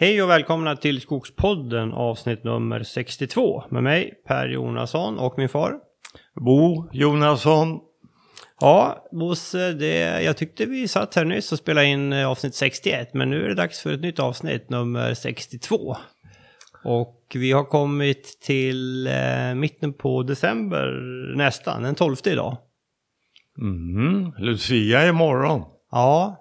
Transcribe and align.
Hej 0.00 0.22
och 0.22 0.30
välkomna 0.30 0.76
till 0.76 1.00
Skogspodden 1.00 1.92
avsnitt 1.92 2.44
nummer 2.44 2.82
62 2.82 3.64
med 3.70 3.82
mig 3.82 4.14
Per 4.26 4.48
Jonasson 4.48 5.18
och 5.18 5.34
min 5.38 5.48
far. 5.48 5.74
Bo 6.34 6.88
Jonasson. 6.92 7.80
Ja, 8.60 9.08
Bosse, 9.12 9.72
det, 9.72 10.22
jag 10.22 10.36
tyckte 10.36 10.66
vi 10.66 10.88
satt 10.88 11.14
här 11.14 11.24
nyss 11.24 11.52
och 11.52 11.58
spelade 11.58 11.86
in 11.86 12.12
eh, 12.12 12.28
avsnitt 12.28 12.54
61 12.54 13.14
men 13.14 13.30
nu 13.30 13.44
är 13.44 13.48
det 13.48 13.54
dags 13.54 13.80
för 13.80 13.92
ett 13.92 14.00
nytt 14.00 14.18
avsnitt 14.18 14.70
nummer 14.70 15.14
62. 15.14 15.96
Och 16.84 17.26
vi 17.34 17.52
har 17.52 17.64
kommit 17.64 18.40
till 18.40 19.06
eh, 19.06 19.54
mitten 19.54 19.92
på 19.92 20.22
december 20.22 20.86
nästan, 21.36 21.82
den 21.82 21.94
12 21.94 22.16
idag. 22.24 22.56
Mm, 23.60 24.32
Lucia 24.38 25.08
imorgon. 25.08 25.62
Ja, 25.90 26.36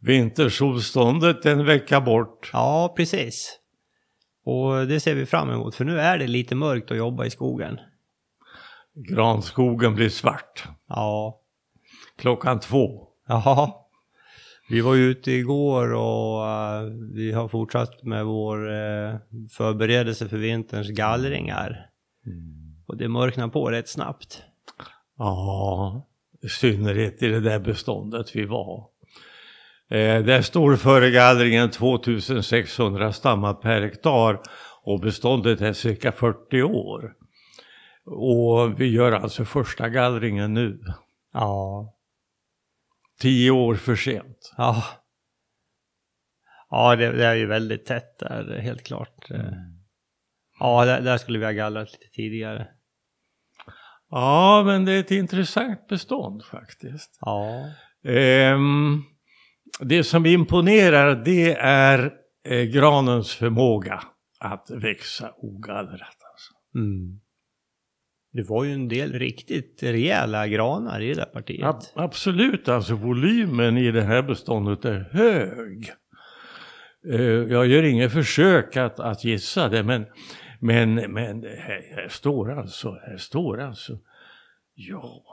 Vintersolståndet 0.00 1.46
en 1.46 1.64
vecka 1.64 2.00
bort. 2.00 2.50
ja 2.52 2.94
precis. 2.96 3.58
Och 4.44 4.86
det 4.86 5.00
ser 5.00 5.14
vi 5.14 5.26
fram 5.26 5.50
emot 5.50 5.74
för 5.74 5.84
nu 5.84 6.00
är 6.00 6.18
det 6.18 6.26
lite 6.26 6.54
mörkt 6.54 6.90
att 6.90 6.96
jobba 6.96 7.24
i 7.24 7.30
skogen. 7.30 7.80
Granskogen 8.94 9.94
blir 9.94 10.08
svart. 10.08 10.68
Ja, 10.88 11.40
Klockan 12.18 12.60
två. 12.60 13.08
Ja, 13.28 13.88
vi 14.68 14.80
var 14.80 14.96
ute 14.96 15.32
igår 15.32 15.94
och 15.94 16.46
eh, 16.46 16.82
vi 17.14 17.32
har 17.32 17.48
fortsatt 17.48 18.02
med 18.02 18.24
vår 18.24 18.70
uh, 18.70 19.16
förberedelse 19.50 20.28
för 20.28 20.36
vinterns 20.36 20.88
gallringar. 20.88 21.90
Och 22.86 22.96
det 22.96 23.08
mörknar 23.08 23.48
på 23.48 23.70
rätt 23.70 23.88
snabbt. 23.88 24.42
Ja, 25.18 26.06
i 26.42 26.48
synnerhet 26.48 27.22
i 27.22 27.28
det 27.28 27.40
där 27.40 27.58
beståndet 27.58 28.36
vi 28.36 28.44
var. 28.44 28.86
Eh, 29.90 30.24
där 30.24 30.42
står 30.42 30.76
före 30.76 31.10
gallringen 31.10 31.70
2600 31.70 33.12
stammar 33.12 33.54
per 33.54 33.82
hektar 33.82 34.40
och 34.82 35.00
beståndet 35.00 35.60
är 35.60 35.72
cirka 35.72 36.12
40 36.12 36.62
år. 36.62 37.12
Och 38.04 38.80
vi 38.80 38.86
gör 38.86 39.12
alltså 39.12 39.44
första 39.44 39.88
gallringen 39.88 40.54
nu. 40.54 40.80
Ja. 41.32 41.94
Tio 43.20 43.50
år 43.50 43.74
för 43.74 43.96
sent. 43.96 44.54
Ja. 44.56 44.84
Ja, 46.70 46.96
det, 46.96 47.12
det 47.12 47.26
är 47.26 47.34
ju 47.34 47.46
väldigt 47.46 47.86
tätt 47.86 48.18
där, 48.18 48.58
helt 48.62 48.82
klart. 48.82 49.30
Eh, 49.30 49.52
Ja, 50.60 50.84
där, 50.84 51.00
där 51.00 51.18
skulle 51.18 51.38
vi 51.38 51.44
ha 51.44 51.52
gallrat 51.52 51.92
lite 51.92 52.08
tidigare. 52.12 52.68
Ja, 54.10 54.62
men 54.66 54.84
det 54.84 54.92
är 54.92 55.00
ett 55.00 55.10
intressant 55.10 55.88
bestånd 55.88 56.44
faktiskt. 56.44 57.18
Ja. 57.20 57.64
Ehm, 58.04 59.02
det 59.80 60.04
som 60.04 60.26
imponerar 60.26 61.24
det 61.24 61.54
är 61.60 62.12
eh, 62.48 62.62
granens 62.64 63.34
förmåga 63.34 64.02
att 64.40 64.70
växa 64.70 65.32
ogallrat. 65.36 66.18
Alltså. 66.32 66.52
Mm. 66.74 67.20
Det 68.32 68.42
var 68.42 68.64
ju 68.64 68.72
en 68.72 68.88
del 68.88 69.12
riktigt 69.12 69.82
rejäla 69.82 70.48
granar 70.48 71.00
i 71.00 71.08
det 71.08 71.14
där 71.14 71.24
partiet. 71.24 71.64
Ab- 71.64 71.82
absolut, 71.94 72.68
alltså 72.68 72.94
volymen 72.94 73.76
i 73.78 73.90
det 73.90 74.02
här 74.02 74.22
beståndet 74.22 74.84
är 74.84 75.08
hög. 75.12 75.92
Eh, 77.12 77.52
jag 77.52 77.66
gör 77.66 77.82
inget 77.82 78.12
försök 78.12 78.76
att, 78.76 79.00
att 79.00 79.24
gissa 79.24 79.68
det, 79.68 79.82
men, 79.82 80.06
men, 80.60 80.94
men 80.94 81.42
här, 81.42 81.94
här 81.96 82.08
står 82.08 82.58
alltså, 82.58 82.90
här 82.90 83.16
står 83.16 83.60
alltså, 83.60 83.98
ja, 84.74 85.24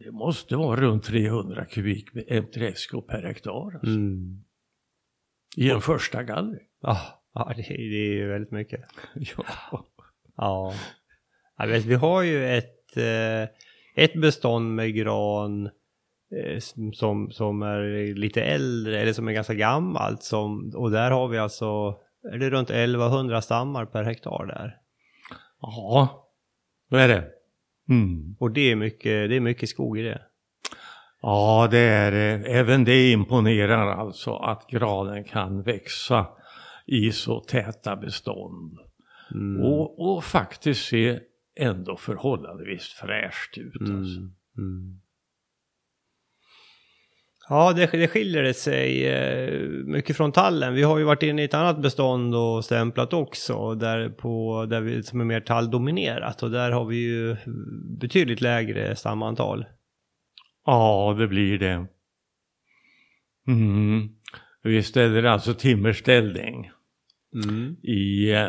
det 0.00 0.10
måste 0.12 0.56
vara 0.56 0.80
runt 0.80 1.04
300 1.04 1.64
kubik 1.64 2.08
MTSK 2.28 2.90
per 3.08 3.22
hektar 3.22 3.50
alltså, 3.74 3.86
Mm. 3.86 4.44
i 5.56 5.70
en 5.70 5.80
första 5.80 6.22
gallring. 6.22 6.66
Ja, 6.80 6.98
ja 7.34 7.52
det, 7.56 7.62
det 7.62 7.74
är 8.08 8.14
ju 8.14 8.28
väldigt 8.28 8.50
mycket. 8.52 8.80
Ja. 9.36 9.86
Ja. 10.36 10.74
Jag 11.58 11.66
vet, 11.68 11.84
vi 11.84 11.94
har 11.94 12.22
ju 12.22 12.48
ett, 12.48 12.96
eh, 12.96 13.42
ett 14.04 14.20
bestånd 14.20 14.74
med 14.74 14.94
gran 14.94 15.66
eh, 16.36 16.58
som, 16.92 17.30
som 17.30 17.62
är 17.62 18.14
lite 18.14 18.42
äldre 18.42 19.00
eller 19.00 19.12
som 19.12 19.28
är 19.28 19.32
ganska 19.32 19.54
gammalt. 19.54 20.22
Som, 20.22 20.72
och 20.76 20.90
där 20.90 21.10
har 21.10 21.28
vi 21.28 21.38
alltså, 21.38 21.98
är 22.32 22.38
det 22.38 22.50
runt 22.50 22.70
1100 22.70 23.42
stammar 23.42 23.86
per 23.86 24.02
hektar 24.04 24.46
där. 24.46 24.76
ja, 25.60 26.28
vad 26.88 27.00
är 27.00 27.08
det? 27.08 27.30
Mm. 27.92 28.36
Och 28.38 28.50
det 28.50 28.70
är 28.70 28.76
mycket, 28.76 29.30
det 29.30 29.36
är 29.36 29.40
mycket 29.40 29.68
skog 29.68 29.98
i 29.98 30.02
det. 30.02 30.22
Ja, 31.22 31.68
det 31.70 31.78
är 31.78 32.12
det. 32.12 32.46
Även 32.46 32.84
det 32.84 33.10
imponerar 33.10 33.86
alltså 33.86 34.34
att 34.34 34.66
granen 34.70 35.24
kan 35.24 35.62
växa 35.62 36.26
i 36.86 37.12
så 37.12 37.40
täta 37.40 37.96
bestånd. 37.96 38.78
Mm. 39.34 39.62
Och, 39.62 40.14
och 40.14 40.24
faktiskt 40.24 40.84
se 40.84 41.20
ändå 41.60 41.96
förhållandevis 41.96 42.88
fräscht 42.88 43.58
ut. 43.58 43.80
Alltså. 43.80 44.20
Mm. 44.58 45.00
Ja, 47.48 47.72
det, 47.72 47.86
det 47.92 48.08
skiljer 48.08 48.52
sig 48.52 49.08
eh, 49.08 49.68
mycket 49.68 50.16
från 50.16 50.32
tallen. 50.32 50.74
Vi 50.74 50.82
har 50.82 50.98
ju 50.98 51.04
varit 51.04 51.22
inne 51.22 51.42
i 51.42 51.44
ett 51.44 51.54
annat 51.54 51.82
bestånd 51.82 52.34
och 52.34 52.64
stämplat 52.64 53.12
också, 53.12 53.74
där, 53.74 54.08
på, 54.08 54.66
där 54.70 54.80
vi, 54.80 55.02
som 55.02 55.20
är 55.20 55.24
mer 55.24 55.40
talldominerat. 55.40 56.42
Och 56.42 56.50
där 56.50 56.70
har 56.70 56.84
vi 56.84 56.96
ju 56.96 57.36
betydligt 58.00 58.40
lägre 58.40 58.96
stamantal. 58.96 59.64
Ja, 60.66 61.16
det 61.18 61.28
blir 61.28 61.58
det. 61.58 61.86
Mm. 63.48 64.08
Vi 64.62 64.82
ställer 64.82 65.24
alltså 65.24 65.54
timmerställning 65.54 66.70
Mm. 67.34 67.76
i 67.82 68.32
eh, 68.32 68.48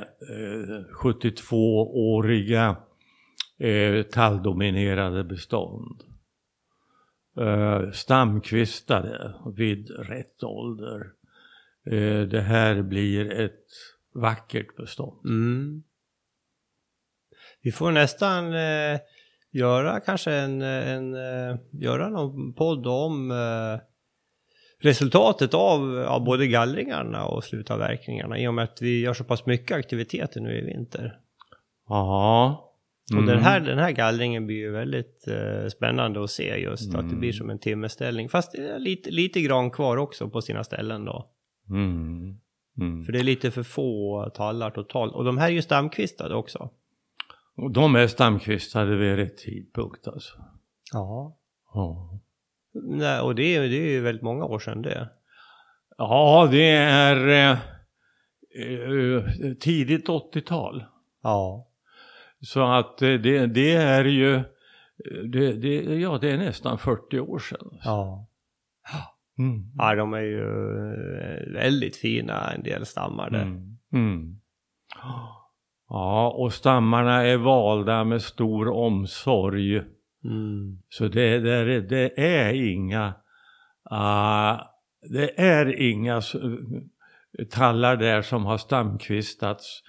72-åriga 1.03 2.77
eh, 3.59 4.03
talldominerade 4.03 5.23
bestånd. 5.23 6.03
Eh, 7.37 7.91
stamkvistade 7.91 9.33
vid 9.55 9.89
rätt 9.89 10.43
ålder. 10.43 11.11
Eh, 11.85 12.21
det 12.21 12.41
här 12.41 12.81
blir 12.81 13.31
ett 13.31 13.67
vackert 14.13 14.75
bestånd. 14.75 15.25
Mm. 15.25 15.83
Vi 17.61 17.71
får 17.71 17.91
nästan 17.91 18.53
eh, 18.53 18.99
göra 19.51 19.99
kanske 19.99 20.31
en, 20.31 20.61
en 20.61 21.15
eh, 21.15 21.57
göra 21.71 22.09
någon 22.09 22.53
podd 22.53 22.87
om 22.87 23.33
resultatet 24.79 25.53
av 25.53 26.03
ja, 26.07 26.19
både 26.19 26.47
gallringarna 26.47 27.25
och 27.25 27.43
slutavverkningarna 27.43 28.39
i 28.39 28.47
och 28.47 28.53
med 28.53 28.63
att 28.63 28.81
vi 28.81 29.01
gör 29.01 29.13
så 29.13 29.23
pass 29.23 29.45
mycket 29.45 29.77
aktiviteter 29.77 30.41
nu 30.41 30.57
i 30.57 30.61
vinter. 30.61 31.19
Ja. 31.87 32.72
Och 33.11 33.21
den, 33.23 33.29
Mm. 33.29 33.43
här, 33.43 33.59
den 33.59 33.79
här 33.79 33.91
gallringen 33.91 34.45
blir 34.45 34.57
ju 34.57 34.71
väldigt 34.71 35.27
eh, 35.27 35.67
spännande 35.67 36.23
att 36.23 36.29
se 36.29 36.57
just 36.57 36.95
att 36.95 37.09
det 37.09 37.15
blir 37.15 37.31
som 37.31 37.49
en 37.49 37.59
timmerställning. 37.59 38.29
Fast 38.29 38.51
det 38.51 38.67
är 38.67 38.79
lite, 38.79 39.11
lite 39.11 39.41
gran 39.41 39.71
kvar 39.71 39.97
också 39.97 40.29
på 40.29 40.41
sina 40.41 40.63
ställen 40.63 41.05
då. 41.05 41.29
Mm. 41.69 42.37
Mm. 42.79 43.03
För 43.03 43.11
det 43.13 43.19
är 43.19 43.23
lite 43.23 43.51
för 43.51 43.63
få 43.63 44.29
tallar 44.35 44.69
totalt. 44.69 45.13
Och 45.13 45.23
de 45.23 45.37
här 45.37 45.47
är 45.47 45.51
ju 45.51 45.61
stamkvistade 45.61 46.35
också. 46.35 46.69
Och 47.55 47.71
de 47.71 47.95
är 47.95 48.07
stamkvistade 48.07 48.95
vid 48.95 49.15
rätt 49.15 49.37
tidpunkt 49.37 50.07
alltså. 50.07 50.33
Ja. 50.93 51.37
Ja. 51.73 52.19
Nej, 52.73 53.21
och 53.21 53.35
det 53.35 53.55
är, 53.55 53.61
det 53.61 53.75
är 53.77 53.91
ju 53.91 54.01
väldigt 54.01 54.23
många 54.23 54.45
år 54.45 54.59
sedan 54.59 54.81
det. 54.81 55.09
Ja, 55.97 56.47
det 56.51 56.69
är 56.71 57.27
eh, 57.27 57.51
eh, 58.63 59.23
tidigt 59.59 60.07
80-tal. 60.07 60.83
Ja. 61.23 61.67
Så 62.43 62.61
att 62.71 63.01
eh, 63.01 63.13
det, 63.13 63.45
det 63.47 63.71
är 63.73 64.05
ju, 64.05 64.35
eh, 64.35 64.43
det, 65.31 65.53
det, 65.53 65.75
ja 65.99 66.17
det 66.21 66.31
är 66.31 66.37
nästan 66.37 66.77
40 66.77 67.19
år 67.19 67.39
sedan. 67.39 67.79
Ja. 67.83 68.27
Mm. 69.39 69.63
Ja, 69.77 69.95
de 69.95 70.13
är 70.13 70.21
ju 70.21 70.41
eh, 70.41 71.53
väldigt 71.53 71.95
fina 71.95 72.51
en 72.51 72.63
del 72.63 72.85
stammar 72.85 73.29
där. 73.29 73.41
Mm. 73.41 73.77
Mm. 73.93 74.39
Ja, 75.89 76.29
och 76.37 76.53
stammarna 76.53 77.21
är 77.23 77.37
valda 77.37 78.03
med 78.03 78.21
stor 78.21 78.69
omsorg. 78.69 79.77
Mm. 80.25 80.79
Så 80.89 81.07
det, 81.07 81.39
det, 81.39 81.51
är- 81.53 81.81
det 81.81 82.19
är 82.19 82.53
inga, 82.53 83.13
ah, 83.83 84.57
det 85.09 85.39
är 85.41 85.81
inga 85.81 86.21
tallar 87.51 87.95
där 87.97 88.21
som 88.21 88.45
har 88.45 88.57
stamkvistats. 88.57 89.83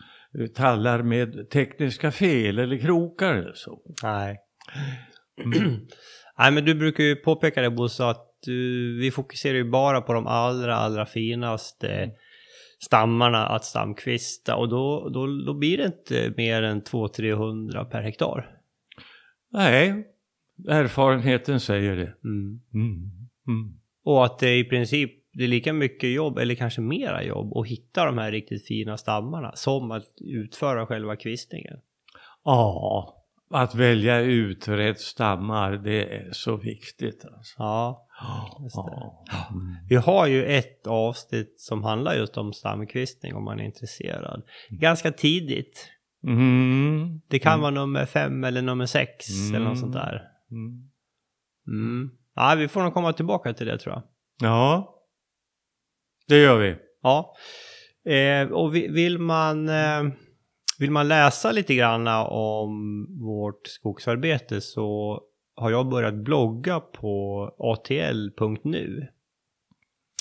Tallar 0.54 1.02
med 1.02 1.50
tekniska 1.50 2.12
fel 2.12 2.58
eller 2.58 2.78
krokar 2.78 3.34
eller 3.34 3.54
så. 3.54 3.81
Nej. 4.02 4.40
Nej, 6.38 6.52
men 6.52 6.64
du 6.64 6.75
brukar 6.75 7.04
ju 7.04 7.16
påpeka 7.16 7.62
det 7.62 7.70
Bosse 7.70 8.04
att 8.04 8.31
du, 8.42 8.98
vi 8.98 9.10
fokuserar 9.10 9.54
ju 9.54 9.70
bara 9.70 10.00
på 10.00 10.12
de 10.12 10.26
allra, 10.26 10.76
allra 10.76 11.06
finaste 11.06 12.10
stammarna 12.84 13.46
att 13.46 13.64
stamkvista 13.64 14.56
och 14.56 14.69
då, 14.69 15.08
då, 15.08 15.26
då 15.26 15.54
blir 15.54 15.76
det 15.76 15.84
inte 15.84 16.34
mer 16.37 16.62
än 16.62 16.82
200-300 16.82 17.84
per 17.84 18.02
hektar. 18.02 18.58
Nej, 19.52 20.06
erfarenheten 20.69 21.60
säger 21.60 21.96
det. 21.96 22.14
Mm. 22.25 22.60
Mm. 22.75 23.10
Mm. 23.48 23.78
Och 24.04 24.25
att 24.25 24.38
det 24.38 24.58
i 24.58 24.64
princip 24.64 25.24
det 25.34 25.44
är 25.44 25.48
lika 25.48 25.72
mycket 25.72 26.10
jobb, 26.10 26.38
eller 26.38 26.54
kanske 26.54 26.81
mera 26.81 27.25
jobb, 27.25 27.56
att 27.56 27.66
hitta 27.66 28.04
de 28.04 28.19
här 28.19 28.32
riktigt 28.32 28.66
fina 28.66 28.96
stammarna 28.96 29.52
som 29.54 29.90
att 29.90 30.08
utföra 30.20 30.86
själva 30.86 31.16
kvistningen. 31.16 31.76
Ja, 32.44 33.25
att 33.50 33.75
välja 33.75 34.20
ut 34.20 34.69
rätt 34.69 35.00
stammar, 35.00 35.72
det 35.72 36.16
är 36.16 36.32
så 36.32 36.56
viktigt. 36.56 37.25
Alltså. 37.25 37.54
Ja, 37.58 38.08
just 38.62 38.76
det. 38.76 39.52
Mm. 39.54 39.76
Vi 39.88 39.96
har 39.96 40.26
ju 40.26 40.44
ett 40.44 40.86
avsnitt 40.86 41.54
som 41.60 41.84
handlar 41.84 42.14
just 42.14 42.37
om 42.37 42.52
stamkvistning 42.52 43.34
om 43.34 43.44
man 43.44 43.60
är 43.60 43.64
intresserad. 43.64 44.42
Ganska 44.69 45.12
tidigt. 45.12 45.90
Mm. 46.26 47.20
Det 47.28 47.38
kan 47.38 47.52
mm. 47.52 47.62
vara 47.62 47.70
nummer 47.70 48.06
fem 48.06 48.44
eller 48.44 48.62
nummer 48.62 48.87
sex 48.87 49.26
eller 49.54 49.64
något 49.64 49.78
sånt 49.78 49.92
där. 49.92 50.22
Mm. 50.50 50.90
mm. 51.69 52.10
Ja, 52.34 52.54
vi 52.58 52.69
får 52.69 52.82
nog 52.82 52.94
komma 52.94 53.12
tillbaka 53.12 53.54
till 53.54 53.66
det 53.66 53.78
tror 53.78 53.94
jag. 53.94 54.02
Ja, 54.40 54.94
det 56.29 56.38
gör 56.38 56.59
vi. 56.59 56.76
Ja, 57.03 57.35
eh, 58.12 58.53
och 58.53 58.75
vill 58.75 59.19
man, 59.19 59.69
eh, 59.69 60.03
vill 60.79 60.91
man 60.91 61.09
läsa 61.09 61.53
lite 61.53 61.75
grann 61.75 62.09
om 62.29 63.06
vårt 63.21 63.67
skogsarbete 63.67 64.61
så 64.61 65.21
har 65.56 65.71
jag 65.71 65.88
börjat 65.88 66.15
blogga 66.15 66.81
på 66.81 67.44
atl.nu. 67.59 69.09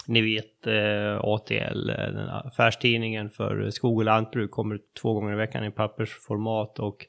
Ni 0.07 0.21
vet 0.21 0.67
eh, 0.67 1.19
ATL, 1.19 1.89
eh, 1.89 1.95
den 1.95 2.29
affärstidningen 2.29 3.29
för 3.29 3.69
skog 3.69 3.97
och 3.97 4.03
lantbruk, 4.03 4.51
kommer 4.51 4.79
två 5.01 5.13
gånger 5.13 5.33
i 5.33 5.35
veckan 5.35 5.65
i 5.65 5.71
pappersformat 5.71 6.79
och 6.79 7.05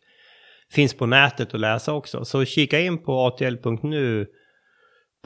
finns 0.71 0.95
på 0.95 1.07
nätet 1.07 1.55
att 1.55 1.61
läsa 1.61 1.93
också. 1.93 2.25
Så 2.25 2.45
kika 2.45 2.81
in 2.81 2.99
på 3.03 3.27
atl.nu 3.27 4.27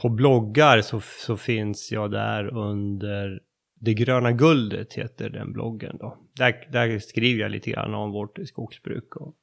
på 0.01 0.09
bloggar 0.09 0.81
så, 0.81 0.99
så 0.99 1.37
finns 1.37 1.91
jag 1.91 2.11
där 2.11 2.57
under 2.57 3.39
det 3.79 3.93
gröna 3.93 4.31
guldet 4.31 4.93
heter 4.93 5.29
den 5.29 5.53
bloggen 5.53 5.97
då. 5.99 6.17
Där, 6.35 6.67
där 6.71 6.99
skriver 6.99 7.41
jag 7.41 7.51
lite 7.51 7.71
grann 7.71 7.93
om 7.93 8.11
vårt 8.11 8.39
skogsbruk 8.47 9.15
och 9.15 9.35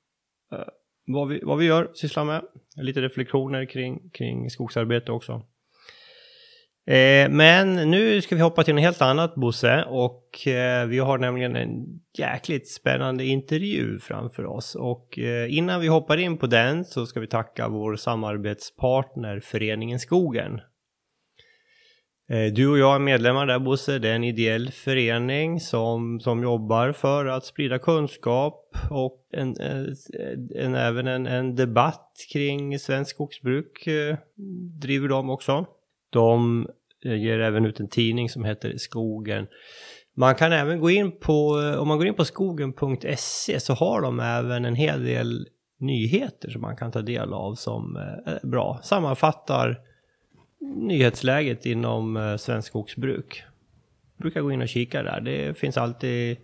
uh, 0.53 0.59
vad, 1.07 1.29
vi, 1.29 1.41
vad 1.43 1.59
vi 1.59 1.65
gör, 1.65 1.91
sysslar 1.95 2.25
med. 2.25 2.43
Lite 2.77 3.01
reflektioner 3.01 3.65
kring, 3.65 4.11
kring 4.11 4.51
skogsarbete 4.51 5.13
också. 5.13 5.43
Eh, 6.87 7.29
men 7.31 7.91
nu 7.91 8.23
ska 8.23 8.35
vi 8.35 8.41
hoppa 8.41 8.65
till 8.65 8.75
något 8.75 8.83
helt 8.83 9.03
annat 9.03 9.35
Bosse 9.35 9.85
och 9.89 10.47
eh, 10.47 10.87
vi 10.87 10.99
har 10.99 11.19
nämligen 11.19 11.57
en 11.57 11.71
jäkligt 12.19 12.69
spännande 12.69 13.25
intervju 13.25 13.99
framför 13.99 14.45
oss 14.45 14.75
och 14.75 15.19
eh, 15.19 15.57
innan 15.57 15.81
vi 15.81 15.87
hoppar 15.87 16.17
in 16.17 16.39
på 16.39 16.47
den 16.47 16.85
så 16.85 17.07
ska 17.07 17.21
vi 17.21 17.27
tacka 17.27 17.69
vår 17.69 17.97
samarbetspartner 17.97 19.41
Föreningen 19.41 19.99
Skogen. 19.99 20.61
Eh, 22.29 22.53
du 22.53 22.69
och 22.69 22.79
jag 22.79 22.95
är 22.95 22.99
medlemmar 22.99 23.47
där 23.47 23.59
Bosse, 23.59 23.99
det 23.99 24.09
är 24.09 24.15
en 24.15 24.25
ideell 24.25 24.71
förening 24.71 25.61
som, 25.61 26.21
som 26.21 26.43
jobbar 26.43 26.93
för 26.93 27.27
att 27.27 27.45
sprida 27.45 27.79
kunskap 27.79 28.77
och 28.91 29.29
en, 29.33 29.61
en, 29.61 29.95
en 30.57 30.75
även 30.75 31.07
en, 31.07 31.27
en, 31.27 31.55
debatt 31.55 32.13
kring 32.33 32.79
svensk 32.79 33.11
skogsbruk 33.11 33.87
eh, 33.87 34.17
driver 34.81 35.09
de 35.09 35.31
också. 35.31 35.67
De 36.11 36.67
eh, 37.05 37.15
ger 37.15 37.39
även 37.39 37.65
ut 37.65 37.81
en 37.81 37.89
tidning 37.89 38.29
som 38.29 38.45
heter 38.45 38.77
Skogen. 38.77 39.47
Man 40.17 40.35
kan 40.35 40.53
även 40.53 40.81
gå 40.81 40.91
in 40.91 41.19
på, 41.19 41.49
om 41.79 41.89
man 41.89 41.99
går 41.99 42.07
in 42.07 42.15
på 42.15 42.25
skogen.se 42.25 43.61
så 43.61 43.75
har 43.75 44.01
de 44.01 44.21
även 44.21 44.65
en 44.65 44.75
hel 44.75 45.05
del 45.05 45.49
nyheter 45.81 46.51
som 46.51 46.63
man 46.63 46.77
kan 46.77 46.93
ta 46.93 47.03
del 47.03 47.33
av 47.33 47.55
som 47.55 47.97
är 47.97 48.47
bra. 48.47 48.81
Sammanfattar 48.83 49.86
nyhetsläget 50.61 51.67
inom 51.67 52.17
eh, 52.17 52.37
svensk 52.37 52.69
skogsbruk. 52.69 53.45
Jag 54.17 54.23
brukar 54.23 54.41
gå 54.41 54.53
in 54.53 54.63
och 54.63 54.69
kika 54.69 55.03
där. 55.03 55.21
Det 55.21 55.59
finns 55.59 55.77
alltid, 55.77 56.37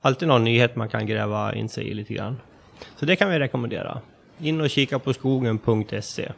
alltid 0.00 0.28
någon 0.28 0.44
nyhet 0.44 0.76
man 0.76 0.88
kan 0.88 1.06
gräva 1.06 1.54
in 1.54 1.68
sig 1.68 1.88
i 1.88 1.94
lite 1.94 2.14
grann. 2.14 2.40
Så 2.96 3.06
det 3.06 3.16
kan 3.16 3.30
vi 3.30 3.38
rekommendera. 3.38 4.00
In 4.38 4.60
och 4.60 4.70
kika 4.70 4.98
på 4.98 5.12
skogen.se. 5.12 6.32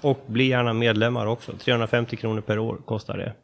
Och 0.00 0.20
bli 0.26 0.48
gärna 0.48 0.72
medlemmar 0.72 1.26
också. 1.26 1.52
350 1.52 2.16
kronor 2.16 2.40
per 2.40 2.58
år 2.58 2.76
kostar 2.84 3.18
det. 3.18 3.34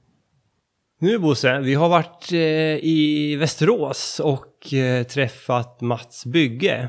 Nu 1.01 1.19
Bosse, 1.19 1.61
vi 1.61 1.75
har 1.75 1.89
varit 1.89 2.33
eh, 2.33 2.39
i 2.85 3.37
Västerås 3.37 4.21
och 4.21 4.75
eh, 4.75 5.07
träffat 5.07 5.81
Mats 5.81 6.27
Bygge. 6.27 6.89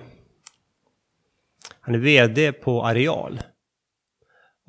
Han 1.81 1.95
är 1.95 1.99
VD 1.99 2.51
på 2.51 2.85
Areal. 2.85 3.39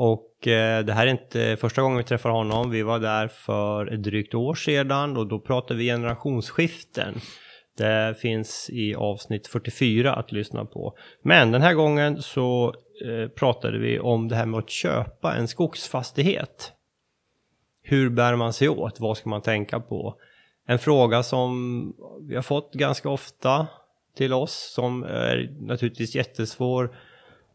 Och 0.02 0.48
eh, 0.48 0.84
det 0.84 0.92
här 0.92 1.06
är 1.06 1.10
inte 1.10 1.56
första 1.56 1.82
gången 1.82 1.98
vi 1.98 2.04
träffar 2.04 2.30
honom. 2.30 2.70
Vi 2.70 2.82
var 2.82 2.98
där 2.98 3.28
för 3.28 3.86
ett 3.94 4.02
drygt 4.02 4.34
år 4.34 4.54
sedan 4.54 5.16
och 5.16 5.26
då 5.26 5.40
pratade 5.40 5.78
vi 5.78 5.84
generationsskiften. 5.84 7.14
Det 7.76 8.20
finns 8.20 8.70
i 8.72 8.94
avsnitt 8.94 9.46
44 9.46 10.14
att 10.14 10.32
lyssna 10.32 10.64
på. 10.64 10.96
Men 11.22 11.52
den 11.52 11.62
här 11.62 11.74
gången 11.74 12.22
så 12.22 12.74
eh, 13.04 13.28
pratade 13.28 13.78
vi 13.78 13.98
om 13.98 14.28
det 14.28 14.36
här 14.36 14.46
med 14.46 14.58
att 14.58 14.70
köpa 14.70 15.34
en 15.34 15.48
skogsfastighet. 15.48 16.72
Hur 17.82 18.10
bär 18.10 18.36
man 18.36 18.52
sig 18.52 18.68
åt? 18.68 19.00
Vad 19.00 19.16
ska 19.16 19.30
man 19.30 19.42
tänka 19.42 19.80
på? 19.80 20.14
En 20.66 20.78
fråga 20.78 21.22
som 21.22 21.92
vi 22.28 22.34
har 22.34 22.42
fått 22.42 22.72
ganska 22.72 23.08
ofta 23.08 23.66
till 24.16 24.32
oss 24.32 24.72
som 24.74 25.02
är 25.02 25.56
naturligtvis 25.60 26.14
jättesvår 26.14 26.96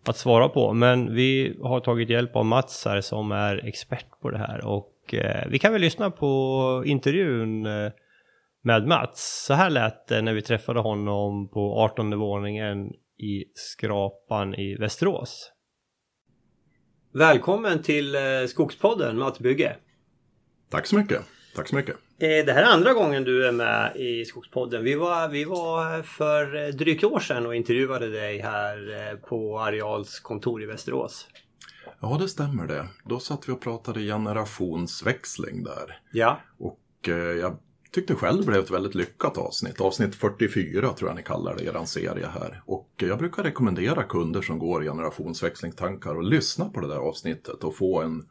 att 0.10 0.18
svara 0.18 0.50
på. 0.50 0.74
Men 0.74 1.16
vi 1.16 1.57
har 1.62 1.80
tagit 1.80 2.10
hjälp 2.10 2.36
av 2.36 2.46
Mats 2.46 2.86
här 2.86 3.02
som 3.02 3.31
är 3.31 3.68
expert 3.68 4.19
på 4.22 4.30
det 4.30 4.38
här 4.38 4.66
och 4.66 5.13
eh, 5.13 5.48
vi 5.50 5.60
kan 5.60 5.72
väl 5.72 5.81
lyssna 5.81 6.12
på 6.12 6.84
intervjun 6.86 7.66
eh, 7.66 7.92
med 8.63 8.88
Mats. 8.88 9.46
Så 9.48 9.54
här 9.54 9.69
lät 9.69 10.07
det 10.07 10.22
när 10.22 10.34
vi 10.34 10.42
träffade 10.42 10.80
honom 10.80 11.50
på 11.50 11.80
18 11.80 12.19
våningen 12.19 12.88
i 13.18 13.44
Skrapan 13.54 14.56
i 14.56 14.75
Västerås. 14.75 15.52
Välkommen 17.13 17.81
till 17.81 18.16
eh, 18.16 18.22
Skogspodden 18.48 19.18
Mats 19.18 19.40
Bygge. 19.40 19.75
Tack 20.69 20.88
så 20.88 20.96
mycket. 20.96 21.22
Tack 21.56 21.68
så 21.68 21.75
mycket. 21.75 21.96
Eh, 21.96 22.46
det 22.46 22.54
här 22.54 22.63
är 22.63 22.68
andra 22.68 22.94
gången 22.94 23.24
du 23.24 23.48
är 23.48 23.52
med 23.52 23.96
i 23.96 24.25
Skogspodden. 24.25 24.84
Vi 24.84 24.95
var, 24.95 25.28
vi 25.28 25.44
var 25.44 26.04
för 26.04 26.71
drygt 26.71 27.04
år 27.04 27.19
sedan 27.19 27.45
och 27.45 27.56
intervjuade 27.56 28.09
dig 28.09 28.40
här 28.40 29.09
eh, 29.12 29.18
på 29.18 29.59
Areals 29.59 30.19
kontor 30.19 30.64
i 30.64 30.66
Västerås. 30.66 31.28
Ja, 32.00 32.18
det 32.21 32.28
stämmer 32.28 32.68
det. 32.68 32.88
Då 33.04 33.19
satt 33.19 33.50
vi 33.50 33.54
och 33.54 33.62
pratade 33.62 34.00
generationsväxling 34.00 35.64
där. 35.64 36.00
Ja. 36.12 36.40
Och 36.57 36.80
jag 37.42 37.57
tyckte 37.92 38.16
själv 38.16 38.40
det 38.40 38.45
blev 38.45 38.62
ett 38.62 38.71
väldigt 38.71 38.95
lyckat 38.95 39.38
avsnitt. 39.38 39.81
Avsnitt 39.81 40.16
44 40.16 40.94
tror 40.94 41.09
jag 41.09 41.16
ni 41.16 41.24
kallar 41.24 41.56
det, 41.56 41.64
eran 41.64 41.88
serie 41.88 42.28
här. 42.28 42.62
Och 42.66 42.90
jag 42.97 43.18
brukar 43.18 43.44
rekommendera 43.44 44.04
kunder 44.04 44.42
som 44.42 44.59
går 44.59 44.81
generationsväxlingstankar 44.81 46.16
att 46.16 46.26
lyssna 46.26 46.69
på 46.69 46.80
det 46.80 46.88
där 46.88 46.97
avsnittet 46.97 47.64
och 47.64 47.76
få 47.76 48.02
en, 48.02 48.26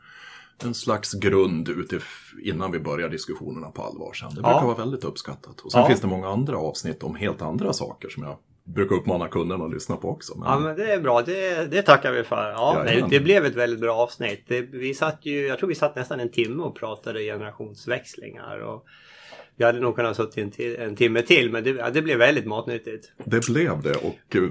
en 0.63 0.75
slags 0.75 1.15
grund 1.15 1.69
utif- 1.69 2.41
innan 2.43 2.73
vi 2.73 2.79
börjar 2.79 3.09
diskussionerna 3.09 3.71
på 3.71 3.83
allvar 3.83 4.13
sen. 4.13 4.29
Det 4.29 4.35
brukar 4.35 4.51
ja. 4.51 4.67
vara 4.67 4.77
väldigt 4.77 5.05
uppskattat. 5.05 5.61
Och 5.61 5.73
sen 5.73 5.81
ja. 5.81 5.87
finns 5.87 6.01
det 6.01 6.07
många 6.07 6.29
andra 6.29 6.59
avsnitt 6.59 7.03
om 7.03 7.15
helt 7.15 7.43
andra 7.43 7.73
saker 7.73 8.09
som 8.09 8.23
jag 8.23 8.37
brukar 8.65 8.97
uppmana 8.97 9.29
kunderna 9.29 9.65
att 9.65 9.73
lyssna 9.73 9.97
på 9.97 10.09
också. 10.09 10.39
Men... 10.39 10.49
Ja 10.49 10.59
men 10.59 10.77
det 10.77 10.93
är 10.93 11.01
bra, 11.01 11.23
det, 11.23 11.71
det 11.71 11.83
tackar 11.83 12.13
vi 12.13 12.25
för. 12.25 12.51
Ja, 12.51 12.83
det, 12.87 13.07
det, 13.11 13.21
blev 13.21 13.45
ett 13.45 13.55
väldigt 13.55 13.81
bra 13.81 13.97
avsnitt. 13.97 14.45
Det, 14.49 14.61
vi 14.61 14.95
satt 14.95 15.19
ju, 15.27 15.47
jag 15.47 15.59
tror 15.59 15.69
vi 15.69 15.75
satt 15.75 15.97
nästan 15.97 16.21
en 16.21 16.31
timme 16.31 16.63
och 16.63 16.77
pratade 16.77 17.21
generationsväxlingar. 17.21 18.59
Och 18.59 18.85
vi 19.57 19.65
hade 19.65 19.81
nog 19.81 19.97
kunnat 19.97 20.17
suttit 20.17 20.59
en, 20.59 20.77
en 20.77 20.97
timme 20.97 21.23
till 21.23 21.51
men 21.51 21.65
det, 21.65 21.71
ja, 21.71 21.91
det 21.91 22.03
blev 22.03 22.19
väldigt 22.19 22.47
matnyttigt. 22.47 23.13
Det 23.25 23.47
blev 23.47 23.83
det 23.83 23.95
och 23.95 24.37
eh, 24.37 24.43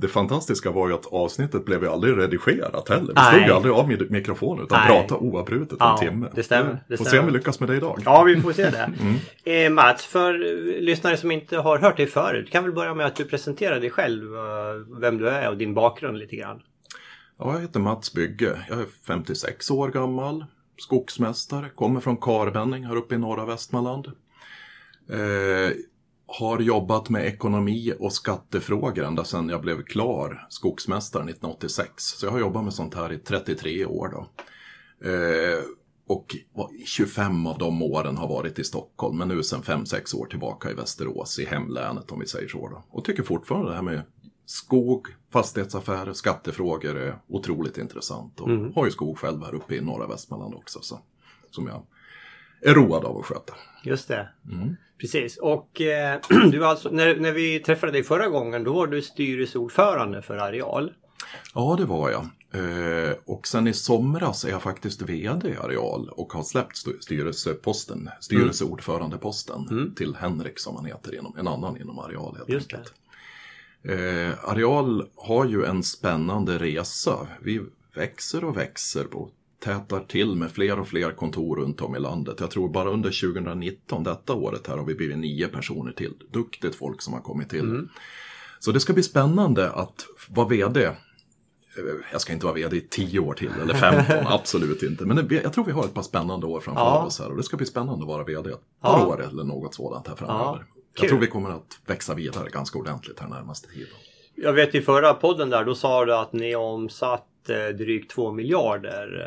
det 0.00 0.08
fantastiska 0.08 0.70
var 0.70 0.88
ju 0.88 0.94
att 0.94 1.06
avsnittet 1.06 1.64
blev 1.64 1.82
ju 1.82 1.88
aldrig 1.88 2.18
redigerat 2.18 2.88
heller. 2.88 3.14
Vi 3.14 3.36
slog 3.36 3.46
ju 3.46 3.52
aldrig 3.52 3.74
av 3.74 4.10
mikrofonen 4.10 4.64
utan 4.64 4.78
Nej. 4.78 4.88
pratade 4.88 5.20
oavbrutet 5.20 5.76
ja, 5.80 5.92
en 5.92 6.08
timme. 6.08 6.28
Det 6.34 6.42
stämmer. 6.42 6.84
Det 6.88 6.96
får 6.96 7.04
stämmer. 7.04 7.10
se 7.10 7.18
om 7.18 7.26
vi 7.26 7.38
lyckas 7.38 7.60
med 7.60 7.68
det 7.68 7.76
idag. 7.76 8.02
Ja, 8.04 8.22
vi 8.22 8.40
får 8.40 8.52
se 8.52 8.70
det. 8.70 8.90
mm. 9.44 9.66
eh, 9.66 9.72
Mats, 9.72 10.06
för 10.06 10.32
lyssnare 10.80 11.16
som 11.16 11.30
inte 11.30 11.56
har 11.56 11.78
hört 11.78 11.96
dig 11.96 12.06
förut, 12.06 12.50
kan 12.50 12.64
väl 12.64 12.72
börja 12.72 12.94
med 12.94 13.06
att 13.06 13.16
du 13.16 13.24
presenterar 13.24 13.80
dig 13.80 13.90
själv, 13.90 14.34
eh, 14.36 15.00
vem 15.00 15.18
du 15.18 15.28
är 15.28 15.48
och 15.48 15.56
din 15.56 15.74
bakgrund 15.74 16.18
lite 16.18 16.36
grann. 16.36 16.62
Ja, 17.38 17.52
jag 17.54 17.60
heter 17.60 17.80
Mats 17.80 18.12
Bygge. 18.12 18.64
Jag 18.68 18.80
är 18.80 18.86
56 19.06 19.70
år 19.70 19.88
gammal, 19.88 20.44
skogsmästare, 20.76 21.68
kommer 21.74 22.00
från 22.00 22.16
Karbenning 22.16 22.84
här 22.86 22.96
uppe 22.96 23.14
i 23.14 23.18
norra 23.18 23.46
Västmanland. 23.46 24.12
Eh, 25.12 25.72
har 26.26 26.60
jobbat 26.60 27.10
med 27.10 27.26
ekonomi 27.26 27.92
och 27.98 28.12
skattefrågor 28.12 29.04
ända 29.04 29.24
sedan 29.24 29.48
jag 29.48 29.60
blev 29.60 29.82
klar 29.82 30.46
skogsmästare 30.48 31.22
1986. 31.22 32.04
Så 32.04 32.26
jag 32.26 32.30
har 32.30 32.38
jobbat 32.38 32.64
med 32.64 32.74
sånt 32.74 32.94
här 32.94 33.12
i 33.12 33.18
33 33.18 33.84
år. 33.84 34.08
Då. 34.08 34.30
Eh, 35.08 35.62
och 36.06 36.36
25 36.84 37.46
av 37.46 37.58
de 37.58 37.82
åren 37.82 38.16
har 38.16 38.28
varit 38.28 38.58
i 38.58 38.64
Stockholm, 38.64 39.18
men 39.18 39.28
nu 39.28 39.42
sedan 39.42 39.62
5-6 39.62 40.16
år 40.16 40.26
tillbaka 40.26 40.70
i 40.70 40.74
Västerås, 40.74 41.38
i 41.38 41.44
hemlänet 41.44 42.12
om 42.12 42.20
vi 42.20 42.26
säger 42.26 42.48
så. 42.48 42.68
Då. 42.68 42.84
Och 42.90 43.04
tycker 43.04 43.22
fortfarande 43.22 43.70
det 43.70 43.74
här 43.74 43.82
med 43.82 44.02
skog, 44.46 45.06
fastighetsaffärer, 45.32 46.12
skattefrågor 46.12 46.96
är 46.96 47.18
otroligt 47.28 47.78
intressant. 47.78 48.40
Och 48.40 48.48
mm. 48.48 48.72
har 48.74 48.84
ju 48.84 48.90
skog 48.90 49.18
själv 49.18 49.42
här 49.42 49.54
uppe 49.54 49.74
i 49.74 49.80
norra 49.80 50.06
Västmanland 50.06 50.54
också. 50.54 50.78
Så, 50.82 51.00
som 51.50 51.66
jag 51.66 51.82
är 52.62 52.74
road 52.74 53.04
av 53.04 53.18
att 53.18 53.24
sköta. 53.24 53.54
Just 53.84 54.08
det. 54.08 54.28
Mm. 54.52 54.76
Precis. 55.00 55.36
Och 55.36 55.80
eh, 55.80 56.20
du 56.52 56.64
alltså, 56.66 56.88
när, 56.90 57.16
när 57.16 57.32
vi 57.32 57.60
träffade 57.60 57.92
dig 57.92 58.02
förra 58.02 58.28
gången 58.28 58.64
då 58.64 58.72
var 58.72 58.86
du 58.86 59.02
styrelseordförande 59.02 60.22
för 60.22 60.36
Areal. 60.36 60.92
Ja, 61.54 61.76
det 61.78 61.84
var 61.84 62.10
jag. 62.10 62.26
Eh, 62.52 63.12
och 63.26 63.46
sen 63.46 63.66
i 63.68 63.72
somras 63.72 64.44
är 64.44 64.50
jag 64.50 64.62
faktiskt 64.62 65.02
VD 65.02 65.48
i 65.48 65.56
Areal 65.56 66.08
och 66.08 66.32
har 66.32 66.42
släppt 66.42 66.76
st- 66.76 67.00
styrelseposten, 67.02 68.08
styrelseordförandeposten 68.20 69.66
Mm. 69.70 69.94
till 69.94 70.14
Henrik 70.14 70.58
som 70.58 70.76
han 70.76 70.84
heter, 70.84 71.14
inom, 71.14 71.34
en 71.38 71.48
annan 71.48 71.80
inom 71.80 71.98
Areal 71.98 72.36
helt 72.36 72.48
Just 72.48 72.72
enkelt. 72.74 72.92
Eh, 73.82 74.50
Areal 74.50 75.06
har 75.16 75.44
ju 75.44 75.64
en 75.64 75.82
spännande 75.82 76.58
resa. 76.58 77.26
Vi 77.42 77.60
växer 77.94 78.44
och 78.44 78.56
växer 78.56 79.14
och 79.16 79.30
tätar 79.60 80.00
till 80.00 80.34
med 80.36 80.50
fler 80.50 80.78
och 80.78 80.88
fler 80.88 81.10
kontor 81.10 81.56
runt 81.56 81.80
om 81.80 81.96
i 81.96 81.98
landet. 81.98 82.36
Jag 82.40 82.50
tror 82.50 82.68
bara 82.68 82.90
under 82.90 83.32
2019, 83.32 84.04
detta 84.04 84.34
året 84.34 84.66
här, 84.66 84.76
har 84.76 84.84
vi 84.84 84.94
blivit 84.94 85.18
nio 85.18 85.48
personer 85.48 85.92
till. 85.92 86.14
Duktigt 86.32 86.74
folk 86.74 87.02
som 87.02 87.12
har 87.14 87.20
kommit 87.20 87.48
till. 87.48 87.60
Mm. 87.60 87.88
Så 88.58 88.72
det 88.72 88.80
ska 88.80 88.92
bli 88.92 89.02
spännande 89.02 89.70
att 89.70 90.06
vara 90.28 90.48
VD. 90.48 90.84
Eh, 90.84 90.94
Jag 92.12 92.20
ska 92.20 92.32
inte 92.32 92.46
vara 92.46 92.54
VD 92.54 92.76
i 92.76 92.80
10 92.80 93.18
år 93.20 93.34
till, 93.34 93.50
eller 93.62 93.74
15, 93.74 94.16
absolut 94.26 94.82
inte. 94.82 95.04
Men 95.04 95.28
jag 95.42 95.52
tror 95.52 95.64
vi 95.64 95.72
har 95.72 95.84
ett 95.84 95.94
par 95.94 96.02
spännande 96.02 96.46
år 96.46 96.60
framför 96.60 96.82
Ja. 96.82 97.04
oss 97.06 97.20
här. 97.20 97.30
Och 97.30 97.36
det 97.36 97.42
ska 97.42 97.56
bli 97.56 97.66
spännande 97.66 98.02
att 98.04 98.08
vara 98.08 98.24
VD 98.24 98.50
ett 98.50 98.60
Ja. 98.82 98.88
par 98.98 99.06
år 99.06 99.24
eller 99.30 99.44
något 99.44 99.74
sådant 99.74 100.08
här 100.08 100.14
framöver. 100.16 100.58
kul. 100.58 100.66
Jag 101.00 101.08
tror 101.08 101.18
vi 101.20 101.26
kommer 101.26 101.50
att 101.50 101.78
växa 101.86 102.14
vidare 102.14 102.48
ganska 102.50 102.78
ordentligt 102.78 103.20
här 103.20 103.28
närmaste 103.28 103.68
tiden. 103.68 103.88
Jag 104.34 104.52
vet 104.52 104.74
i 104.74 104.80
förra 104.80 105.14
podden 105.14 105.50
där, 105.50 105.64
då 105.64 105.74
sa 105.74 106.04
du 106.04 106.14
att 106.14 106.32
ni 106.32 106.56
omsatt 106.56 107.26
drygt 107.78 108.10
2 108.10 108.32
miljarder 108.32 109.26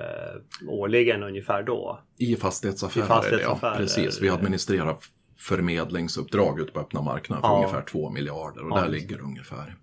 eh, 0.65 0.69
årligen 0.69 1.23
ungefär 1.23 1.63
då. 1.63 1.99
I 2.17 2.35
fastighetsaffärer, 2.35 3.05
I 3.05 3.07
fastighetsaffärer, 3.07 3.71
ja. 3.71 3.77
Precis, 3.77 4.21
vi 4.21 4.27
eh. 4.27 4.33
administrerar 4.33 4.97
förmedlingsuppdrag 5.37 6.59
ute 6.59 6.71
på 6.71 6.79
öppna 6.79 7.01
marknaden 7.01 7.41
för 7.41 7.49
Ja. 7.49 7.57
ungefär 7.57 7.81
2 7.81 8.09
miljarder 8.09 8.63
och 8.63 8.77
Ja, 8.77 8.81
där 8.81 8.89
ligger 8.89 9.17
det 9.17 9.23
ungefär. 9.23 9.75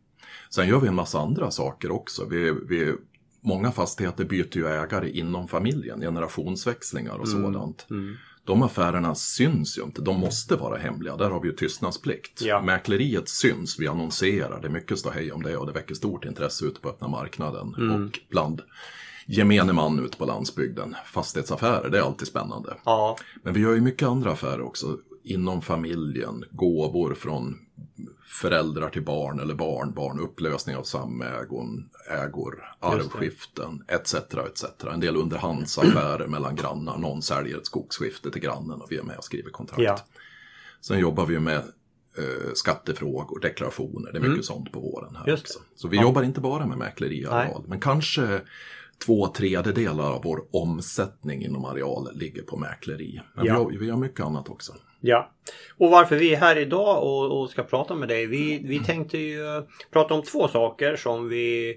Sen 0.50 0.68
gör 0.68 0.80
vi 0.80 0.88
en 0.88 0.94
massa 0.94 1.18
andra 1.18 1.50
saker 1.50 1.90
också. 1.90 2.26
Vi, 2.30 2.54
vi, 2.68 2.94
många 3.40 3.72
fastigheter 3.72 4.24
byter 4.24 4.56
ju 4.56 4.66
ägare 4.66 5.10
inom 5.10 5.48
familjen, 5.48 6.00
generationsväxlingar 6.00 7.18
och 7.18 7.28
sådant. 7.28 7.86
Mm. 7.90 8.16
De 8.44 8.62
affärerna 8.62 9.14
syns 9.14 9.78
ju 9.78 9.82
inte, 9.82 10.02
de 10.02 10.20
måste 10.20 10.56
vara 10.56 10.76
hemliga. 10.76 11.16
Där 11.16 11.30
har 11.30 11.40
vi 11.40 11.48
ju 11.48 11.54
tystnadsplikt. 11.54 12.42
Ja. 12.42 12.62
Mäkleriet 12.62 13.28
syns, 13.28 13.78
vi 13.78 13.86
annonserar, 13.86 14.60
det 14.60 14.68
är 14.68 14.72
mycket 14.72 14.98
ståhej 14.98 15.32
om 15.32 15.42
det 15.42 15.56
och 15.56 15.66
det 15.66 15.72
väcker 15.72 15.94
stort 15.94 16.24
intresse 16.24 16.64
ute 16.64 16.80
på 16.80 16.88
öppna 16.88 17.08
marknaden. 17.08 17.74
Mm. 17.78 18.06
Och 18.06 18.18
bland 18.30 18.62
gemene 19.26 19.72
man 19.72 20.04
ute 20.04 20.16
på 20.16 20.24
landsbygden. 20.24 20.96
Fastighetsaffärer, 21.06 21.90
det 21.90 21.98
är 21.98 22.02
alltid 22.02 22.28
spännande. 22.28 22.76
Ja, 22.84 23.16
Men 23.42 23.54
vi 23.54 23.60
gör 23.60 23.74
ju 23.74 23.80
mycket 23.80 24.08
andra 24.08 24.32
affärer 24.32 24.60
också. 24.60 24.98
Inom 25.22 25.62
familjen, 25.62 26.44
gåvor 26.50 27.14
från 27.14 27.58
föräldrar 28.40 28.88
till 28.90 29.04
barn 29.04 29.40
eller 29.40 29.54
barnbarn, 29.54 30.20
upplösning 30.20 30.76
av 30.76 30.82
samägon, 30.82 31.90
ägor, 32.10 32.64
arvskiften, 32.80 33.84
etc. 33.88 34.14
etc. 34.14 34.64
En 34.92 35.00
del 35.00 35.16
underhandsaffärer 35.16 36.26
mellan 36.28 36.56
grannar. 36.56 36.98
Någon 36.98 37.22
säljer 37.22 37.56
ett 37.58 37.66
skogsskifte 37.66 38.30
till 38.30 38.42
grannen 38.42 38.80
och 38.80 38.86
vi 38.92 38.96
är 38.96 39.02
med 39.02 39.16
och 39.18 39.24
skriver 39.24 39.50
kontrakt. 39.50 39.82
ja. 39.82 39.98
Sen 40.80 40.98
jobbar 40.98 41.26
vi 41.26 41.38
med 41.40 41.56
eh, 41.56 42.52
skattefrågor, 42.54 43.40
deklarationer, 43.40 44.12
det 44.12 44.18
är 44.18 44.28
mycket 44.28 44.44
sånt 44.44 44.72
på 44.72 44.80
våren 44.80 45.16
här 45.16 45.24
Mm. 45.24 45.34
Också. 45.40 45.58
Så 45.74 45.88
vi 45.88 46.00
jobbar 46.00 46.22
inte 46.22 46.40
bara 46.40 46.66
med 46.66 46.78
mäkleri 46.78 47.26
areal, 47.26 47.64
men 47.68 47.80
kanske 47.80 48.40
två 49.06 49.26
tredjedelar 49.28 50.12
av 50.12 50.22
vår 50.22 50.42
omsättning 50.50 51.42
inom 51.44 51.64
areal 51.64 52.08
ligger 52.14 52.42
på 52.42 52.56
mäkleri. 52.56 53.20
Men 53.34 53.46
Ja. 53.46 53.52
vi, 53.68 53.74
har, 53.76 53.80
vi 53.80 53.90
har 53.90 53.98
mycket 53.98 54.20
annat 54.26 54.48
också. 54.48 54.74
Ja, 55.00 55.30
och 55.78 55.90
varför 55.90 56.16
vi 56.16 56.34
är 56.34 56.36
här 56.36 56.58
idag 56.58 57.02
och, 57.02 57.40
och 57.40 57.50
ska 57.50 57.62
prata 57.62 57.94
med 57.94 58.08
dig. 58.08 58.26
Vi, 58.26 58.62
vi 58.64 58.78
tänkte 58.78 59.18
ju 59.18 59.62
prata 59.90 60.14
om 60.14 60.22
två 60.22 60.48
saker 60.48 60.96
som 60.96 61.28
vi 61.28 61.76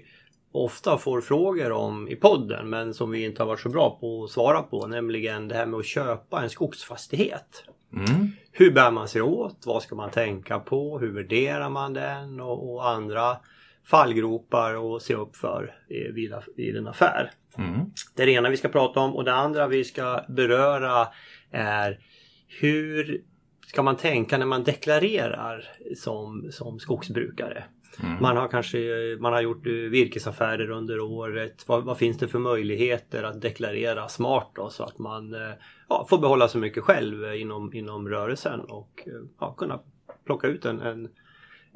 ofta 0.52 0.98
får 0.98 1.20
frågor 1.20 1.72
om 1.72 2.08
i 2.08 2.16
podden 2.16 2.70
men 2.70 2.94
som 2.94 3.10
vi 3.10 3.24
inte 3.24 3.42
har 3.42 3.46
varit 3.46 3.60
så 3.60 3.68
bra 3.68 3.98
på 4.00 4.24
att 4.24 4.30
svara 4.30 4.62
på. 4.62 4.86
Nämligen 4.86 5.48
det 5.48 5.54
här 5.54 5.66
med 5.66 5.80
att 5.80 5.86
köpa 5.86 6.42
en 6.42 6.50
skogsfastighet. 6.50 7.64
Mm. 7.92 8.30
Hur 8.52 8.72
bär 8.72 8.90
man 8.90 9.08
sig 9.08 9.22
åt? 9.22 9.62
Vad 9.66 9.82
ska 9.82 9.94
man 9.94 10.10
tänka 10.10 10.58
på? 10.58 10.98
Hur 10.98 11.12
värderar 11.12 11.70
man 11.70 11.92
den? 11.92 12.40
Och, 12.40 12.74
och 12.74 12.88
andra 12.88 13.36
fallgropar 13.84 14.96
att 14.96 15.02
se 15.02 15.14
upp 15.14 15.36
för 15.36 15.74
vid, 16.14 16.34
vid 16.56 16.76
en 16.76 16.86
affär. 16.86 17.30
Mm. 17.58 17.80
Det 18.16 18.22
är 18.22 18.26
det 18.26 18.32
ena 18.32 18.50
vi 18.50 18.56
ska 18.56 18.68
prata 18.68 19.00
om 19.00 19.16
och 19.16 19.24
det 19.24 19.34
andra 19.34 19.66
vi 19.66 19.84
ska 19.84 20.24
beröra 20.28 21.08
är 21.50 21.98
hur 22.46 23.22
ska 23.66 23.82
man 23.82 23.96
tänka 23.96 24.38
när 24.38 24.46
man 24.46 24.64
deklarerar 24.64 25.64
som, 25.96 26.48
som 26.50 26.78
skogsbrukare? 26.78 27.64
Mm. 28.02 28.22
Man 28.22 28.36
har 28.36 28.48
kanske 28.48 28.78
man 29.20 29.32
har 29.32 29.40
gjort 29.40 29.66
eh, 29.66 29.72
virkesaffärer 29.72 30.70
under 30.70 31.00
året. 31.00 31.64
Vad, 31.66 31.84
vad 31.84 31.98
finns 31.98 32.18
det 32.18 32.28
för 32.28 32.38
möjligheter 32.38 33.22
att 33.22 33.40
deklarera 33.40 34.08
smart 34.08 34.50
då, 34.54 34.70
så 34.70 34.84
att 34.84 34.98
man 34.98 35.34
eh, 35.34 35.40
ja, 35.88 36.06
får 36.10 36.18
behålla 36.18 36.48
så 36.48 36.58
mycket 36.58 36.82
själv 36.82 37.24
eh, 37.24 37.40
inom, 37.40 37.74
inom 37.74 38.08
rörelsen 38.08 38.60
och 38.60 39.08
ja, 39.40 39.54
kunna 39.58 39.80
plocka 40.26 40.46
ut 40.46 40.64
en, 40.64 40.80
en, 40.80 41.08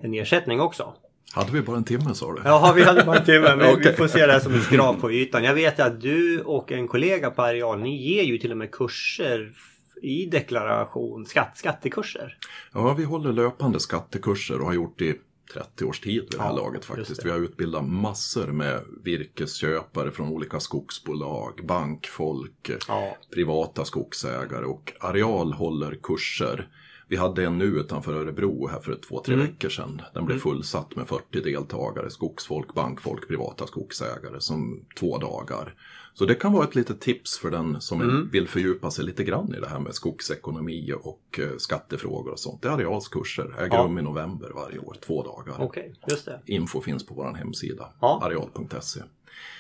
en 0.03 0.15
ersättning 0.15 0.61
också. 0.61 0.95
Hade 1.33 1.53
vi 1.53 1.63
bara 1.63 1.77
en 1.77 1.85
timme 1.85 2.15
sa 2.15 2.33
du? 2.33 2.43
Jaha, 2.45 2.73
vi 2.73 2.83
hade 2.83 3.05
bara 3.05 3.19
en 3.19 3.25
timme, 3.25 3.57
men 3.57 3.59
vi 3.59 3.75
Okej. 3.75 3.97
får 3.97 4.07
se 4.07 4.27
det 4.27 4.33
här 4.33 4.41
som 4.41 4.55
ett 4.55 4.63
skrap 4.63 5.01
på 5.01 5.13
ytan. 5.13 5.45
Jag 5.45 5.55
vet 5.55 5.81
att 5.81 6.01
du 6.01 6.41
och 6.41 6.73
en 6.73 6.89
kollega 6.89 7.31
på 7.31 7.43
Areal, 7.43 7.81
ni 7.81 8.15
ger 8.15 8.23
ju 8.23 8.39
till 8.39 8.51
och 8.51 8.57
med 8.57 8.71
kurser 8.71 9.53
i 10.03 10.27
deklaration, 10.27 11.27
skatt, 11.27 11.57
skattekurser. 11.59 12.37
Ja, 12.73 12.95
vi 12.95 13.05
håller 13.05 13.33
löpande 13.33 13.81
skattekurser 13.81 14.61
och 14.61 14.67
har 14.67 14.75
gjort 14.75 14.99
det 14.99 15.05
i 15.05 15.21
30 15.53 15.85
års 15.85 16.01
tid 16.01 16.23
vid 16.23 16.31
det 16.31 16.43
här 16.43 16.51
Ja, 16.51 16.57
laget 16.57 16.85
faktiskt. 16.85 17.25
Vi 17.25 17.31
har 17.31 17.39
utbildat 17.39 17.85
massor 17.89 18.47
med 18.47 18.81
virkesköpare 19.05 20.11
från 20.11 20.29
olika 20.29 20.61
skogsbolag, 20.61 21.61
bankfolk, 21.67 22.71
Ja. 22.89 23.17
privata 23.35 23.85
skogsägare 23.85 24.65
och 24.65 24.93
Areal 25.01 25.53
håller 25.53 25.99
kurser. 26.03 26.69
Vi 27.11 27.17
hade 27.17 27.45
en 27.45 27.59
nu 27.59 27.65
utanför 27.65 28.13
Örebro 28.15 28.69
här 28.69 28.81
för 28.81 28.95
två, 29.09 29.23
tre 29.23 29.35
Mm. 29.35 29.47
veckor 29.47 29.69
sedan. 29.69 30.03
Den 30.15 30.25
blev 30.27 30.39
fullsatt 30.39 30.97
med 30.97 31.09
40 31.09 31.41
deltagare, 31.41 32.11
skogsfolk, 32.11 32.75
bankfolk, 32.75 33.29
privata 33.29 33.67
skogsägare 33.67 34.41
som 34.41 34.85
två 34.99 35.19
dagar. 35.19 35.75
Så 36.19 36.25
det 36.25 36.35
kan 36.35 36.53
vara 36.53 36.65
ett 36.65 36.75
litet 36.75 37.01
tips 37.01 37.39
för 37.39 37.51
den 37.51 37.81
som 37.81 38.01
Mm. 38.03 38.29
vill 38.33 38.49
fördjupa 38.49 38.91
sig 38.91 39.05
lite 39.05 39.25
grann 39.25 39.55
i 39.55 39.61
det 39.61 39.69
här 39.69 39.79
med 39.79 39.95
skogsekonomi 39.95 40.93
och 41.03 41.41
eh, 41.43 41.57
skattefrågor 41.59 42.33
och 42.33 42.39
sånt. 42.39 42.63
Det 42.63 42.69
är 42.69 42.73
Areals 42.73 43.09
kurser, 43.09 43.55
äger 43.59 43.77
Ja. 43.77 43.83
rum 43.83 43.99
i 43.99 44.03
november 44.03 44.51
varje 44.55 44.79
år, 44.79 44.97
två 45.07 45.23
dagar. 45.23 45.55
Okej, 45.59 45.95
just 46.09 46.25
det. 46.27 46.41
Info 46.47 46.81
finns 46.81 47.07
på 47.07 47.15
vår 47.15 47.35
hemsida, 47.35 47.93
Ja. 48.01 48.21
areal.se. 48.25 49.01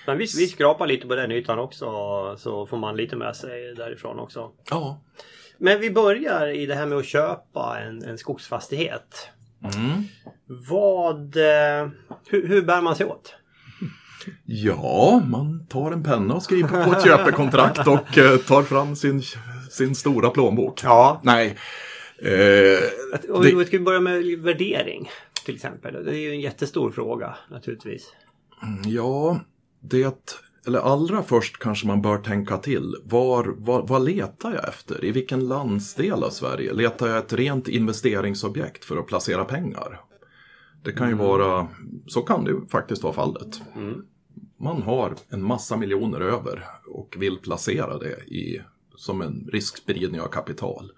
Men 0.06 0.18
vi, 0.18 0.24
vi 0.24 0.46
skrapar 0.46 0.86
lite 0.86 1.06
på 1.06 1.14
den 1.14 1.32
ytan 1.32 1.58
också 1.58 1.86
så 2.38 2.66
får 2.66 2.76
man 2.76 2.96
lite 2.96 3.16
med 3.16 3.36
sig 3.36 3.74
därifrån 3.74 4.18
också. 4.18 4.50
Ja. 4.70 5.00
Men 5.58 5.80
vi 5.80 5.90
börjar 5.90 6.46
i 6.48 6.66
det 6.66 6.74
här 6.74 6.86
med 6.86 6.98
att 6.98 7.04
köpa 7.06 7.78
en, 7.80 8.02
en 8.04 8.18
skogsfastighet. 8.18 9.28
Mm. 9.76 10.02
Vad, 10.70 11.36
eh, 11.36 11.88
hur, 12.28 12.48
hur 12.48 12.62
bär 12.62 12.82
man 12.82 12.96
sig 12.96 13.06
åt? 13.06 13.34
Ja, 14.44 15.22
man 15.26 15.66
tar 15.66 15.92
en 15.92 16.02
penna 16.02 16.34
och 16.34 16.42
skriver 16.42 16.84
på 16.84 16.92
ett 16.92 17.04
köpekontrakt 17.04 17.86
och 17.86 18.18
eh, 18.18 18.36
tar 18.36 18.62
fram 18.62 18.96
sin, 18.96 19.22
sin 19.70 19.94
stora 19.94 20.30
plånbok. 20.30 20.80
Ja, 20.84 21.20
Nej. 21.24 21.56
Eh, 22.18 22.30
det, 23.42 23.54
vi 23.56 23.64
ska 23.64 23.78
börja 23.78 24.00
med 24.00 24.24
värdering 24.24 25.10
till 25.44 25.54
exempel. 25.54 26.04
Det 26.04 26.10
är 26.10 26.20
ju 26.20 26.30
en 26.30 26.40
jättestor 26.40 26.90
fråga 26.90 27.34
naturligtvis. 27.50 28.12
ja, 28.84 29.40
det... 29.80 30.34
Eller 30.66 30.78
allra 30.78 31.22
först 31.22 31.58
kanske 31.58 31.86
man 31.86 32.02
bör 32.02 32.18
tänka 32.18 32.56
till. 32.56 32.94
Var, 33.04 33.54
var, 33.56 33.82
vad 33.86 34.04
letar 34.04 34.54
jag 34.54 34.68
efter? 34.68 35.04
I 35.04 35.10
vilken 35.10 35.48
landsdel 35.48 36.24
av 36.24 36.30
Sverige? 36.30 36.72
Letar 36.72 37.08
jag 37.08 37.18
ett 37.18 37.32
rent 37.32 37.68
investeringsobjekt 37.68 38.84
för 38.84 38.96
att 38.96 39.06
placera 39.06 39.44
pengar? 39.44 40.00
Det 40.82 40.92
kan 40.92 41.08
ju 41.08 41.14
vara... 41.14 41.68
Så 42.06 42.22
kan 42.22 42.44
det 42.44 42.60
faktiskt 42.70 43.02
vara 43.02 43.12
fallet. 43.12 43.60
Mm. 43.76 44.02
man 44.56 44.82
har 44.82 45.14
en 45.28 45.42
massa 45.42 45.76
miljoner 45.76 46.20
över 46.20 46.64
och 46.86 47.16
vill 47.18 47.38
placera 47.38 47.98
det 47.98 48.16
i, 48.26 48.62
som 48.96 49.22
en 49.22 49.48
riskspridning 49.52 50.20
av 50.20 50.28
kapital. 50.28 50.92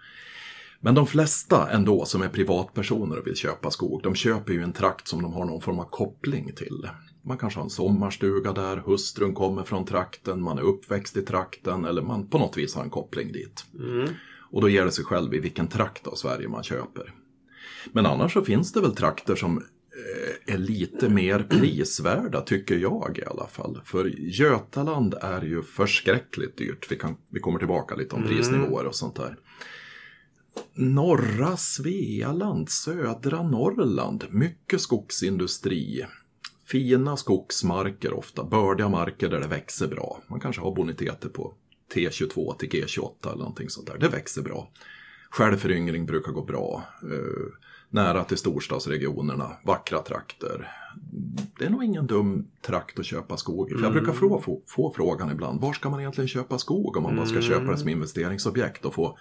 Men 0.80 0.94
de 0.94 1.06
flesta 1.06 1.70
ändå 1.70 2.04
som 2.04 2.22
är 2.22 2.28
privatpersoner 2.28 3.18
och 3.18 3.26
vill 3.26 3.37
köpa 3.37 3.70
skog, 3.70 4.02
de 4.02 4.14
köper 4.14 4.52
ju 4.52 4.62
en 4.62 4.72
trakt 4.72 5.08
som 5.08 5.22
de 5.22 5.32
har 5.32 5.44
någon 5.44 5.60
form 5.60 5.78
av 5.78 5.84
koppling 5.84 6.52
till. 6.56 6.88
Man 7.22 7.38
kanske 7.38 7.58
har 7.58 7.64
en 7.64 7.70
sommarstuga 7.70 8.52
där, 8.52 8.76
hustrun 8.76 9.34
kommer 9.34 9.62
från 9.62 9.84
trakten, 9.84 10.42
man 10.42 10.58
är 10.58 10.62
uppväxt 10.62 11.16
i 11.16 11.22
trakten 11.22 11.84
eller 11.84 12.02
man 12.02 12.26
på 12.26 12.38
något 12.38 12.56
vis 12.56 12.75
har 12.75 12.82
en 12.82 12.90
koppling 12.90 13.32
dit. 13.32 13.64
Mm. 13.78 14.08
Och 14.50 14.60
då 14.60 14.68
ger 14.68 14.84
det 14.84 14.92
sig 14.92 15.04
själv 15.04 15.34
i 15.34 15.38
vilken 15.38 15.68
trakt 15.68 16.06
av 16.06 16.14
Sverige 16.14 16.49
man 16.49 16.62
köper. 16.62 17.14
Men 17.92 18.06
annars 18.06 18.32
så 18.32 18.42
finns 18.42 18.72
det 18.72 18.80
väl 18.80 18.96
trakter 18.96 19.37
som 19.37 19.56
eh, 19.56 20.54
är 20.54 20.58
lite 20.58 21.08
mer 21.08 21.46
prisvärda 21.50 22.40
tycker 22.40 22.76
jag 22.76 23.18
i 23.18 23.25
alla 23.25 23.46
fall. 23.46 23.80
För 23.84 24.04
Götaland 24.18 25.14
är 25.20 25.42
ju 25.42 25.62
förskräckligt 25.62 26.56
dyrt. 26.56 26.87
Vi, 26.92 26.96
kan, 26.96 27.16
vi 27.28 27.40
kommer 27.40 27.58
tillbaka 27.58 27.94
lite 27.94 28.16
om 28.16 28.26
prisnivåer 28.26 28.84
och 28.84 28.94
sånt 28.94 29.16
där. 29.16 29.37
Norra 30.75 31.56
Svealand, 31.56 32.70
södra 32.70 33.42
Norrland, 33.42 34.25
mycket 34.30 34.80
skogsindustri. 34.80 36.06
Fina 36.66 37.16
skogsmarker 37.16 38.12
ofta, 38.12 38.44
bördiga 38.44 38.88
marker 38.88 39.28
där 39.28 39.40
det 39.40 39.46
växer 39.46 39.87
bra. 39.87 40.22
Man 40.26 40.40
kanske 40.40 40.62
har 40.62 40.75
boniteter 40.75 41.28
på 41.28 41.54
T22 41.94 42.56
till 42.56 42.68
G28 42.68 43.10
eller 43.22 43.37
någonting 43.37 43.70
sånt 43.70 43.87
där. 43.87 43.99
Det 43.99 44.08
växer 44.08 44.42
bra. 44.42 44.70
Självföryngring 45.30 46.06
brukar 46.06 46.32
gå 46.32 46.44
bra. 46.44 46.84
Eh, 47.02 47.69
nära 47.90 48.25
till 48.25 48.37
storstadsregionerna, 48.37 49.50
vackra 49.64 49.99
trakter. 50.02 50.68
Det 51.59 51.64
är 51.64 51.70
nog 51.70 51.85
ingen 51.85 52.06
dum 52.06 52.47
trakt 52.61 52.99
att 52.99 53.06
köpa 53.06 53.37
skog 53.37 53.70
i. 53.70 53.75
För 53.75 53.82
jag 53.82 53.92
brukar 53.92 54.12
få, 54.12 54.40
få, 54.40 54.61
få 54.66 54.92
frågan 54.97 55.30
ibland, 55.30 55.61
var 55.61 55.73
ska 55.73 55.90
man 55.90 56.00
egentligen 56.00 56.28
köpa 56.28 56.59
skog 56.59 56.97
om 56.97 57.02
man 57.02 57.16
bara 57.16 57.26
ska 57.26 57.40
köpa 57.40 57.70
det 57.70 57.78
som 57.78 57.88
investeringsobjekt 57.88 58.85
och 58.85 58.94
få 58.94 59.18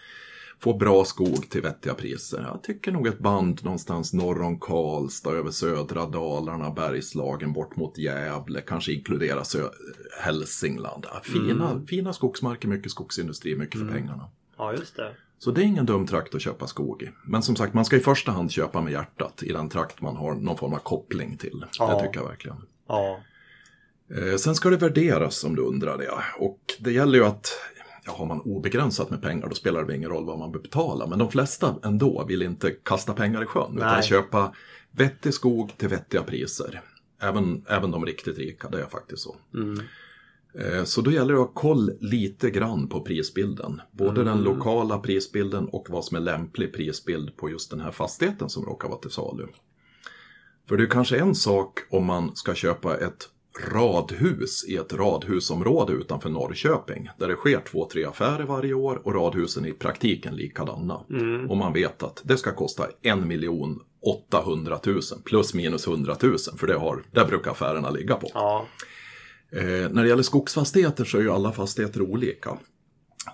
få 0.62 0.74
bra 0.74 1.06
skog 1.06 1.50
till 1.50 1.62
vettiga 1.62 1.94
priser. 1.94 2.42
Jag 2.42 2.64
tycker 2.64 2.92
nog 2.92 3.08
ett 3.08 3.20
band 3.20 3.64
någonstans 3.64 4.14
norr 4.14 4.42
om 4.42 4.60
Karlstad, 4.60 5.32
över 5.32 5.52
södra 5.52 6.06
Dalarna, 6.06 6.72
Bergslagen, 6.72 7.54
bort 7.54 7.76
mot 7.76 7.98
Gävle, 7.98 8.62
kanske 8.62 8.94
inkludera 8.94 9.44
Sö- 9.44 9.70
Hälsingland. 10.22 11.06
Fina, 11.24 11.82
fina 11.88 12.14
skogsmarker, 12.14 12.68
mycket 12.68 12.92
skogsindustri, 12.92 13.56
mycket 13.56 13.80
för 13.82 13.88
pengarna. 13.88 14.30
Ja, 14.58 14.74
just 14.74 14.96
det. 14.96 15.12
Så 15.40 15.52
det 15.52 15.62
är 15.62 15.66
ingen 15.66 15.86
dum 15.86 16.08
trakt 16.08 16.36
att 16.36 16.42
köpa 16.42 16.68
skog 16.68 17.02
i. 17.02 17.10
Men 17.24 17.44
som 17.44 17.56
sagt, 17.56 17.74
man 17.74 17.86
ska 17.86 17.96
i 17.96 18.00
första 18.00 18.32
hand 18.32 18.52
köpa 18.52 18.82
med 18.82 18.94
hjärtat 18.94 19.44
i 19.44 19.54
den 19.54 19.70
trakt 19.70 20.02
man 20.02 20.16
har 20.16 20.34
någon 20.34 20.58
form 20.58 20.74
av 20.74 20.78
koppling 20.78 21.38
till. 21.38 21.66
Ja. 21.80 21.94
Det 21.94 22.08
tycker 22.08 22.20
jag 22.20 22.28
verkligen. 22.28 22.58
Ja. 22.88 23.20
Eh, 24.16 24.36
sen 24.36 24.56
ska 24.56 24.70
det 24.70 24.78
värderas 24.78 25.44
om 25.44 25.56
du 25.56 25.62
undrar 25.62 25.98
det. 25.98 26.12
Och 26.40 26.60
det 26.80 26.92
gäller 26.92 27.18
ju 27.18 27.26
att 27.26 27.52
ja, 28.06 28.12
har 28.12 28.26
man 28.26 28.42
obegränsat 28.42 29.10
med 29.10 29.22
pengar 29.22 29.48
då 29.48 29.56
spelar 29.56 29.84
det 29.84 29.96
ingen 29.96 30.10
roll 30.10 30.26
vad 30.26 30.40
man 30.40 30.52
betalar. 30.52 31.08
Men 31.08 31.20
de 31.20 31.32
flesta 31.32 31.76
ändå 31.84 32.26
vill 32.28 32.42
inte 32.42 32.72
kasta 32.72 33.14
pengar 33.14 33.44
i 33.44 33.46
sjön 33.46 33.78
utan 33.78 33.94
Nej. 33.94 34.04
köpa 34.04 34.54
vettig 34.92 35.34
skog 35.34 35.78
till 35.78 35.88
vettiga 35.88 36.24
priser. 36.24 36.82
Även, 37.22 37.66
även 37.68 37.92
de 37.92 38.06
riktigt 38.06 38.38
rika, 38.38 38.70
det 38.70 38.82
är 38.82 38.86
faktiskt 38.86 39.22
så. 39.22 39.36
Mm. 39.54 39.80
Eh, 40.54 40.84
Så 40.84 41.02
då 41.02 41.12
gäller 41.12 41.34
det 41.34 41.40
att 41.42 41.48
ha 41.48 41.54
koll 41.54 41.92
lite 42.00 42.50
grann 42.50 42.88
på 42.88 43.02
prisbilden. 43.02 43.82
Både 43.92 44.24
den 44.24 44.42
lokala 44.44 45.00
prisbilden 45.00 45.66
och 45.66 45.88
vad 45.90 46.06
som 46.06 46.18
är 46.18 46.22
lämplig 46.22 46.74
prisbild 46.74 47.38
på 47.38 47.50
just 47.50 47.72
den 47.72 47.80
här 47.80 47.92
fastigheten 47.92 48.50
som 48.50 48.66
råkar 48.66 48.90
vara 48.90 49.00
till 49.00 49.12
salu. 49.12 49.48
För 50.70 50.78
det 50.78 50.84
är 50.84 50.88
kanske 50.88 51.18
en 51.18 51.36
sak 51.36 51.80
om 51.90 52.06
man 52.06 52.36
ska 52.36 52.54
köpa 52.54 52.98
ett 52.98 53.30
radhus 53.74 54.66
i 54.68 54.76
ett 54.76 54.94
radhusområde 54.94 55.94
utanför 55.94 56.30
Norrköping. 56.30 57.10
Där 57.20 57.28
det 57.28 57.36
sker 57.36 57.60
två, 57.60 57.86
tre 57.92 58.06
affärer 58.06 58.44
varje 58.44 58.74
år 58.74 59.02
och 59.04 59.14
radhusen 59.16 59.66
är 59.66 59.70
i 59.70 59.74
praktiken 59.74 60.36
likadana. 60.36 61.00
Och 61.50 61.58
man 61.58 61.74
vet 61.74 62.04
att 62.04 62.22
det 62.26 62.38
ska 62.38 62.56
kosta 62.56 62.88
en 63.02 63.28
miljon 63.28 63.80
800 64.32 64.80
000 64.86 65.02
plus 65.26 65.54
minus 65.54 65.88
100 65.88 66.16
000 66.24 66.38
för 66.58 66.68
det 66.68 66.76
har, 66.78 67.04
där 67.12 67.26
brukar 67.26 67.52
affärerna 67.52 67.90
ligga 67.90 68.16
på. 68.16 68.32
Ja. 68.34 68.66
Eh, 69.52 69.62
när 69.92 70.04
det 70.04 70.08
gäller 70.10 70.24
skogsfastigheter 70.24 71.06
så 71.06 71.18
är 71.18 71.22
ju 71.22 71.32
alla 71.32 71.52
fastigheter 71.52 72.02
olika. 72.02 72.58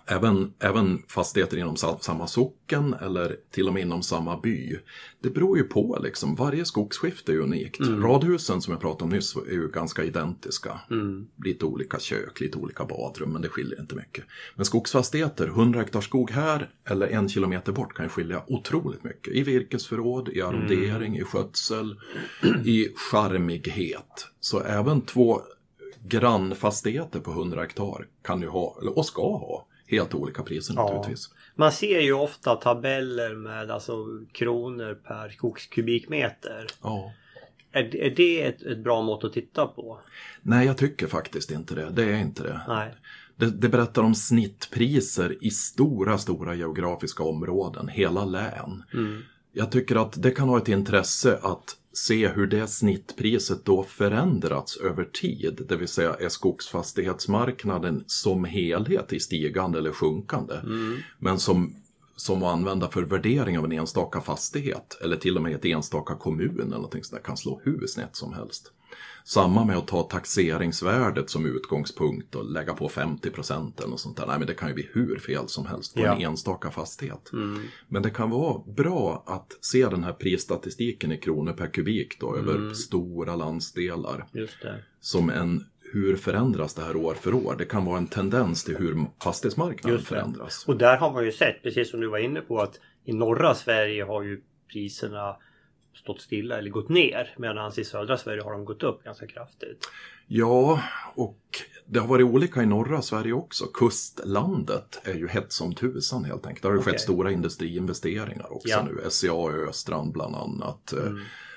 Även, 0.07 0.53
även 0.60 1.01
fastigheter 1.07 1.57
inom 1.57 1.75
sa- 1.75 2.00
samma 2.01 2.27
socken 2.27 2.93
eller 3.01 3.36
till 3.51 3.67
och 3.67 3.74
med 3.74 3.81
inom 3.81 4.03
samma 4.03 4.39
by. 4.39 4.77
Det 5.24 5.29
beror 5.29 5.57
ju 5.57 5.63
på 5.63 6.00
liksom, 6.03 6.36
varje 6.36 6.65
skogsskifte 6.65 7.31
är 7.34 7.38
unikt. 7.39 7.79
Radhusen 8.04 8.62
som 8.62 8.71
jag 8.71 8.82
pratade 8.82 9.04
om 9.04 9.10
nyss 9.10 9.36
är 9.36 9.51
ju 9.51 9.67
ganska 9.67 10.04
identiska. 10.04 10.80
Lite 11.45 11.65
olika 11.65 11.99
kök, 11.99 12.39
lite 12.39 12.58
olika 12.58 12.86
badrum, 12.86 13.34
men 13.34 13.41
det 13.41 13.49
skiljer 13.49 13.80
inte 13.80 13.95
mycket. 13.95 14.25
Men 14.56 14.65
skogsfastigheter, 14.65 15.47
100 15.47 15.80
hektar 15.80 16.01
skog 16.01 16.32
här 16.32 16.69
eller 16.89 17.08
en 17.08 17.30
kilometer 17.30 17.71
bort 17.71 17.93
kan 17.93 18.10
skilja 18.10 18.43
otroligt 18.47 19.04
mycket. 19.04 19.34
I 19.34 19.43
virkesförråd, 19.43 20.30
i 20.30 20.41
arrondering, 20.41 21.17
i 21.17 21.23
skötsel, 21.23 21.99
i 22.65 22.88
charmighet. 22.95 24.28
Så 24.39 24.60
även 24.60 25.01
två 25.01 25.41
grannfastigheter 26.08 27.20
på 27.20 27.32
100 27.32 27.62
hektar 27.62 28.08
kan 28.22 28.41
ju 28.41 28.48
ha, 28.48 28.76
och 28.96 29.06
ska 29.06 29.22
ha, 29.38 29.65
helt 29.88 30.13
olika 30.15 30.44
priser 30.44 30.74
Ja. 30.78 30.84
naturligtvis. 30.84 31.30
Man 31.56 31.72
ser 31.72 32.00
ju 32.00 32.13
ofta 32.13 32.56
tabeller 32.56 33.36
med 33.36 33.72
alltså 33.72 34.06
kronor 34.32 34.94
per 34.94 35.30
skogskubikmeter. 35.30 36.68
Ja. 36.82 37.12
Är, 37.72 37.96
är 37.96 38.15
det 38.15 38.41
ett, 38.41 38.62
ett 38.62 38.84
bra 38.84 39.02
mått 39.02 39.24
att 39.24 39.34
titta 39.34 39.68
på? 39.68 40.00
Nej, 40.41 40.65
jag 40.65 40.78
tycker 40.78 41.08
faktiskt 41.08 41.52
inte 41.52 41.76
det. 41.76 41.89
Det 41.89 42.04
är 42.04 42.18
inte 42.18 42.44
det. 42.44 42.62
Nej. 42.68 42.94
Det, 43.36 43.46
det 43.46 43.70
berättar 43.70 44.02
om 44.02 44.15
snittpriser 44.15 45.44
i 45.44 45.50
stora, 45.50 46.18
stora 46.18 46.56
geografiska 46.56 47.24
områden, 47.24 47.88
hela 47.88 48.26
län. 48.26 48.84
Jag 49.54 49.72
tycker 49.72 49.96
att 49.96 50.22
det 50.24 50.32
kan 50.32 50.50
ha 50.50 50.58
ett 50.58 50.68
intresse 50.68 51.39
att 51.41 51.78
se 51.97 52.27
hur 52.27 52.47
det 52.47 52.67
snittpriset 52.67 53.65
då 53.65 53.84
förändrats 53.84 54.77
över 54.77 55.03
tid. 55.03 55.65
Det 55.69 55.75
vill 55.75 55.88
säga 55.88 56.13
är 56.13 56.29
skogsfastighetsmarknaden 56.29 58.03
som 58.08 58.45
helhet 58.45 59.13
i 59.13 59.19
stigande 59.19 59.79
eller 59.79 59.91
sjunkande. 59.91 60.55
Men 61.19 61.39
som, 61.39 61.75
som 62.15 62.43
att 62.43 62.53
använda 62.53 62.89
för 62.89 63.03
värdering 63.03 63.58
av 63.58 63.65
en 63.65 63.71
enstaka 63.71 64.21
fastighet 64.21 64.97
eller 65.01 65.17
till 65.17 65.38
och 65.38 65.43
med 65.43 65.55
ett 65.55 65.65
enstaka 65.65 66.15
kommun 66.15 66.60
eller 66.60 66.75
någonting 66.75 67.03
sånt 67.03 67.21
där 67.21 67.27
kan 67.27 67.38
slå 67.38 67.62
hur 67.63 67.88
snett 67.88 68.15
som 68.15 68.34
helst. 68.34 68.71
Samma 69.28 69.66
med 69.66 69.78
att 69.78 69.88
ta 69.88 70.04
taxeringsvärdet 70.04 71.30
som 71.30 71.46
utgångspunkt 71.46 72.36
och 72.36 72.52
lägga 72.52 72.74
på 72.74 72.90
50 72.90 73.30
procent 73.30 73.80
eller 73.80 73.90
något 73.90 74.00
sånt 74.00 74.18
där. 74.18 74.28
Nej, 74.28 74.38
men 74.38 74.48
det 74.48 74.54
kan 74.54 74.68
ju 74.68 74.74
bli 74.74 74.90
hur 74.94 75.20
fel 75.20 75.48
som 75.48 75.66
helst 75.66 75.94
på 75.96 76.00
en 76.00 76.22
Ja. 76.22 76.30
enstaka 76.30 76.72
fastighet. 76.72 77.32
Men 77.88 78.02
det 78.02 78.10
kan 78.10 78.30
vara 78.30 78.62
bra 78.68 79.24
att 79.28 79.58
se 79.62 79.86
den 79.90 80.04
här 80.04 80.14
prisstatistiken 80.14 81.12
i 81.12 81.18
kronor 81.18 81.54
per 81.54 81.68
kubik 81.68 82.20
då 82.20 82.36
över 82.36 82.74
stora 82.74 83.36
landsdelar 83.36 84.26
som 85.00 85.30
en 85.30 85.66
hur 85.94 86.16
förändras 86.16 86.74
det 86.74 86.82
här 86.82 86.96
år 86.96 87.14
för 87.14 87.34
år? 87.34 87.56
Det 87.58 87.66
kan 87.66 87.86
vara 87.86 87.98
en 87.98 88.08
tendens 88.08 88.64
till 88.64 88.78
hur 88.78 89.06
fastighetsmarknaden 89.24 90.00
förändras. 90.00 90.66
Och 90.68 90.78
där 90.78 90.98
har 90.98 91.14
man 91.14 91.26
ju 91.26 91.32
sett, 91.32 91.64
precis 91.64 91.92
som 91.92 92.00
du 92.00 92.08
var 92.08 92.18
inne 92.18 92.42
på, 92.42 92.62
att 92.62 92.80
i 93.06 93.14
norra 93.14 93.56
Sverige 93.56 94.04
har 94.04 94.24
ju 94.24 94.42
priserna 94.74 95.36
stått 95.95 96.21
stilla 96.21 96.58
eller 96.58 96.69
gått 96.69 96.89
ner. 96.89 97.36
Medan 97.38 97.71
i 97.77 97.84
södra 97.84 98.17
Sverige 98.17 98.41
har 98.43 98.51
de 98.51 98.65
gått 98.65 98.84
upp 98.84 99.03
ganska 99.03 99.27
kraftigt. 99.27 99.88
Ja, 100.27 100.81
och 101.15 101.39
det 101.86 101.99
har 101.99 102.08
varit 102.08 102.25
olika 102.25 102.63
i 102.63 102.65
norra 102.65 103.01
Sverige 103.01 103.34
också. 103.34 103.65
Kustlandet 103.65 105.01
är 105.03 105.13
ju 105.13 105.27
hett 105.27 105.51
som 105.51 105.75
tusan 105.75 106.23
helt 106.25 106.45
enkelt. 106.45 106.62
Det 106.62 106.67
har 106.67 106.73
ju 106.73 106.79
Okej. 106.79 106.91
skett 106.93 107.01
stora 107.01 107.31
industriinvesteringar 107.31 108.53
också 108.53 108.69
Ja. 108.69 108.79
Mm. 108.79 108.95
nu. 108.95 109.10
SCA 109.10 109.49
Östrand 109.69 110.13
bland 110.13 110.36
annat. 110.36 110.93
Eh, 110.93 111.12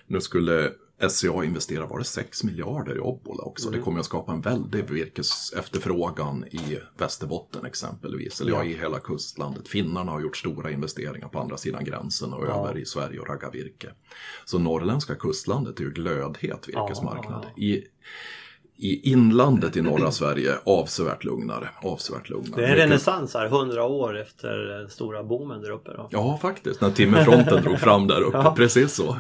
Nu 0.07 0.21
skulle 0.21 0.73
SCA 1.09 1.45
investera, 1.45 1.87
var 1.87 1.99
det 1.99 2.05
6 2.05 2.45
miljarder 2.45 2.97
i 2.97 3.01
Obbola 3.01 3.43
också? 3.43 3.69
Mm. 3.69 3.79
Det 3.79 3.85
kommer 3.85 4.01
att 4.01 4.07
skapa 4.07 4.33
en 4.33 4.41
väldig 4.41 4.91
virkesefterfrågan 4.91 6.45
i 6.51 6.79
Västerbotten 6.99 7.67
exempelvis. 7.67 8.41
Eller 8.41 8.53
ja. 8.53 8.65
I 8.65 8.75
hela 8.79 8.99
kustlandet. 9.01 9.69
Finnarna 9.69 10.13
har 10.13 10.21
gjort 10.21 10.37
stora 10.37 10.71
investeringar 10.71 11.29
på 11.29 11.39
andra 11.39 11.57
sidan 11.57 11.85
gränsen 11.85 12.33
och 12.33 12.45
Ja. 12.47 12.69
över 12.69 12.79
i 12.79 12.85
Sverige 12.85 13.21
och 13.21 13.29
ragga 13.29 13.51
virke. 13.51 13.89
Så 14.45 14.59
norrländska 14.59 15.15
kustlandet 15.15 15.81
är 15.81 15.85
ju 15.85 15.91
glödhet 15.91 16.69
virkesmarknad. 16.69 17.47
Ja. 17.57 17.63
I, 17.63 17.85
I 18.77 19.11
inlandet 19.11 19.77
i 19.77 19.83
norra 19.83 20.11
Sverige 20.11 20.55
avsevärt 20.65 21.25
lugnare. 21.25 21.69
Avsevärt 21.83 22.29
lugnare. 22.31 22.61
Det 22.61 22.67
är 22.67 22.71
en 22.71 22.77
renässans 22.77 23.35
här, 23.35 23.47
100 23.47 23.85
år 23.85 24.19
efter 24.19 24.57
den 24.57 24.89
stora 24.91 25.25
boomen 25.25 25.63
där 25.63 25.71
uppe. 25.71 25.91
Då. 25.97 26.09
Ja, 26.11 26.39
faktiskt. 26.43 26.81
När 26.81 26.91
timmerfronten 26.91 27.63
drog 27.63 27.79
fram 27.79 28.07
där 28.07 28.21
uppe. 28.23 28.53
Precis 28.57 28.93
så. 28.95 29.17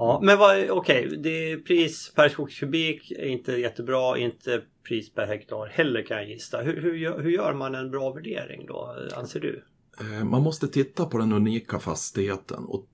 Ja, 0.00 0.20
men 0.22 0.38
vad, 0.38 0.70
okej, 0.70 1.08
det 1.22 1.52
är 1.52 1.56
pris 1.56 2.12
per 2.14 2.28
skogskubik 2.28 3.10
är 3.10 3.26
inte 3.26 3.52
jättebra, 3.52 4.18
inte 4.18 4.62
pris 4.88 5.14
per 5.14 5.26
hektar 5.26 5.66
heller 5.66 6.02
kan 6.02 6.16
jag 6.16 6.28
gissa. 6.28 6.60
Hur, 6.62 6.82
hur, 6.82 6.94
gör- 6.94 7.20
hur 7.22 7.30
gör 7.30 7.54
man 7.54 7.74
en 7.74 7.90
bra 7.90 8.12
värdering 8.12 8.66
då, 8.66 8.94
anser 9.16 9.40
du? 9.40 9.64
Eh, 10.00 10.24
Man 10.24 10.42
måste 10.42 10.68
titta 10.68 11.06
på 11.06 11.18
den 11.18 11.32
unika 11.32 11.78
fastigheten 11.78 12.64
och 12.64 12.86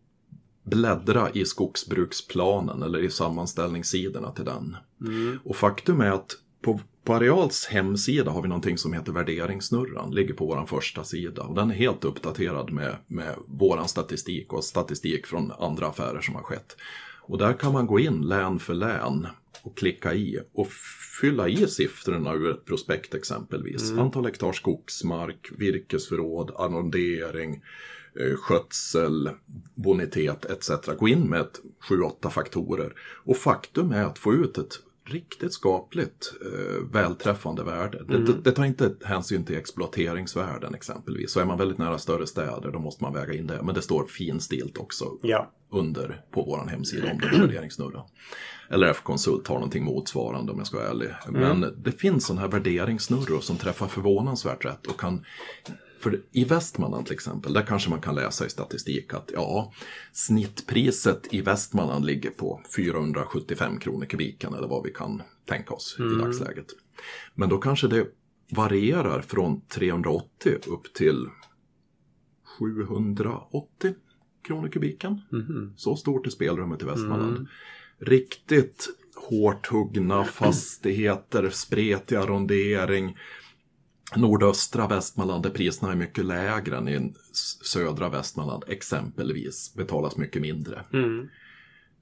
bläddra 0.63 1.31
i 1.35 1.45
skogsbruksplanen 1.45 2.83
eller 2.83 2.99
i 2.99 3.11
sammanställningssidorna 3.11 4.31
till 4.31 4.45
den. 4.45 4.77
Och 5.45 5.57
faktum 5.57 6.01
är 6.01 6.11
att 6.11 6.31
på, 6.63 6.81
på 7.05 7.15
Areals 7.15 7.67
hemsida 7.67 8.31
har 8.31 8.43
vi 8.43 8.49
någonting 8.49 8.79
som 8.79 8.93
heter 8.93 9.13
värderingssnurran, 9.13 10.15
ligger 10.15 10.35
på 10.35 10.47
vår 10.47 10.67
första 10.67 11.05
sida. 11.05 11.43
Och 11.43 11.55
den 11.55 11.71
är 11.71 11.75
helt 11.75 12.05
uppdaterad 12.05 12.73
med, 12.73 12.97
med 13.07 13.35
våran 13.47 13.89
statistik 13.89 14.53
och 14.53 14.65
statistik 14.65 15.27
från 15.27 15.53
andra 15.53 15.87
affärer 15.87 16.21
som 16.21 16.35
har 16.35 16.43
skett. 16.43 16.77
Och 17.21 17.39
där 17.39 17.53
kan 17.53 17.73
man 17.73 17.87
gå 17.87 18.01
in 18.01 18.29
län 18.29 18.59
för 18.59 18.75
län 18.75 19.27
och 19.63 19.77
klicka 19.77 20.15
i 20.15 20.39
och 20.53 20.69
fylla 21.21 21.49
i 21.49 21.67
siffrorna 21.67 22.35
ur 22.35 22.51
ett 22.51 22.65
prospekt 22.65 23.15
exempelvis. 23.15 23.93
Antal 23.93 24.25
hektar 24.25 24.53
skogsmark, 24.53 25.51
virkesförråd, 25.59 26.51
arrondering, 26.57 27.63
eh, 28.21 28.37
skötsel, 28.37 29.31
bonitet 29.75 30.45
etc. 30.45 30.71
Gå 30.99 31.09
in 31.09 31.23
med 31.23 31.41
ett 31.41 31.61
7-8 31.89 32.31
faktorer. 32.31 32.93
Och 33.25 33.37
faktum 33.37 33.93
är 33.93 34.05
att 34.05 34.19
få 34.19 34.35
ut 34.35 34.59
ett 34.59 34.81
riktigt 35.07 35.53
skapligt 35.53 36.33
eh, 36.45 36.85
välträffande 36.93 37.65
värde. 37.65 38.05
Det, 38.09 38.25
det, 38.25 38.33
det 38.45 38.53
tar 38.53 38.65
inte 38.65 38.95
hänsyn 39.05 39.45
till 39.45 39.57
exploateringsvärden 39.57 40.75
exempelvis. 40.75 41.33
Så 41.33 41.41
är 41.41 41.45
man 41.45 41.59
väldigt 41.59 41.79
nära 41.79 41.99
större 41.99 42.27
städer 42.27 42.71
då 42.73 42.79
måste 42.79 43.05
man 43.05 43.13
väga 43.13 43.33
in 43.35 43.47
det. 43.47 43.61
Men 43.63 43.75
det 43.75 43.83
står 43.83 44.05
finstilt 44.07 44.79
också 44.79 45.05
Ja. 45.23 45.51
under 45.71 46.23
på 46.31 46.43
vår 46.43 46.67
hemsida 46.71 47.11
om 47.13 47.19
den 47.19 47.41
värderingssnurran. 47.41 48.07
LRF 48.71 49.03
Konsult 49.03 49.49
har 49.49 49.55
någonting 49.55 49.85
motsvarande 49.85 50.53
om 50.53 50.59
jag 50.59 50.67
ska 50.67 50.77
vara 50.77 50.89
ärlig. 50.89 51.09
Men 51.29 51.75
det 51.85 51.93
finns 51.93 52.27
sådana 52.27 52.41
här 52.41 52.49
värderingssnurror 52.49 53.41
som 53.41 53.57
träffar 53.57 53.87
förvånansvärt 53.87 54.65
rätt 54.65 54.87
och 54.87 55.01
kan 55.01 55.25
för 56.05 56.23
i 56.33 56.45
Västmanland 56.45 57.07
till 57.07 57.15
exempel, 57.15 57.53
där 57.53 57.63
kanske 57.63 57.91
man 57.91 58.01
kan 58.01 58.15
läsa 58.15 58.47
i 58.47 58.51
statistik 58.51 59.15
att 59.15 59.31
ja, 59.35 59.73
snittpriset 60.13 61.35
i 61.35 61.41
Västmanland 61.41 62.05
ligger 62.05 62.31
på 62.31 62.61
475 62.77 63.79
kronor 63.79 64.05
kubiken 64.05 64.55
eller 64.55 64.69
vad 64.69 64.85
vi 64.85 64.91
kan 64.91 65.23
tänka 65.47 65.75
oss 65.75 65.97
i 65.99 66.19
dagsläget. 66.19 66.67
Men 67.35 67.49
då 67.49 67.59
kanske 67.59 67.89
det 67.89 68.07
varierar 68.51 69.23
från 69.23 69.61
380 69.61 70.59
upp 70.67 70.95
till 70.95 71.27
780 72.59 73.95
kronor 74.47 74.69
kubiken. 74.69 75.21
Så 75.77 75.97
stort 75.97 76.27
är 76.27 76.31
spelrummet 76.31 76.83
i 76.83 76.85
Västmanland. 76.85 77.49
Riktigt 77.99 78.89
hårt 79.17 79.67
huggna 79.67 80.25
fastigheter, 80.25 81.51
spretig 81.51 82.17
arrondering. 82.17 83.17
Nordöstra 84.17 84.89
Västmanland 84.89 85.43
där 85.43 85.51
priserna 85.51 85.93
är 85.93 85.97
mycket 85.97 86.25
lägre 86.25 86.77
än 86.77 86.89
i 86.89 87.13
södra 87.63 88.09
Västmanland 88.09 88.65
exempelvis 88.67 89.75
betalas 89.75 90.17
mycket 90.17 90.43
mindre. 90.43 90.85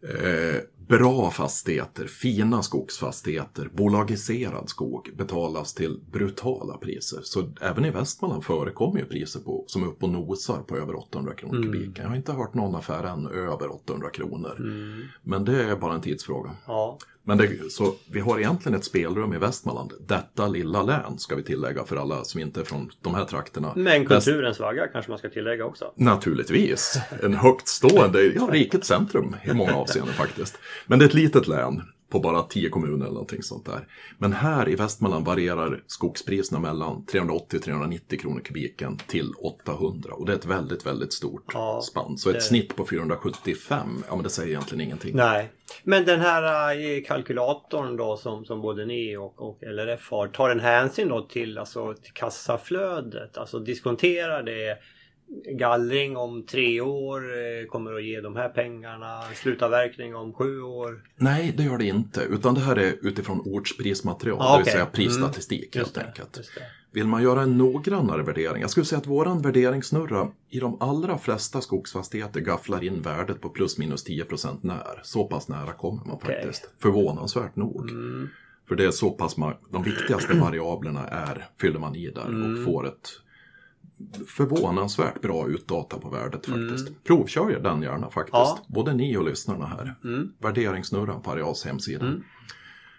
Eh, 0.09 0.61
bra 0.89 1.31
fastigheter, 1.31 2.07
fina 2.07 2.63
skogsfastigheter, 2.63 3.71
bolagiserad 3.73 4.69
skog 4.69 5.11
betalas 5.17 5.75
till 5.75 6.01
brutala 6.11 6.77
priser. 6.77 7.21
Så 7.23 7.53
även 7.61 7.85
i 7.85 7.91
Västmanland 7.91 8.45
förekommer 8.45 9.01
ju 9.01 9.05
priser 9.07 9.41
på, 9.41 9.65
som 9.67 9.83
är 9.83 9.87
uppe 9.87 10.05
och 10.05 10.13
nosar 10.13 10.63
på 10.63 10.77
över 10.77 10.95
800 10.95 11.35
kronor 11.35 11.63
kubiken. 11.63 11.95
Jag 11.97 12.09
har 12.09 12.17
inte 12.17 12.33
hört 12.33 12.55
någon 12.55 12.75
affär 12.75 13.05
än 13.05 13.27
över 13.27 13.73
800 13.75 14.11
kronor. 14.11 14.57
Men 15.23 15.45
det 15.45 15.65
är 15.65 15.77
bara 15.77 15.95
en 15.95 16.01
tidsfråga. 16.01 16.51
Ja. 16.67 16.99
Men 17.25 17.39
det, 17.39 17.73
så 17.73 17.95
vi 18.11 18.21
har 18.21 18.39
egentligen 18.39 18.79
ett 18.79 18.85
spelrum 18.85 19.35
i 19.35 19.39
Västmanland. 19.39 19.93
Detta 20.07 20.49
lilla 20.49 20.83
län 20.83 21.19
ska 21.19 21.37
vi 21.37 21.43
tillägga 21.43 21.85
för 21.85 21.97
alla 21.97 22.25
som 22.25 22.41
inte 22.41 22.61
är 22.61 22.65
från 22.65 22.91
de 23.01 23.15
här 23.15 23.25
trakterna. 23.25 23.73
Men 23.77 24.07
kulturens 24.07 24.61
vagga 24.61 24.87
kanske 24.87 25.11
man 25.11 25.19
ska 25.19 25.29
tillägga 25.29 25.65
också. 25.65 25.93
Naturligtvis. 25.97 26.99
En 27.23 27.35
högt 27.35 27.69
stående, 27.69 28.23
ja, 28.23 28.49
rikets 28.53 28.89
centrum 28.89 29.37
i 29.45 29.53
många 29.53 29.75
avseenden 29.75 30.15
faktiskt. 30.15 30.59
Men 30.87 30.99
det 30.99 31.05
är 31.05 31.09
ett 31.09 31.15
litet 31.15 31.49
län 31.49 31.83
på 32.13 32.21
bara 32.21 32.43
10 32.43 32.69
kommuner 32.71 32.97
eller 33.05 33.13
någonting 33.13 33.43
sånt 33.43 33.67
där. 33.67 33.87
Men 34.19 34.33
här 34.33 34.69
i 34.69 34.75
Västmanland 34.75 35.27
varierar 35.27 35.83
skogspriserna 35.87 36.61
mellan 36.61 37.05
380-390 37.13 38.19
kronor 38.21 38.41
kubiken 38.41 38.97
till 39.07 39.33
800. 39.39 40.15
Och 40.15 40.27
det 40.27 40.33
är 40.33 40.37
ett 40.37 40.47
väldigt, 40.47 40.87
väldigt 40.87 41.13
stort 41.13 41.45
Ja, 41.55 41.81
spann. 41.83 42.19
Så 42.19 42.29
ett 42.31 42.35
det- 42.37 42.41
snitt 42.41 42.77
på 42.77 42.87
475, 42.87 44.05
ja 44.09 44.15
men 44.15 44.23
det 44.25 44.31
säger 44.31 44.49
egentligen 44.51 44.81
ingenting. 44.85 45.17
Nej. 45.17 45.51
Men 45.85 46.05
den 46.05 46.21
här 46.21 46.71
eh, 46.81 47.03
kalkylatorn 47.05 47.97
då 47.97 48.17
som, 48.17 48.45
som 48.45 48.61
både 48.61 48.87
ni 48.87 49.17
och, 49.17 49.43
och 49.43 49.59
LRF 49.63 50.11
har, 50.11 50.29
tar 50.29 50.49
den 50.49 50.61
hänsyn 50.61 51.09
då 51.09 51.21
till, 51.23 51.59
alltså, 51.59 51.95
till 51.95 52.13
kassaflödet? 52.13 53.39
Alltså 53.39 53.59
diskonterar 53.59 54.43
det 54.43 54.79
gallring 55.59 56.17
om 56.17 56.47
tre 56.47 56.81
år 56.81 57.21
eh, 57.21 57.67
kommer 57.69 57.93
att 57.95 58.05
ge 58.05 58.21
de 58.21 58.37
här 58.37 58.49
pengarna, 58.49 59.23
slutavverkning 59.35 60.17
om 60.17 60.33
sju 60.33 60.61
år? 60.63 61.03
Nej, 61.17 61.55
det 61.57 61.63
gör 61.63 61.79
det 61.79 61.85
inte. 61.87 62.21
Utan 62.21 62.55
det 62.55 62.61
här 62.61 62.77
är 62.77 62.95
utifrån 63.03 63.41
ortsprismaterial, 63.45 64.39
Ah, 64.41 64.57
det 64.59 64.65
vill 64.65 64.73
säga 64.73 64.87
prisstatistik 64.87 65.77
Just 65.77 65.77
helt 65.77 65.95
det, 65.95 66.05
enkelt. 66.07 66.51
Vill 66.93 67.07
man 67.07 67.23
göra 67.23 67.43
en 67.43 67.59
noggrannare 67.59 68.23
värdering, 68.23 68.61
jag 68.63 68.71
skulle 68.71 68.87
säga 68.87 68.99
att 68.99 69.07
våran 69.07 69.43
värderingssnurra 69.43 70.29
i 70.51 70.61
de 70.61 70.77
allra 70.81 71.19
flesta 71.19 71.61
skogsfastigheter 71.61 72.41
gafflar 72.41 72.85
in 72.85 73.03
värdet 73.03 73.41
på 73.41 73.49
plus 73.49 73.79
minus 73.79 74.07
10% 74.07 74.59
när. 74.61 75.01
Så 75.03 75.25
pass 75.25 75.49
nära 75.49 75.73
kommer 75.73 76.05
man 76.05 76.11
Okej. 76.15 76.37
faktiskt. 76.43 76.71
Förvånansvärt 76.79 77.57
nog. 77.57 77.91
Mm. 77.91 78.29
För 78.69 78.75
det 78.75 78.85
är 78.85 78.91
så 78.91 79.11
pass, 79.11 79.37
de 79.71 79.83
viktigaste 79.83 80.35
variablerna 80.41 81.07
är, 81.09 81.47
fyller 81.61 81.79
man 81.79 81.97
i 81.97 82.11
där 82.11 82.27
Mm. 82.29 82.59
och 82.59 82.65
får 82.65 82.87
ett 82.89 83.09
förvånansvärt 84.29 85.21
bra 85.21 85.49
utdata 85.49 85.99
på 85.99 86.09
värdet 86.09 86.49
Mm. 86.49 86.69
faktiskt. 86.69 87.05
Provkör 87.05 87.51
ju 87.51 87.59
den 87.61 87.83
gärna 87.83 88.11
faktiskt. 88.11 88.33
Ja. 88.35 88.59
Både 88.67 88.93
ni 88.95 89.17
och 89.17 89.25
lyssnarna 89.25 89.67
här. 89.67 89.95
Mm. 90.05 90.33
Värderingssnurran 90.39 91.23
på 91.23 91.31
Areals 91.31 91.65
hemsida. 91.65 92.05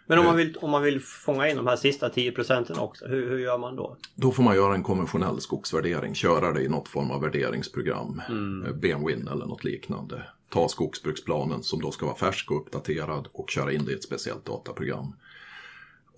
Men 0.07 0.17
Eh. 0.17 0.19
om 0.19 0.25
man, 0.25 0.35
vill, 0.37 0.57
om 0.61 0.71
man 0.71 0.83
vill 0.83 0.99
fånga 1.01 1.49
in 1.49 1.57
de 1.57 1.67
här 1.67 1.75
sista 1.75 2.09
10 2.09 2.31
procenten 2.31 2.79
också, 2.79 3.05
hur, 3.05 3.29
hur 3.29 3.37
gör 3.39 3.57
man 3.57 3.75
då? 3.75 3.97
Då 4.15 4.31
får 4.31 4.43
man 4.43 4.55
göra 4.55 4.75
en 4.75 4.83
konventionell 4.83 5.41
skogsvärdering, 5.41 6.15
köra 6.15 6.51
det 6.53 6.61
i 6.63 6.67
något 6.69 6.87
form 6.87 7.11
av 7.11 7.21
värderingsprogram, 7.21 8.21
Mm. 8.29 8.65
eh, 8.65 8.73
BMWin 8.73 9.27
eller 9.27 9.45
något 9.45 9.63
liknande. 9.63 10.21
Ta 10.49 10.67
skogsbruksplanen 10.69 11.63
som 11.63 11.81
då 11.81 11.91
ska 11.91 12.05
vara 12.05 12.15
färsk 12.15 12.51
och 12.51 12.61
uppdaterad 12.61 13.27
och 13.33 13.49
köra 13.49 13.71
in 13.73 13.85
det 13.85 13.91
i 13.91 13.95
ett 13.95 14.03
speciellt 14.03 14.45
dataprogram. 14.45 15.13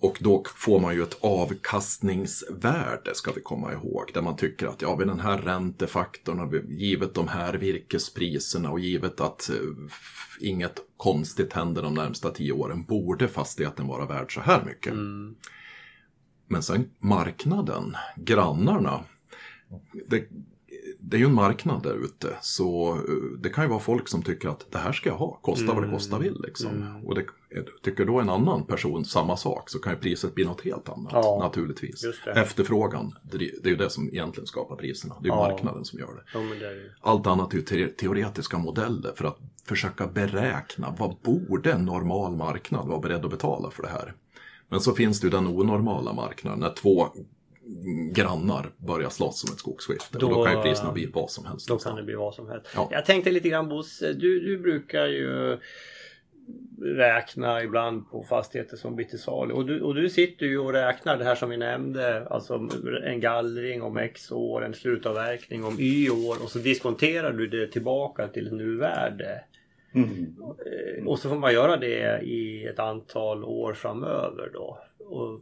Och 0.00 0.18
då 0.20 0.42
får 0.56 0.80
man 0.80 0.94
ju 0.94 1.02
ett 1.02 1.18
avkastningsvärde, 1.20 3.14
ska 3.14 3.32
vi 3.32 3.40
komma 3.40 3.72
ihåg, 3.72 4.10
där 4.14 4.22
man 4.22 4.36
tycker 4.36 4.66
att 4.66 4.82
ja, 4.82 4.96
vid 4.96 5.08
den 5.08 5.20
här 5.20 5.38
räntefaktorn, 5.38 6.66
givet 6.68 7.14
de 7.14 7.28
här 7.28 7.54
virkespriserna 7.54 8.70
och 8.70 8.80
givet 8.80 9.20
att 9.20 9.48
eh, 9.48 9.56
inget 10.40 10.80
konstigt 10.96 11.52
händer 11.52 11.82
de 11.82 11.94
närmsta 11.94 12.30
tio 12.30 12.52
åren, 12.52 12.84
borde 12.84 13.28
fastigheten 13.28 13.86
vara 13.86 14.06
värd 14.06 14.34
så 14.34 14.40
här 14.40 14.64
mycket. 14.64 14.94
Men 16.48 16.62
sen 16.62 16.90
marknaden, 16.98 17.96
grannarna, 18.16 19.04
det, 20.08 20.28
det 21.08 21.16
är 21.16 21.18
ju 21.18 21.26
en 21.26 21.34
marknad 21.34 21.82
där 21.82 22.04
ute. 22.04 22.36
Så 22.40 22.94
eh, 22.94 23.38
det 23.38 23.48
kan 23.48 23.64
ju 23.64 23.70
vara 23.70 23.80
folk 23.80 24.08
som 24.08 24.22
tycker 24.22 24.48
att 24.48 24.66
det 24.72 24.78
här 24.78 24.92
ska 24.92 25.08
jag 25.08 25.16
ha, 25.16 25.38
kosta 25.42 25.74
vad 25.74 25.82
det 25.84 25.90
kosta 25.90 26.18
vill. 26.18 26.40
Liksom. 26.46 27.00
Och 27.04 27.14
det, 27.14 27.24
tycker 27.82 28.04
då 28.04 28.20
en 28.20 28.30
annan 28.30 28.66
person 28.66 29.04
samma 29.04 29.36
sak 29.36 29.70
så 29.70 29.78
kan 29.78 29.92
ju 29.92 29.98
priset 29.98 30.34
bli 30.34 30.44
något 30.44 30.60
helt 30.60 30.88
annat 30.88 31.12
Ja, 31.12 31.38
naturligtvis. 31.42 32.04
Efterfrågan, 32.36 33.14
det, 33.22 33.38
det 33.38 33.64
är 33.64 33.70
ju 33.70 33.76
det 33.76 33.90
som 33.90 34.08
egentligen 34.08 34.46
skapar 34.46 34.76
priserna. 34.76 35.14
Det 35.22 35.28
är 35.28 35.32
ju 35.32 35.38
Ja. 35.38 35.48
marknaden 35.48 35.84
som 35.84 35.98
gör 35.98 36.14
det. 36.14 36.22
Ja, 36.34 36.40
det 36.60 36.66
är. 36.66 36.96
Allt 37.00 37.26
annat 37.26 37.52
är 37.52 37.56
ju 37.56 37.62
te- 37.62 37.88
teoretiska 37.88 38.58
modeller 38.58 39.12
för 39.16 39.24
att 39.24 39.38
försöka 39.64 40.06
beräkna 40.06 40.94
vad 40.98 41.16
borde 41.22 41.72
en 41.72 41.84
normal 41.84 42.36
marknad 42.36 42.88
vara 42.88 43.00
beredd 43.00 43.24
att 43.24 43.30
betala 43.30 43.70
för 43.70 43.82
det 43.82 43.88
här. 43.88 44.14
Men 44.68 44.80
så 44.80 44.92
finns 44.92 45.20
det 45.20 45.26
ju 45.26 45.30
den 45.30 45.46
onormala 45.46 46.12
marknaden 46.12 46.60
när 46.60 46.74
två 46.74 47.06
grannar 48.12 48.66
börjar 48.76 49.08
slåss 49.08 49.44
om 49.44 49.52
ett 49.52 49.58
skogsskifte. 49.58 50.18
Då- 50.18 50.26
och 50.26 50.34
då 50.34 50.44
kan 50.44 50.56
ju 50.56 50.62
priserna 50.62 50.92
bli 50.92 51.06
vad 51.14 51.30
som 51.30 51.46
helst. 51.46 51.68
Då 51.68 51.78
kan 51.78 51.96
det 51.96 52.02
bli 52.02 52.14
vad 52.14 52.34
som 52.34 52.48
helst. 52.48 52.66
Ja. 52.74 52.88
Jag 52.92 53.04
tänkte 53.06 53.30
lite 53.30 53.48
grann 53.48 53.68
Bosse, 53.68 54.12
du, 54.12 54.40
du 54.40 54.58
brukar 54.58 55.06
ju 55.06 55.58
räkna 56.82 57.62
ibland 57.62 58.10
på 58.10 58.22
fastigheter 58.22 58.76
som 58.76 58.96
blir 58.96 59.06
till 59.06 59.18
salu. 59.18 59.54
Och 59.54 59.66
du, 59.66 59.80
och 59.80 59.94
du 59.94 60.08
sitter 60.08 60.46
ju 60.46 60.58
och 60.58 60.72
räknar 60.72 61.16
det 61.18 61.24
här 61.24 61.34
som 61.34 61.50
vi 61.50 61.56
nämnde. 61.56 62.26
Alltså 62.28 62.68
en 63.04 63.20
gallring 63.20 63.82
om 63.82 63.96
X 63.96 64.32
år, 64.32 64.64
en 64.64 64.74
slutavverkning 64.74 65.64
om 65.64 65.76
Y 65.80 66.10
år 66.10 66.36
och 66.42 66.50
så 66.50 66.58
diskonterar 66.58 67.32
du 67.32 67.46
det 67.46 67.66
tillbaka 67.66 68.28
till 68.28 68.52
nuvärde. 68.54 69.44
Eh, 69.94 71.06
Och 71.06 71.18
så 71.18 71.28
får 71.28 71.36
man 71.36 71.52
göra 71.52 71.76
det 71.76 72.20
i 72.22 72.64
ett 72.66 72.78
antal 72.78 73.44
år 73.44 73.72
framöver 73.72 74.50
då. 74.54 74.78
Och 74.98 75.40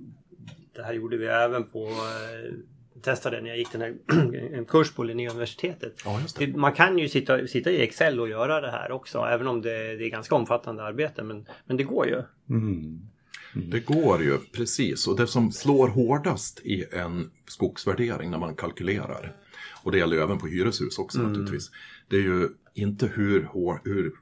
det 0.75 0.83
här 0.83 0.93
gjorde 0.95 1.17
vi 1.17 1.27
även 1.27 1.65
på 1.65 1.87
eh, 1.87 2.53
testade 3.03 3.41
när 3.41 3.49
jag 3.49 3.59
gick 3.59 3.73
den 3.73 3.81
här 3.81 3.95
en 4.55 4.65
kurs 4.65 4.93
på 4.93 5.05
Linnéuniversitetet. 5.05 6.03
Ja, 6.05 6.21
just 6.21 6.39
det. 6.39 6.57
Man 6.57 6.73
kan 6.73 6.99
ju 6.99 7.09
sitta, 7.09 7.47
sitta 7.47 7.71
i 7.71 7.83
Excel 7.83 8.21
och 8.21 8.29
göra 8.29 8.61
det 8.61 8.71
här 8.71 8.93
också 8.93 9.19
även 9.19 9.47
om 9.47 9.63
det, 9.63 9.97
det 9.97 10.05
är 10.05 10.11
ganska 10.11 10.35
omfattande 10.35 10.83
arbete 10.83 11.23
men, 11.23 11.47
men 11.67 11.77
det 11.77 11.85
går 11.85 12.07
ju. 12.07 12.23
Det 13.71 13.81
går 13.81 14.23
ju, 14.23 14.39
precis. 14.39 15.07
Och 15.09 15.17
det 15.17 15.27
som 15.27 15.53
slår 15.53 15.89
hårdast 15.89 16.61
i 16.61 16.85
en 16.93 17.31
skogsvärdering 17.47 18.31
när 18.31 18.39
man 18.39 18.55
kalkylerar, 18.57 19.33
och 19.83 19.93
det 19.93 19.99
gäller 19.99 20.17
ju 20.17 20.23
även 20.23 20.39
på 20.39 20.47
hyreshus 20.47 20.99
också 20.99 21.19
naturligtvis, 21.23 21.71
det 22.09 22.17
är 22.17 22.21
ju 22.21 22.49
inte 22.75 23.07
hur, 23.07 23.43
hår- 23.45 23.81
hur, 23.85 24.13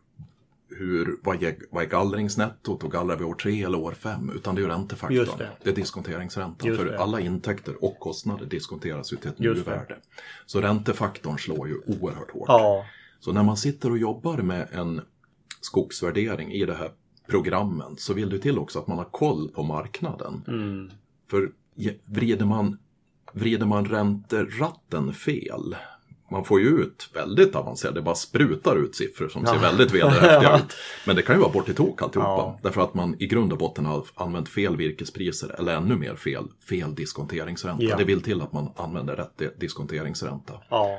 hur 0.79 1.19
vad, 1.23 1.43
är, 1.43 1.57
vad 1.71 1.85
är 1.85 1.89
gallringsnettot 1.89 2.85
och 2.85 2.93
gallrar 2.93 3.17
vi 3.17 3.25
år 3.25 3.35
tre 3.35 3.63
eller 3.63 3.79
år 3.79 3.93
fem, 3.93 4.31
utan 4.35 4.55
det 4.55 4.61
är 4.61 4.63
ju 4.63 4.69
räntefaktorn. 4.69 5.39
Det. 5.39 5.51
det. 5.63 5.71
är 5.71 5.75
diskonteringsräntan. 5.75 6.69
Just 6.69 6.81
för 6.81 6.91
det. 6.91 6.99
alla 6.99 7.21
intäkter 7.21 7.85
och 7.85 7.99
kostnader 7.99 8.47
diskonteras 8.47 9.13
ju 9.13 9.17
till 9.17 9.31
ett 9.31 9.39
nuvärde. 9.39 9.97
Så 10.47 10.61
räntefaktorn 10.61 11.39
slår 11.39 11.69
ju 11.69 11.81
oerhört 11.87 12.31
hårt. 12.31 12.49
Ja. 12.49 12.85
Så 13.21 13.33
när 13.33 13.43
man 13.43 13.57
sitter 13.57 13.91
och 13.91 13.99
jobbar 13.99 14.37
med 14.37 14.69
en 14.73 15.01
skogsvärdering 15.61 16.53
i 16.53 16.65
det 16.65 16.75
här 16.75 16.91
programmen 17.29 17.97
så 17.97 18.15
vill 18.15 18.31
det 18.31 18.39
till 18.39 18.59
också 18.59 18.79
att 18.79 18.87
man 18.87 18.99
har 18.99 19.05
koll 19.05 19.49
på 19.49 19.63
marknaden. 19.63 20.45
Mm. 20.49 20.91
För 21.31 21.53
vrider 22.05 22.47
man, 22.47 22.79
vrider 23.33 23.67
man 23.67 23.85
ränteratten 23.85 25.15
fel, 25.15 25.77
man 26.33 26.45
får 26.45 26.61
ju 26.61 26.67
ut 26.69 27.11
väldigt 27.15 27.57
avancerade, 27.57 27.99
det 28.01 28.03
bara 28.05 28.15
sprutar 28.15 28.77
ut 28.77 28.97
siffror 28.97 29.29
som 29.29 29.47
ser 29.47 29.59
väldigt 29.59 29.95
vederhäftiga 29.95 30.57
ut. 30.67 30.75
Men 31.07 31.17
det 31.17 31.23
kan 31.23 31.37
ju 31.37 31.41
vara 31.43 31.53
bort 31.53 31.69
i 31.69 31.75
tok 31.75 32.03
alltihopa. 32.03 32.29
Ja. 32.29 32.59
Därför 32.63 32.81
att 32.81 32.95
man 32.95 33.17
i 33.19 33.27
grund 33.27 33.53
och 33.53 33.59
botten 33.59 33.87
har 33.87 34.05
använt 34.15 34.49
fel 34.49 34.77
virkespriser, 34.77 35.55
eller 35.59 35.75
ännu 35.77 35.97
mer 35.97 36.15
fel, 36.17 36.45
fel 36.69 36.95
diskonteringsränta. 36.95 37.85
Ja. 37.85 37.97
Det 37.97 38.05
vill 38.05 38.23
till 38.23 38.41
att 38.43 38.53
man 38.53 38.73
använder 38.77 39.17
rätt 39.17 39.39
di- 39.39 39.51
diskonteringsränta. 39.61 40.53
Ja. 40.71 40.99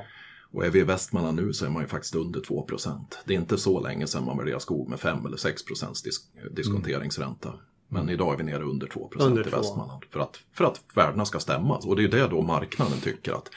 Och 0.52 0.66
är 0.66 0.70
vi 0.70 0.78
i 0.80 0.84
Västmanland 0.84 1.36
nu 1.36 1.52
så 1.52 1.64
är 1.66 1.70
man 1.70 1.82
ju 1.82 1.88
faktiskt 1.88 2.14
under 2.14 2.40
2% 2.40 2.98
Det 3.24 3.34
är 3.34 3.38
inte 3.38 3.58
så 3.58 3.80
länge 3.80 4.06
sedan 4.06 4.24
man 4.24 4.38
värderade 4.38 4.60
skog 4.60 4.88
med 4.88 5.00
5 5.00 5.26
eller 5.26 5.36
6 5.36 5.62
disk- 6.04 6.22
diskonteringsränta. 6.56 7.52
Men 7.88 8.08
idag 8.10 8.32
är 8.34 8.36
vi 8.38 8.44
nere 8.44 8.62
under 8.62 8.86
2 8.86 9.10
Under 9.18 9.46
i. 9.46 9.50
Västmanland. 9.50 10.02
För 10.10 10.20
att, 10.20 10.40
för 10.52 10.64
att 10.64 10.80
värdena 10.94 11.24
ska 11.24 11.38
stämma. 11.40 11.76
Och 11.76 11.96
det 11.96 12.00
är 12.00 12.04
ju 12.04 12.08
det 12.08 12.26
då 12.26 12.42
marknaden 12.42 12.98
tycker 13.02 13.32
att 13.32 13.50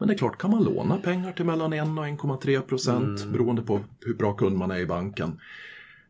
men 0.00 0.08
det 0.08 0.14
är 0.14 0.18
klart, 0.18 0.38
kan 0.38 0.50
man 0.50 0.64
låna 0.64 0.96
pengar 0.96 1.32
till 1.32 1.44
mellan 1.44 1.72
1 1.72 1.82
och 1.82 1.88
1,3 1.88 2.60
procent 2.60 3.24
beroende 3.24 3.62
på 3.62 3.80
hur 4.00 4.14
bra 4.14 4.32
kund 4.32 4.56
man 4.56 4.70
är 4.70 4.78
i 4.78 4.86
banken. 4.86 5.40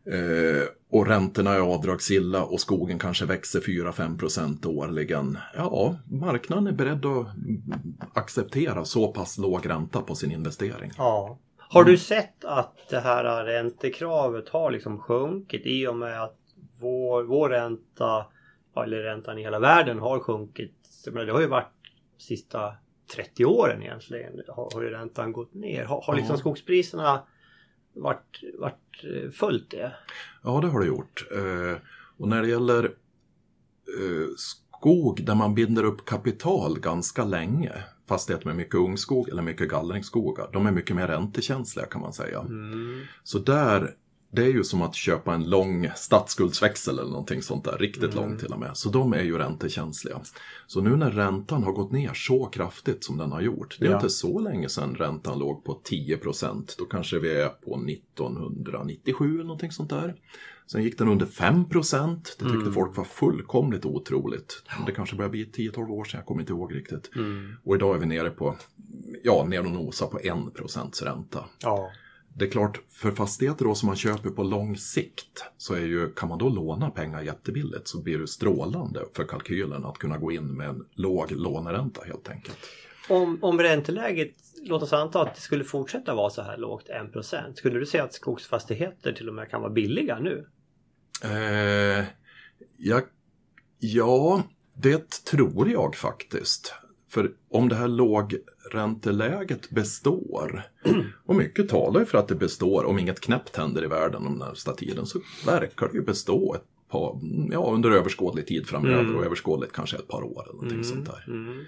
Eh, 0.05 0.69
och 0.91 1.07
räntorna 1.07 1.55
är 1.55 1.61
avdragsgilla 1.61 2.45
och 2.45 2.61
skogen 2.61 2.99
kanske 2.99 3.25
växer 3.25 3.61
4-5 3.61 4.19
procent 4.19 4.67
årligen. 4.67 5.39
Ja, 5.57 5.99
marknaden 6.11 6.67
är 6.67 6.73
beredd 6.73 7.07
att 7.07 7.37
mm, 7.37 7.63
acceptera 8.15 8.85
så 8.85 9.13
pass 9.13 9.39
låg 9.39 9.69
ränta 9.69 10.03
på 10.03 10.15
sin 10.15 10.33
investering. 10.33 10.91
Ja. 10.97 11.39
Har 11.59 11.85
du 11.85 11.99
sett 11.99 12.45
att 12.45 12.89
det 12.91 13.01
här 13.01 13.45
räntekravet 13.45 14.49
har 14.49 14.71
liksom 14.71 14.99
sjunkit 14.99 15.63
i 15.67 15.87
och 15.87 15.97
med 15.97 16.23
att 16.23 16.39
vår, 16.81 17.23
vår 17.23 17.49
ränta, 17.49 18.27
eller 18.85 19.03
räntan 19.03 19.39
i 19.39 19.43
hela 19.43 19.59
världen 19.59 19.99
har 19.99 20.21
sjunkit. 20.21 20.75
Det 21.05 21.33
har 21.33 21.41
ju 21.41 21.47
varit 21.47 21.73
sista 22.19 22.75
30 23.15 23.45
åren 23.45 23.83
egentligen 23.83 24.43
har, 24.49 24.71
har 24.75 24.83
ju 24.83 24.91
räntan 24.91 25.33
gått 25.33 25.55
ner. 25.55 25.85
Har, 25.85 26.03
har 26.03 26.17
liksom 26.17 26.39
skogspriserna 26.39 27.23
varit, 27.95 28.41
varit 28.59 29.05
eh, 29.05 29.31
följt 29.31 29.71
det? 29.71 29.93
Ja, 30.43 30.61
det 30.61 30.69
har 30.69 30.81
det 30.81 30.87
gjort. 30.87 31.27
Eh, 31.33 31.79
och 32.17 32.29
när 32.29 32.43
det 32.43 32.49
gäller 32.49 32.85
eh, 32.85 34.29
skog 34.37 35.25
där 35.25 35.35
man 35.35 35.55
binder 35.55 35.85
upp 35.85 36.05
kapital 36.05 36.81
ganska 36.81 37.25
länge, 37.25 37.73
fastigheter 38.09 38.47
med 38.47 38.57
mycket 38.57 38.75
ungskog 38.75 39.29
eller 39.29 39.43
mycket 39.43 39.69
gallringsskogar, 39.69 40.51
de 40.53 40.67
är 40.67 40.73
mycket 40.73 40.97
mer 40.97 41.09
räntekänsliga 41.09 41.87
kan 41.87 42.01
man 42.01 42.13
säga. 42.13 42.41
Mm. 42.41 43.01
Så 43.23 43.39
där, 43.39 43.95
det 44.33 44.43
är 44.43 44.49
ju 44.49 44.65
som 44.65 44.83
att 44.83 44.95
köpa 44.95 45.35
en 45.35 45.51
lång 45.51 45.91
statsskuldsväxel 45.97 46.99
eller 46.99 47.11
någonting 47.11 47.43
sånt 47.43 47.65
där, 47.65 47.79
riktigt 47.79 48.15
lång 48.15 48.39
till 48.39 48.53
och 48.53 48.61
med. 48.61 48.77
Så 48.77 48.89
de 48.89 49.13
är 49.13 49.23
ju 49.23 49.39
räntekänsliga. 49.39 50.21
Så 50.67 50.81
nu 50.81 50.97
när 50.97 51.11
räntan 51.11 51.63
har 51.63 51.73
gått 51.73 51.93
ner 51.93 52.15
så 52.15 52.47
kraftigt 52.47 53.05
som 53.05 53.19
den 53.19 53.33
har 53.33 53.41
gjort, 53.41 53.77
det 53.81 53.87
är 53.87 53.91
Ja. 53.91 53.97
inte 53.97 54.11
så 54.11 54.41
länge 54.41 54.69
sedan 54.69 54.95
räntan 54.95 55.39
låg 55.39 55.65
på 55.65 55.81
10% 55.85 56.75
Då 56.79 56.85
kanske 56.85 57.19
vi 57.19 57.35
är 57.41 57.49
på 57.49 57.77
1997 57.77 59.35
eller 59.35 59.45
någonting 59.45 59.73
sånt 59.73 59.91
där. 59.91 60.15
Sen 60.67 60.83
gick 60.83 60.99
den 60.99 61.09
under 61.09 61.27
5% 61.27 62.37
Det 62.39 62.51
tyckte 62.51 62.73
folk 62.73 62.97
var 62.97 63.05
fullkomligt 63.05 63.85
otroligt. 63.85 64.63
Det 64.87 64.93
kanske 64.93 65.17
börjar 65.17 65.31
bli 65.31 65.45
10-12 65.45 65.91
år 65.91 66.05
sedan, 66.05 66.19
jag 66.19 66.27
kommer 66.27 66.41
inte 66.41 66.53
ihåg 66.53 66.75
riktigt. 66.75 67.11
Mm. 67.17 67.53
Och 67.65 67.75
idag 67.75 67.97
är 67.97 68.01
vi 68.01 68.07
nere 68.07 68.31
på, 68.31 68.57
ja, 69.23 69.45
ner 69.49 69.65
och 69.67 69.73
nosar 69.73 70.07
på 70.07 70.19
1 70.19 71.03
ränta. 71.03 71.45
Ja. 71.63 71.91
Det 72.35 72.45
är 72.45 72.51
klart, 72.51 72.81
för 72.89 73.11
fastigheter 73.11 73.65
då 73.65 73.75
som 73.75 73.87
man 73.87 73.97
köper 73.97 74.31
på 74.31 74.43
lång 74.43 74.77
sikt 74.77 75.45
så 75.57 75.75
är 75.75 75.81
ju, 75.81 76.13
kan 76.13 76.29
man 76.29 76.39
då 76.39 76.49
låna 76.49 76.91
pengar 76.91 77.23
jättebilligt 77.23 77.89
så 77.89 78.03
blir 78.03 78.19
det 78.19 78.29
strålande 78.29 79.01
för 79.17 79.25
kalkylen 79.25 79.85
att 79.85 79.99
kunna 79.99 80.19
gå 80.19 80.33
in 80.33 80.57
med 80.57 80.69
en 80.69 80.87
låg 80.95 81.33
låneränta 81.33 82.03
helt 82.05 82.29
enkelt. 82.29 82.59
Om, 83.09 83.39
om 83.43 83.59
ränteläget, 83.59 84.35
låt 84.63 84.83
oss 84.83 84.93
anta 84.93 85.23
att 85.23 85.35
det 85.35 85.41
skulle 85.41 85.65
fortsätta 85.65 86.15
vara 86.15 86.31
så 86.31 86.43
här 86.43 86.57
lågt 86.57 86.89
1% 86.89 87.55
Skulle 87.55 87.79
du 87.79 87.87
säga 87.87 88.05
att 88.05 88.15
skogsfastigheter 88.15 89.13
till 89.13 89.29
och 89.29 89.35
med 89.35 89.51
kan 89.51 89.61
vara 89.61 89.73
billiga 89.73 90.19
nu? 90.19 90.47
Eh, 91.25 92.05
ja, 92.77 93.01
ja, 93.79 94.43
det 94.75 95.11
tror 95.25 95.69
jag 95.69 95.97
faktiskt. 95.97 96.75
För 97.11 97.31
om 97.51 97.69
det 97.69 97.75
här 97.75 97.89
lågränteläget 97.89 99.71
består, 99.71 100.63
och 101.27 101.35
mycket 101.37 101.69
talar 101.69 102.01
ju 102.01 102.07
för 102.07 102.19
att 102.19 102.29
det 102.29 102.35
består, 102.35 102.85
om 102.85 102.99
inget 102.99 103.21
knäppt 103.21 103.57
händer 103.57 103.85
i 103.85 103.87
världen 103.87 104.25
den 104.25 104.33
närmsta 104.33 104.73
tiden, 104.73 105.07
så 105.07 105.21
verkar 105.47 105.89
det 105.89 105.95
ju 105.95 106.03
bestå 106.05 106.55
ett 106.55 106.65
par, 106.91 107.21
ja, 107.51 107.71
under 107.75 107.91
överskådlig 107.91 108.47
tid 108.47 108.67
framöver 108.67 109.01
Mm. 109.01 109.17
och 109.17 109.25
överskådligt 109.25 109.73
kanske 109.73 109.97
ett 109.97 110.09
par 110.09 110.23
år 110.23 110.43
eller 110.43 110.53
någonting 110.53 110.85
sånt 110.85 111.07
där. 111.07 111.25
Mm. 111.27 111.59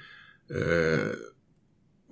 Eh, 0.50 1.08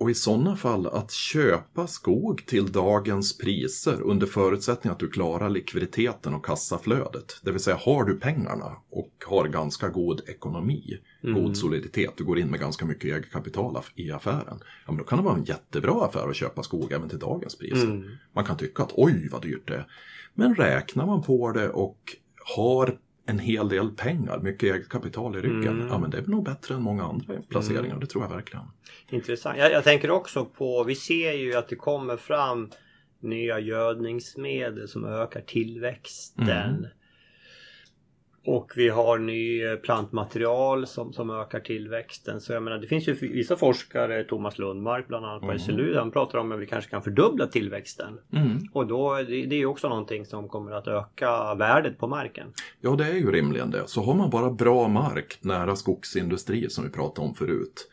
och 0.01 0.11
i 0.11 0.13
sådana 0.13 0.55
fall 0.55 0.87
att 0.87 1.11
köpa 1.11 1.87
skog 1.87 2.45
till 2.45 2.71
dagens 2.71 3.37
priser 3.37 4.01
under 4.01 4.27
förutsättning 4.27 4.91
att 4.91 4.99
du 4.99 5.09
klarar 5.09 5.49
likviditeten 5.49 6.33
och 6.33 6.45
kassaflödet. 6.45 7.39
Det 7.43 7.51
vill 7.51 7.59
säga 7.59 7.79
har 7.81 8.03
du 8.03 8.19
pengarna 8.19 8.77
och 8.89 9.11
har 9.25 9.47
ganska 9.47 9.89
god 9.89 10.21
ekonomi, 10.27 10.97
god 11.21 11.57
soliditet, 11.57 12.11
du 12.17 12.23
går 12.23 12.39
in 12.39 12.47
med 12.47 12.59
ganska 12.59 12.85
mycket 12.85 13.03
eget 13.03 13.31
kapital 13.31 13.77
i 13.95 14.11
affären. 14.11 14.59
Ja, 14.59 14.91
men 14.91 14.97
då 14.97 15.03
kan 15.03 15.17
det 15.17 15.25
vara 15.25 15.35
en 15.35 15.43
jättebra 15.43 16.05
affär 16.05 16.29
att 16.29 16.35
köpa 16.35 16.63
skog 16.63 16.91
även 16.91 17.09
till 17.09 17.19
dagens 17.19 17.57
priser. 17.57 17.87
Mm. 17.87 18.09
Man 18.33 18.45
kan 18.45 18.57
tycka 18.57 18.83
att 18.83 18.93
oj 18.93 19.29
vad 19.31 19.41
dyrt 19.41 19.67
det 19.67 19.75
är. 19.75 19.87
Men 20.33 20.55
räknar 20.55 21.05
man 21.05 21.23
på 21.23 21.51
det 21.51 21.69
och 21.69 22.15
har 22.55 22.97
en 23.25 23.39
hel 23.39 23.69
del 23.69 23.89
pengar, 23.89 24.39
mycket 24.39 24.75
eget 24.75 24.89
kapital 24.89 25.35
i 25.35 25.41
ryggen, 25.41 25.67
Mm. 25.67 25.87
ja 25.87 25.97
men 25.99 26.09
det 26.09 26.17
är 26.17 26.21
nog 26.21 26.45
bättre 26.45 26.75
än 26.75 26.81
många 26.81 27.03
andra 27.03 27.33
placeringar, 27.49 27.99
det 27.99 28.05
tror 28.05 28.23
jag 28.23 28.29
verkligen. 28.29 28.65
Intressant. 29.09 29.57
Jag, 29.57 29.71
jag 29.71 29.83
tänker 29.83 30.11
också 30.11 30.45
på, 30.45 30.83
vi 30.83 30.95
ser 30.95 31.31
ju 31.33 31.55
att 31.55 31.67
det 31.69 31.75
kommer 31.75 32.17
fram 32.17 32.69
nya 33.19 33.59
gödningsmedel 33.59 34.87
som 34.87 35.05
ökar 35.05 35.41
tillväxten. 35.41 36.49
Mm. 36.49 36.85
Och 38.45 38.71
vi 38.75 38.89
har 38.89 39.17
ny 39.17 39.63
eh, 39.63 39.75
plantmaterial 39.75 40.87
som, 40.87 41.13
som 41.13 41.29
ökar 41.29 41.59
tillväxten. 41.59 42.41
Så 42.41 42.53
jag 42.53 42.63
menar 42.63 42.77
det 42.77 42.87
finns 42.87 43.07
ju 43.07 43.13
vissa 43.13 43.55
forskare, 43.55 44.23
Thomas 44.23 44.59
Lundmark 44.59 45.07
bland 45.07 45.25
annat 45.25 45.41
på 45.41 45.47
Mm. 45.47 45.59
SLU, 45.59 45.95
han 45.95 46.11
pratar 46.11 46.39
om 46.39 46.51
att 46.51 46.59
vi 46.59 46.65
kanske 46.67 46.91
kan 46.91 47.01
fördubbla 47.03 47.47
tillväxten. 47.47 48.17
Mm. 48.33 48.57
Och 48.73 48.87
då, 48.87 49.15
det, 49.15 49.23
det 49.23 49.55
är 49.55 49.59
ju 49.59 49.65
också 49.65 49.89
någonting 49.89 50.25
som 50.25 50.49
kommer 50.49 50.71
att 50.71 50.87
öka 50.87 51.55
värdet 51.55 51.97
på 51.97 52.07
marken. 52.07 52.47
Ja, 52.79 52.89
det 52.91 53.05
är 53.05 53.13
ju 53.13 53.31
rimligen 53.31 53.71
det. 53.71 53.83
Så 53.87 54.01
har 54.01 54.13
man 54.13 54.29
bara 54.29 54.49
bra 54.49 54.87
mark 54.87 55.37
nära 55.41 55.75
skogsindustri 55.75 56.69
som 56.69 56.83
vi 56.83 56.89
pratade 56.89 57.27
om 57.27 57.33
förut. 57.33 57.87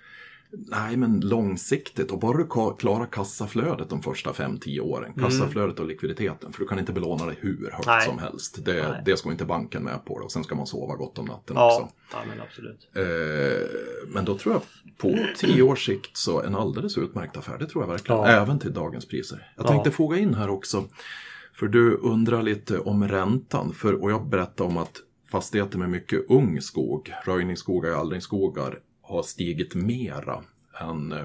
Nej, 0.50 0.96
men 0.96 1.20
långsiktigt 1.20 2.11
och 2.11 2.18
bara 2.18 2.38
du 2.38 2.46
klarar 2.78 3.06
kassaflödet 3.06 3.88
de 3.90 4.02
första 4.02 4.32
5-10 4.32 4.80
åren. 4.80 5.12
Kassaflödet 5.18 5.78
och 5.80 5.87
likviditeten. 5.87 6.52
För 6.52 6.61
du 6.61 6.68
kan 6.68 6.78
inte 6.78 6.92
belåna 6.92 7.26
dig 7.26 7.37
hur 7.40 7.70
högt 7.72 7.87
Nej. 7.87 8.06
som 8.06 8.18
helst. 8.18 8.64
Det, 8.64 8.88
Nej. 8.88 9.02
det 9.04 9.16
ska 9.16 9.30
inte 9.30 9.44
banken 9.44 9.82
med 9.82 10.04
på. 10.04 10.18
Det. 10.18 10.24
Och 10.24 10.32
sen 10.32 10.44
ska 10.44 10.54
man 10.54 10.66
sova 10.66 10.96
gott 10.96 11.18
om 11.18 11.24
natten 11.26 11.56
Ja, 11.56 11.80
också. 11.80 11.94
ja 12.12 12.18
men 12.28 12.40
absolut. 12.40 12.88
Eh, 12.94 14.12
men 14.14 14.24
då 14.24 14.38
tror 14.38 14.54
jag 14.54 14.62
på 14.96 15.18
10 15.37 15.62
års 15.62 15.87
sikt 15.87 16.16
så 16.16 16.42
en 16.42 16.54
alldeles 16.54 16.98
utmärkt 16.98 17.37
affär. 17.37 17.58
Det 17.58 17.66
tror 17.66 17.84
jag 17.84 17.88
verkligen. 17.90 18.20
Ja. 18.20 18.26
Även 18.28 18.58
till 18.58 18.72
dagens 18.72 19.08
priser. 19.08 19.52
Jag 19.56 19.64
Ja. 19.64 19.68
tänkte 19.68 19.90
foga 19.90 20.18
in 20.18 20.34
här 20.34 20.50
också. 20.50 20.84
För 21.54 21.66
du 21.68 21.94
undrar 21.94 22.42
lite 22.42 22.78
om 22.78 23.08
räntan. 23.08 23.72
För, 23.72 24.02
och 24.02 24.11
jag 24.11 24.26
berättade 24.28 24.68
om 24.70 24.76
att 24.76 24.92
fastigheter 25.30 25.78
med 25.78 25.90
mycket 25.90 26.30
ung 26.30 26.61
skog, 26.61 27.12
röjningsskogar, 27.24 27.90
gallringsskogar, 27.90 28.78
har 29.08 29.22
stigit 29.22 29.74
mera 29.74 30.42
än, 30.80 31.12
eh, 31.12 31.24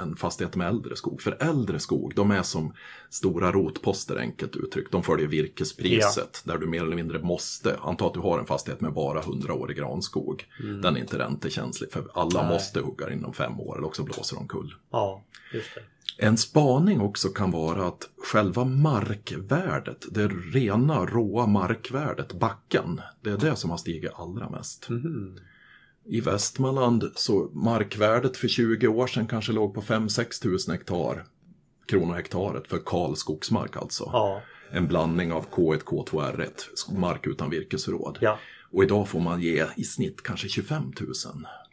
än 0.00 0.16
fastigheter 0.16 0.58
med 0.58 0.68
äldre 0.68 0.96
skog. 0.96 1.22
För 1.22 1.36
äldre 1.40 1.78
skog, 1.78 2.12
de 2.16 2.30
är 2.30 2.42
som 2.42 2.74
stora 3.10 3.52
rotposter 3.52 4.16
enkelt 4.16 4.56
uttryckt. 4.56 4.92
De 4.92 5.02
följer 5.02 5.26
virkespriset 5.26 6.42
där 6.44 6.58
du 6.58 6.66
mer 6.66 6.82
eller 6.82 6.96
mindre 6.96 7.18
måste. 7.18 7.76
Anta 7.82 8.06
att 8.06 8.14
du 8.14 8.20
har 8.20 8.38
en 8.38 8.46
fastighet 8.46 8.80
med 8.80 8.92
bara 8.92 9.20
100-årig 9.20 9.76
granskog. 9.76 10.46
Den 10.82 10.96
är 10.96 11.00
inte 11.00 11.18
räntekänslig 11.18 11.92
för 11.92 12.08
alla 12.14 12.42
Nej. 12.42 12.52
måste 12.52 12.80
hugga 12.80 13.12
inom 13.12 13.32
fem 13.32 13.60
år 13.60 13.78
eller 13.78 13.86
också 13.86 14.02
blåser 14.02 14.36
de 14.36 14.48
kull. 14.48 14.74
Ja, 14.90 15.24
just 15.52 15.74
det. 15.74 15.80
En 16.18 16.36
spaning 16.36 17.00
också 17.00 17.28
kan 17.28 17.50
vara 17.50 17.86
att 17.86 18.08
själva 18.32 18.64
markvärdet, 18.64 20.04
det 20.10 20.28
rena 20.28 21.06
råa 21.06 21.46
markvärdet, 21.46 22.32
backen, 22.32 23.00
det 23.20 23.30
är 23.30 23.36
det 23.36 23.56
som 23.56 23.70
har 23.70 23.76
stigit 23.76 24.12
allra 24.14 24.50
mest. 24.50 24.88
Mhm. 24.88 25.38
I 26.06 26.20
Västmanland 26.20 27.04
så 27.14 27.50
markvärdet 27.52 28.36
för 28.36 28.48
20 28.48 28.88
år 28.88 29.06
sedan 29.06 29.26
kanske 29.26 29.52
låg 29.52 29.74
på 29.74 29.80
5-6 29.80 30.42
tusen 30.42 30.72
hektar 30.72 31.24
kronor 31.86 32.14
hektaret 32.14 32.68
för 32.68 32.78
kal 32.86 33.16
skogsmark 33.16 33.76
alltså. 33.76 34.10
Ja, 34.12 34.42
En 34.70 34.86
blandning 34.88 35.32
av 35.32 35.46
K1, 35.50 35.84
K2, 35.84 36.10
R1, 36.36 36.98
mark 36.98 37.26
utan 37.26 37.50
virkesförråd. 37.50 38.18
ja. 38.20 38.38
Och 38.72 38.82
idag 38.84 39.08
får 39.08 39.20
man 39.20 39.40
ge 39.40 39.66
i 39.76 39.84
snitt 39.84 40.22
kanske 40.22 40.48
25 40.48 40.82
000 40.82 40.92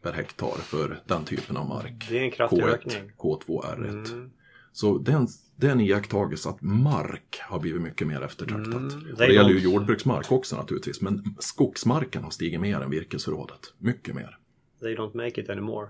per 0.01 0.13
hektar 0.13 0.57
för 0.57 1.01
den 1.05 1.25
typen 1.25 1.57
av 1.57 1.67
mark. 1.67 2.07
Det 2.09 2.17
är 2.19 2.23
en 2.23 2.31
kraftig 2.31 2.59
K1, 2.63 2.67
ökning. 2.67 3.11
K2, 3.17 3.45
R1. 3.47 4.11
Mm. 4.13 4.31
Så 4.71 4.97
det 4.97 5.11
är, 5.11 5.15
en, 5.15 5.27
det 5.61 5.67
är 5.67 5.71
en 5.71 5.81
iakttagelse 5.81 6.49
att 6.49 6.61
mark 6.61 7.39
har 7.41 7.59
blivit 7.59 7.81
mycket 7.81 8.07
mer 8.07 8.21
eftertraktat. 8.21 8.73
Mm, 8.73 9.15
det 9.17 9.23
är 9.23 9.27
det 9.27 9.33
gäller 9.33 9.49
ju 9.49 9.59
jordbruksmark 9.59 10.31
också 10.31 10.55
naturligtvis, 10.55 11.01
men 11.01 11.35
skogsmarken 11.39 12.23
har 12.23 12.31
stigit 12.31 12.61
mer 12.61 12.81
än 12.81 12.89
virkesförrådet. 12.89 13.59
Mycket 13.77 14.15
mer. 14.15 14.37
They 14.81 14.95
don't 14.95 15.17
make 15.17 15.41
it 15.41 15.49
anymore. 15.49 15.87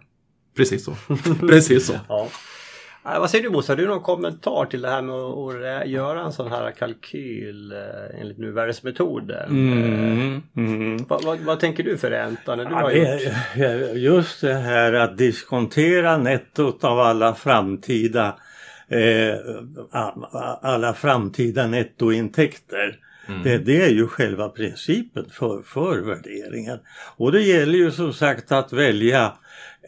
Precis 0.56 0.86
så. 0.86 0.96
Precis 1.40 1.86
så. 1.86 1.94
Ja. 2.10 2.28
Äh, 3.06 3.20
vad 3.20 3.30
säger 3.30 3.44
du 3.44 3.50
Bosse, 3.50 3.72
har 3.72 3.78
du 3.78 3.88
någon 3.88 4.02
kommentar 4.02 4.66
till 4.66 4.82
det 4.82 4.90
här 4.90 5.02
med 5.02 5.16
att, 5.16 5.82
att 5.82 5.90
göra 5.90 6.22
en 6.22 6.34
sån 6.34 6.52
här 6.52 6.72
kalkyl 6.72 7.72
eh, 7.72 8.22
enligt 8.22 8.38
nuvärdesmetoden? 8.38 9.50
Mm, 9.50 10.42
mm. 10.56 11.06
Vad, 11.08 11.24
vad, 11.24 11.40
vad 11.40 11.60
tänker 11.60 11.84
du 11.84 11.98
för 11.98 12.10
ränta 12.10 12.56
när 12.56 12.66
du 12.66 12.72
Ja, 12.72 12.80
har 12.80 12.92
gjort? 12.92 13.96
just 13.96 14.42
det 14.42 14.54
här 14.54 14.94
att 14.94 15.18
diskontera 15.18 16.18
nettot 16.18 16.84
av 16.84 17.00
alla 17.00 17.36
framtida 17.36 18.28
eh, 18.28 18.34
Eh, 18.92 19.36
alla 20.62 20.94
framtida 20.94 21.68
nettointäkter. 21.68 23.00
Det, 23.44 23.58
det 23.58 23.82
är 23.82 23.90
ju 23.90 24.08
själva 24.08 24.50
principen 24.50 25.26
för, 25.32 25.62
för 25.62 26.00
värderingen. 26.02 26.80
Och 27.18 27.32
det 27.32 27.42
gäller 27.42 27.78
ju 27.78 27.92
som 27.92 28.14
sagt 28.14 28.52
att 28.52 28.74
välja 28.74 29.34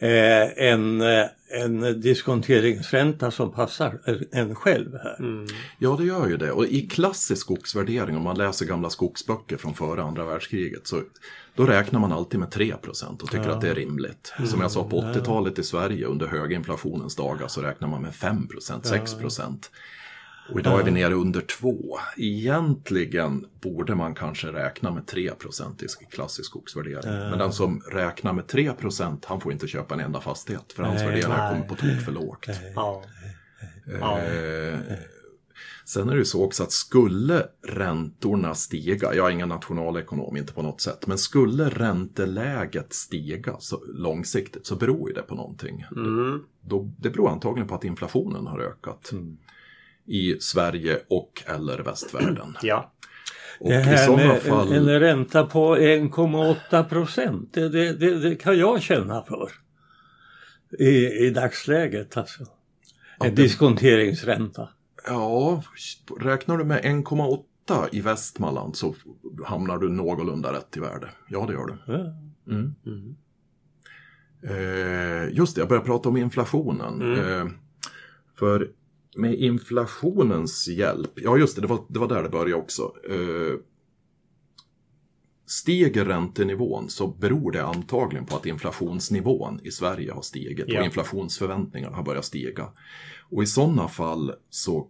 eh, 0.00 0.68
en, 0.68 1.00
eh, 1.00 1.26
en 1.62 2.00
diskonteringsränta 2.00 3.30
som 3.30 3.52
passar 3.52 3.98
en 4.32 4.54
själv 4.54 4.92
här. 5.02 5.16
Mm. 5.18 5.46
Ja, 5.78 5.96
det 5.98 6.04
gör 6.04 6.28
ju 6.28 6.36
det. 6.36 6.50
Och 6.50 6.66
i 6.66 6.80
klassisk 6.80 7.40
skogsvärdering, 7.40 8.16
om 8.16 8.22
man 8.22 8.38
läser 8.38 8.66
gamla 8.66 8.90
skogsböcker 8.90 9.56
från 9.56 9.74
före 9.74 10.02
andra 10.02 10.24
världskriget, 10.24 10.86
så 10.86 11.02
då 11.54 11.64
räknar 11.66 12.00
man 12.00 12.12
alltid 12.12 12.40
med 12.40 12.48
3% 12.48 13.22
och 13.22 13.30
tycker 13.30 13.48
att 13.48 13.60
det 13.60 13.70
är 13.70 13.74
rimligt. 13.74 14.34
Som 14.46 14.60
jag 14.60 14.70
sa, 14.70 14.84
på 14.84 15.00
80-talet 15.00 15.58
i 15.58 15.62
Sverige 15.62 16.06
under 16.06 16.26
höginflationens 16.26 17.16
dagar 17.16 17.48
så 17.48 17.62
räknar 17.62 17.88
man 17.88 18.02
med 18.02 18.12
5% 18.12 18.82
6 18.82 19.14
och 20.52 20.60
idag 20.60 20.80
är 20.80 20.84
vi 20.84 20.90
nere 20.90 21.14
under 21.14 21.40
2. 21.40 21.98
Egentligen 22.16 23.46
borde 23.60 23.94
man 23.94 24.14
kanske 24.14 24.46
räkna 24.46 24.90
med 24.90 25.06
3 25.06 25.30
i 26.00 26.04
klassisk 26.10 26.46
skogsvärdering. 26.46 27.30
Men 27.30 27.38
den 27.38 27.52
som 27.52 27.80
räknar 27.80 28.32
med 28.32 28.44
3% 28.44 29.18
han 29.26 29.40
får 29.40 29.52
inte 29.52 29.66
köpa 29.66 29.94
en 29.94 30.00
enda 30.00 30.20
fastighet 30.20 30.72
för 30.72 30.82
hans 30.82 31.02
värderingar 31.02 31.50
kommer 31.50 31.68
på 31.68 31.74
tok 31.74 32.00
för 32.04 32.12
lågt. 32.12 32.48
Eh, 33.86 34.98
sen 35.84 36.08
är 36.08 36.12
det 36.12 36.18
ju 36.18 36.24
så 36.24 36.44
också 36.44 36.62
att 36.62 36.72
skulle 36.72 37.46
räntorna 37.62 38.54
stiga, 38.54 39.14
jag 39.14 39.26
är 39.26 39.30
ingen 39.30 39.48
nationalekonom, 39.48 40.36
inte 40.36 40.52
på 40.52 40.62
något 40.62 40.80
sätt, 40.80 41.06
men 41.06 41.18
skulle 41.18 41.68
ränteläget 41.68 42.92
stiga 42.92 43.56
så, 43.58 43.84
långsiktigt 43.86 44.66
så 44.66 44.76
beror 44.76 45.08
ju 45.08 45.14
det 45.14 45.22
på 45.22 45.34
någonting. 45.34 45.86
Mm. 45.96 46.42
Då, 46.60 46.90
det 46.98 47.10
beror 47.10 47.30
antagligen 47.30 47.68
på 47.68 47.74
att 47.74 47.84
inflationen 47.84 48.46
har 48.46 48.58
ökat 48.58 49.12
i 50.06 50.36
Sverige 50.40 50.98
och 51.08 51.42
eller 51.46 51.78
västvärlden. 51.78 52.56
ja. 52.62 52.92
Och 53.60 53.70
Det 53.70 53.76
i 53.80 53.82
här 53.82 54.16
med 54.16 54.42
fall... 54.42 54.72
en, 54.72 55.00
ränta 55.00 55.46
på 55.46 55.76
1,8 55.76 56.84
procent, 56.88 57.54
det, 57.54 57.68
det, 57.68 57.92
det, 57.92 58.18
det 58.18 58.36
kan 58.36 58.58
jag 58.58 58.82
känna 58.82 59.22
för. 59.22 59.50
I, 60.78 61.06
i 61.26 61.30
dagsläget 61.30 62.16
alltså. 62.16 62.42
En 63.20 63.34
det- 63.34 63.42
diskonteringsränta. 63.42 64.68
Ja, 65.06 65.62
räknar 66.20 66.56
du 66.56 66.64
med 66.64 66.84
1,8 66.84 67.88
i 67.92 68.00
Västmanland 68.00 68.76
så 68.76 68.94
hamnar 69.46 69.78
du 69.78 69.88
någorlunda 69.88 70.52
rätt 70.52 70.76
i 70.76 70.80
värde. 70.80 71.08
Ja, 71.28 71.46
det 71.46 71.52
gör 71.52 71.66
du. 71.66 71.92
Ja. 71.92 71.94
Mm. 72.54 72.74
Mm. 72.86 73.16
Eh, 74.48 75.28
just 75.36 75.54
det, 75.54 75.60
jag 75.60 75.68
började 75.68 75.86
prata 75.86 76.08
om 76.08 76.16
inflationen. 76.16 77.02
Mm. 77.02 77.18
Eh, 77.40 77.52
för 78.38 78.70
med 79.16 79.34
inflationens 79.34 80.68
hjälp, 80.68 81.10
ja 81.16 81.36
just 81.38 81.56
det, 81.56 81.62
det 81.62 81.68
var, 81.68 81.84
det 81.88 81.98
var 81.98 82.08
där 82.08 82.22
det 82.22 82.28
började 82.28 82.54
också. 82.54 82.92
Eh, 83.10 83.58
stiger 85.46 86.04
räntenivån 86.04 86.88
så 86.88 87.06
beror 87.06 87.52
det 87.52 87.64
antagligen 87.64 88.26
på 88.26 88.36
att 88.36 88.46
inflationsnivån 88.46 89.60
i 89.64 89.70
Sverige 89.70 90.12
har 90.12 90.22
stigit 90.22 90.64
Ja. 90.68 90.78
och 90.80 90.84
inflationsförväntningarna 90.86 91.96
har 91.96 92.02
börjat 92.04 92.24
stiga. 92.24 92.68
Och 93.30 93.42
i 93.42 93.46
sådana 93.46 93.88
fall 93.88 94.32
så 94.50 94.88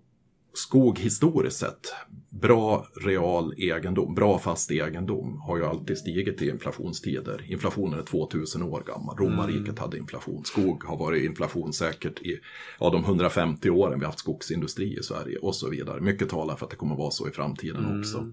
skog 0.54 0.98
historiskt 0.98 1.58
sett, 1.58 1.94
bra 2.30 2.86
real 2.94 3.54
egendom, 3.56 4.14
bra 4.14 4.38
fast 4.38 4.70
egendom 4.70 5.40
har 5.40 5.56
ju 5.56 5.64
alltid 5.64 5.98
stigit 5.98 6.42
i 6.42 6.48
inflationstider. 6.48 7.44
Inflationen 7.46 7.98
är 7.98 8.02
2000 8.02 8.62
år 8.62 8.82
gammal, 8.86 9.16
romarriket 9.16 9.78
hade 9.78 9.98
inflation. 9.98 10.44
Skog 10.44 10.84
har 10.84 10.96
varit 10.96 11.24
inflationssäkert 11.24 12.20
i 12.22 12.40
ja, 12.80 12.90
de 12.90 13.04
150 13.04 13.70
åren 13.70 13.98
vi 13.98 14.06
haft 14.06 14.18
skogsindustri 14.18 14.98
i 14.98 15.02
Sverige 15.02 15.38
och 15.38 15.54
så 15.54 15.70
vidare. 15.70 16.00
Mycket 16.00 16.28
talar 16.28 16.56
för 16.56 16.66
att 16.66 16.70
det 16.70 16.76
kommer 16.76 16.96
vara 16.96 17.10
så 17.10 17.28
i 17.28 17.30
framtiden 17.30 18.00
också. 18.00 18.32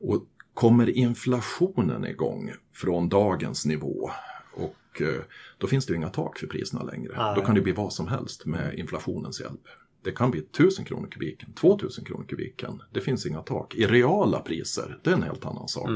Och 0.00 0.26
kommer 0.54 0.90
inflationen 0.90 2.06
igång 2.06 2.52
från 2.72 3.08
dagens 3.08 3.66
nivå 3.66 4.10
och 4.54 5.02
eh, 5.02 5.22
då 5.58 5.66
finns 5.66 5.86
det 5.86 5.92
ju 5.92 5.96
inga 5.96 6.08
tak 6.08 6.38
för 6.38 6.46
priserna 6.46 6.82
längre. 6.82 7.12
Nej. 7.16 7.34
Då 7.36 7.42
kan 7.42 7.54
det 7.54 7.60
bli 7.60 7.72
vad 7.72 7.92
som 7.92 8.08
helst 8.08 8.46
med 8.46 8.74
inflationens 8.74 9.40
hjälp. 9.40 9.68
Det 10.02 10.12
kan 10.12 10.30
bli 10.30 10.40
1000 10.40 10.84
kronor 10.84 11.06
kubiken, 11.10 11.52
2000 11.52 12.04
kronor 12.04 12.24
kubiken. 12.24 12.82
Det 12.92 13.00
finns 13.00 13.26
inga 13.26 13.40
tak. 13.42 13.74
I 13.74 13.86
reala 13.86 14.40
priser, 14.40 14.98
det 15.02 15.10
är 15.10 15.14
en 15.14 15.22
helt 15.22 15.46
annan 15.46 15.68
sak. 15.68 15.88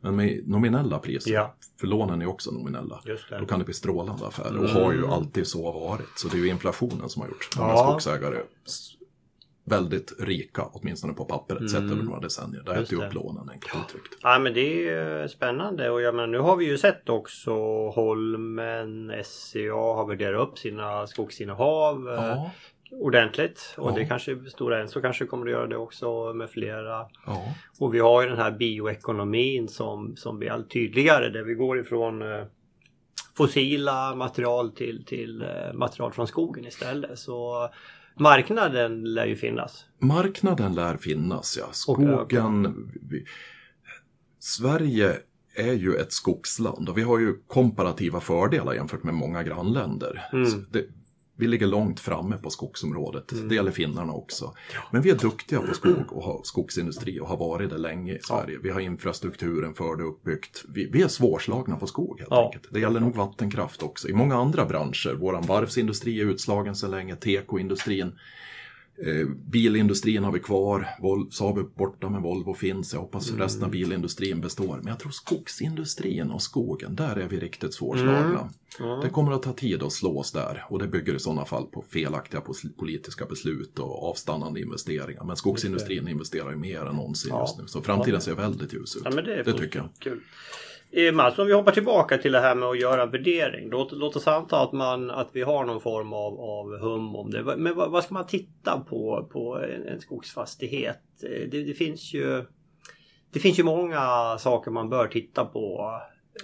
Men 0.00 0.16
med 0.16 0.48
nominella 0.48 0.98
priser, 0.98 1.32
Ja. 1.32 1.54
för 1.80 1.86
lånen 1.86 2.22
är 2.22 2.26
också 2.26 2.50
nominella, 2.50 3.00
då 3.40 3.46
kan 3.46 3.58
det 3.58 3.64
bli 3.64 3.74
strålande 3.74 4.26
affärer. 4.26 4.58
Och 4.58 4.68
har 4.68 4.92
ju 4.92 5.06
alltid 5.06 5.46
så 5.46 5.72
varit. 5.72 6.18
Så 6.18 6.28
det 6.28 6.36
är 6.36 6.40
ju 6.40 6.48
inflationen 6.48 7.08
som 7.08 7.22
har 7.22 7.28
gjort 7.28 7.48
många 7.58 7.68
Ja. 7.70 7.86
skogsägare 7.90 8.38
väldigt 9.68 10.12
rika, 10.18 10.62
åtminstone 10.72 11.12
på 11.12 11.24
pappret, 11.24 11.70
sett 11.70 11.82
över 11.82 12.02
några 12.02 12.20
decennier. 12.20 12.62
Det 12.66 12.72
äter 12.72 12.92
ju 12.92 12.98
det. 13.00 13.06
upp 13.06 13.14
lånen, 13.14 13.48
enkelt 13.50 13.74
uttryckt. 13.88 14.18
Ja 14.22 14.38
men 14.38 14.54
det 14.54 14.60
är 14.88 15.22
ju 15.22 15.28
spännande 15.28 15.90
och 15.90 16.02
jag 16.02 16.14
menar, 16.14 16.26
nu 16.26 16.38
har 16.38 16.56
vi 16.56 16.64
ju 16.64 16.78
sett 16.78 17.08
också 17.08 17.52
Holmen, 17.90 19.12
SCA 19.24 19.72
har 19.74 20.06
värderat 20.08 20.48
upp 20.48 20.58
sina 20.58 21.06
skogsinnehav 21.06 22.08
eh, 22.08 22.14
Ja, 22.14 22.50
ordentligt. 22.90 23.74
Och 23.76 23.90
Ja. 23.90 23.94
det 23.94 24.04
kanske 24.04 24.36
Stora 24.50 24.80
Enso 24.80 25.00
kanske 25.00 25.26
kommer 25.26 25.46
att 25.46 25.52
göra 25.52 25.66
det 25.66 25.76
också 25.76 26.32
med 26.32 26.50
flera. 26.50 27.06
ja. 27.26 27.54
Och 27.80 27.94
vi 27.94 27.98
har 27.98 28.22
ju 28.22 28.28
den 28.28 28.38
här 28.38 28.50
bioekonomin 28.50 29.68
som, 29.68 30.16
som 30.16 30.38
blir 30.38 30.50
allt 30.50 30.70
tydligare 30.70 31.28
där 31.28 31.42
vi 31.42 31.54
går 31.54 31.80
ifrån 31.80 32.22
eh, 32.22 32.44
fossila 33.36 34.14
material 34.14 34.72
till, 34.72 35.04
till 35.06 35.42
eh, 35.42 35.72
material 35.74 36.12
från 36.12 36.26
skogen 36.26 36.66
istället. 36.66 37.18
Så 37.18 37.68
marknaden 38.20 39.04
lär 39.14 39.26
ju 39.26 39.36
finnas. 39.36 39.84
Marknaden 39.98 40.74
lär 40.74 40.96
finnas, 40.96 41.56
ja. 41.60 41.66
Skogen... 41.72 42.90
Vi, 43.10 43.24
Sverige 44.38 45.16
är 45.54 45.72
ju 45.72 45.94
ett 45.94 46.12
skogsland 46.12 46.88
och 46.88 46.98
vi 46.98 47.02
har 47.02 47.18
ju 47.18 47.34
komparativa 47.46 48.20
fördelar 48.20 48.74
jämfört 48.74 49.02
med 49.02 49.14
många 49.14 49.42
grannländer. 49.42 50.28
Mm. 50.32 50.46
Så 50.46 50.56
Det, 50.70 50.84
vi 51.38 51.46
ligger 51.46 51.66
långt 51.66 52.00
framme 52.00 52.36
på 52.36 52.50
skogsområdet. 52.50 53.48
Det 53.48 53.54
gäller 53.54 53.70
finnarna 53.70 54.12
också. 54.12 54.54
Men 54.90 55.02
vi 55.02 55.10
är 55.10 55.14
duktiga 55.18 55.60
på 55.60 55.74
skog 55.74 56.12
och 56.12 56.22
har 56.22 56.40
skogsindustri 56.44 57.20
och 57.20 57.28
har 57.28 57.36
varit 57.36 57.70
det 57.70 57.78
länge 57.78 58.12
i 58.14 58.18
Sverige. 58.22 58.58
Vi 58.62 58.70
har 58.70 58.80
infrastrukturen 58.80 59.74
för 59.74 59.96
det 59.96 60.02
uppbyggt. 60.04 60.64
Vi, 60.68 60.90
vi 60.92 61.02
är 61.02 61.08
svårslagna 61.08 61.76
på 61.76 61.86
skog 61.86 62.18
helt 62.18 62.30
Ja. 62.30 62.44
enkelt. 62.44 62.68
Det 62.72 62.80
gäller 62.80 63.00
nog 63.00 63.14
vattenkraft 63.14 63.82
också. 63.82 64.08
I 64.08 64.12
många 64.12 64.36
andra 64.36 64.64
branscher, 64.66 65.14
våran 65.14 65.42
varvsindustri 65.46 66.20
är 66.20 66.24
utslagen 66.24 66.76
sedan 66.76 66.90
länge, 66.90 67.16
tekoindustrin, 67.16 68.18
bilindustrin 69.50 70.24
har 70.24 70.32
vi 70.32 70.40
kvar, 70.40 70.88
Vol- 71.00 71.30
Saab 71.30 71.58
är 71.58 71.62
borta 71.62 72.08
men 72.10 72.22
Volvo 72.22 72.54
finns. 72.54 72.92
Jag 72.92 73.00
hoppas 73.00 73.30
resten 73.30 73.64
av 73.64 73.70
bilindustrin 73.70 74.40
består. 74.40 74.76
Men 74.76 74.86
jag 74.86 74.98
tror 75.00 75.10
skogsindustrin 75.12 76.30
och 76.30 76.42
skogen, 76.42 76.96
där 76.96 77.16
är 77.16 77.28
vi 77.28 77.40
riktigt 77.40 77.74
svårslagna. 77.74 78.50
Det 79.02 79.08
kommer 79.08 79.32
att 79.32 79.42
ta 79.42 79.52
tid 79.52 79.82
att 79.82 79.92
slå 79.92 80.18
oss 80.18 80.32
där 80.32 80.64
och 80.68 80.78
det 80.78 80.86
bygger 80.86 81.14
i 81.14 81.18
sådana 81.18 81.44
fall 81.44 81.66
på 81.66 81.82
felaktiga 81.82 82.42
politiska 82.76 83.26
beslut 83.26 83.78
och 83.78 84.10
avstannande 84.10 84.60
investeringar. 84.60 85.24
Men 85.24 85.36
skogsindustrin 85.36 86.08
investerar 86.08 86.50
ju 86.50 86.56
mer 86.56 86.80
än 86.86 86.96
någonsin 86.96 87.30
Ja. 87.34 87.40
just 87.42 87.58
nu. 87.58 87.66
Så 87.66 87.82
framtiden 87.82 88.20
ser 88.20 88.34
väldigt 88.34 88.72
ljus 88.74 88.96
ut. 88.96 89.02
Ja, 89.04 89.10
det, 89.10 89.42
det 89.42 89.52
tycker 89.52 89.78
jag. 89.78 89.88
Kul. 89.98 90.20
Mats, 91.12 91.38
om 91.38 91.46
vi 91.46 91.52
hoppar 91.52 91.72
tillbaka 91.72 92.18
till 92.18 92.32
det 92.32 92.40
här 92.40 92.54
med 92.54 92.68
att 92.68 92.80
göra 92.80 93.02
en 93.02 93.10
värdering. 93.10 93.68
Låt, 93.70 93.92
låt 93.92 94.16
oss 94.16 94.26
anta 94.28 94.60
att, 94.60 94.72
man, 94.72 95.10
att 95.10 95.28
vi 95.32 95.42
har 95.42 95.64
någon 95.64 95.80
form 95.80 96.12
av, 96.12 96.40
av 96.40 96.78
hum 96.78 97.16
om 97.16 97.30
det. 97.30 97.56
Men 97.56 97.74
vad, 97.76 97.90
vad 97.90 98.04
ska 98.04 98.14
man 98.14 98.26
titta 98.26 98.80
på 98.80 99.28
på 99.32 99.58
en, 99.58 99.88
en 99.88 100.00
skogsfastighet? 100.00 101.02
Eh, 101.22 101.48
Det, 101.50 101.62
det, 101.64 101.74
finns 101.74 102.14
ju, 102.14 102.44
det 103.32 103.38
finns 103.40 103.58
ju 103.58 103.62
många 103.64 104.36
saker 104.38 104.70
man 104.70 104.88
bör 104.88 105.06
titta 105.08 105.44
på 105.44 105.90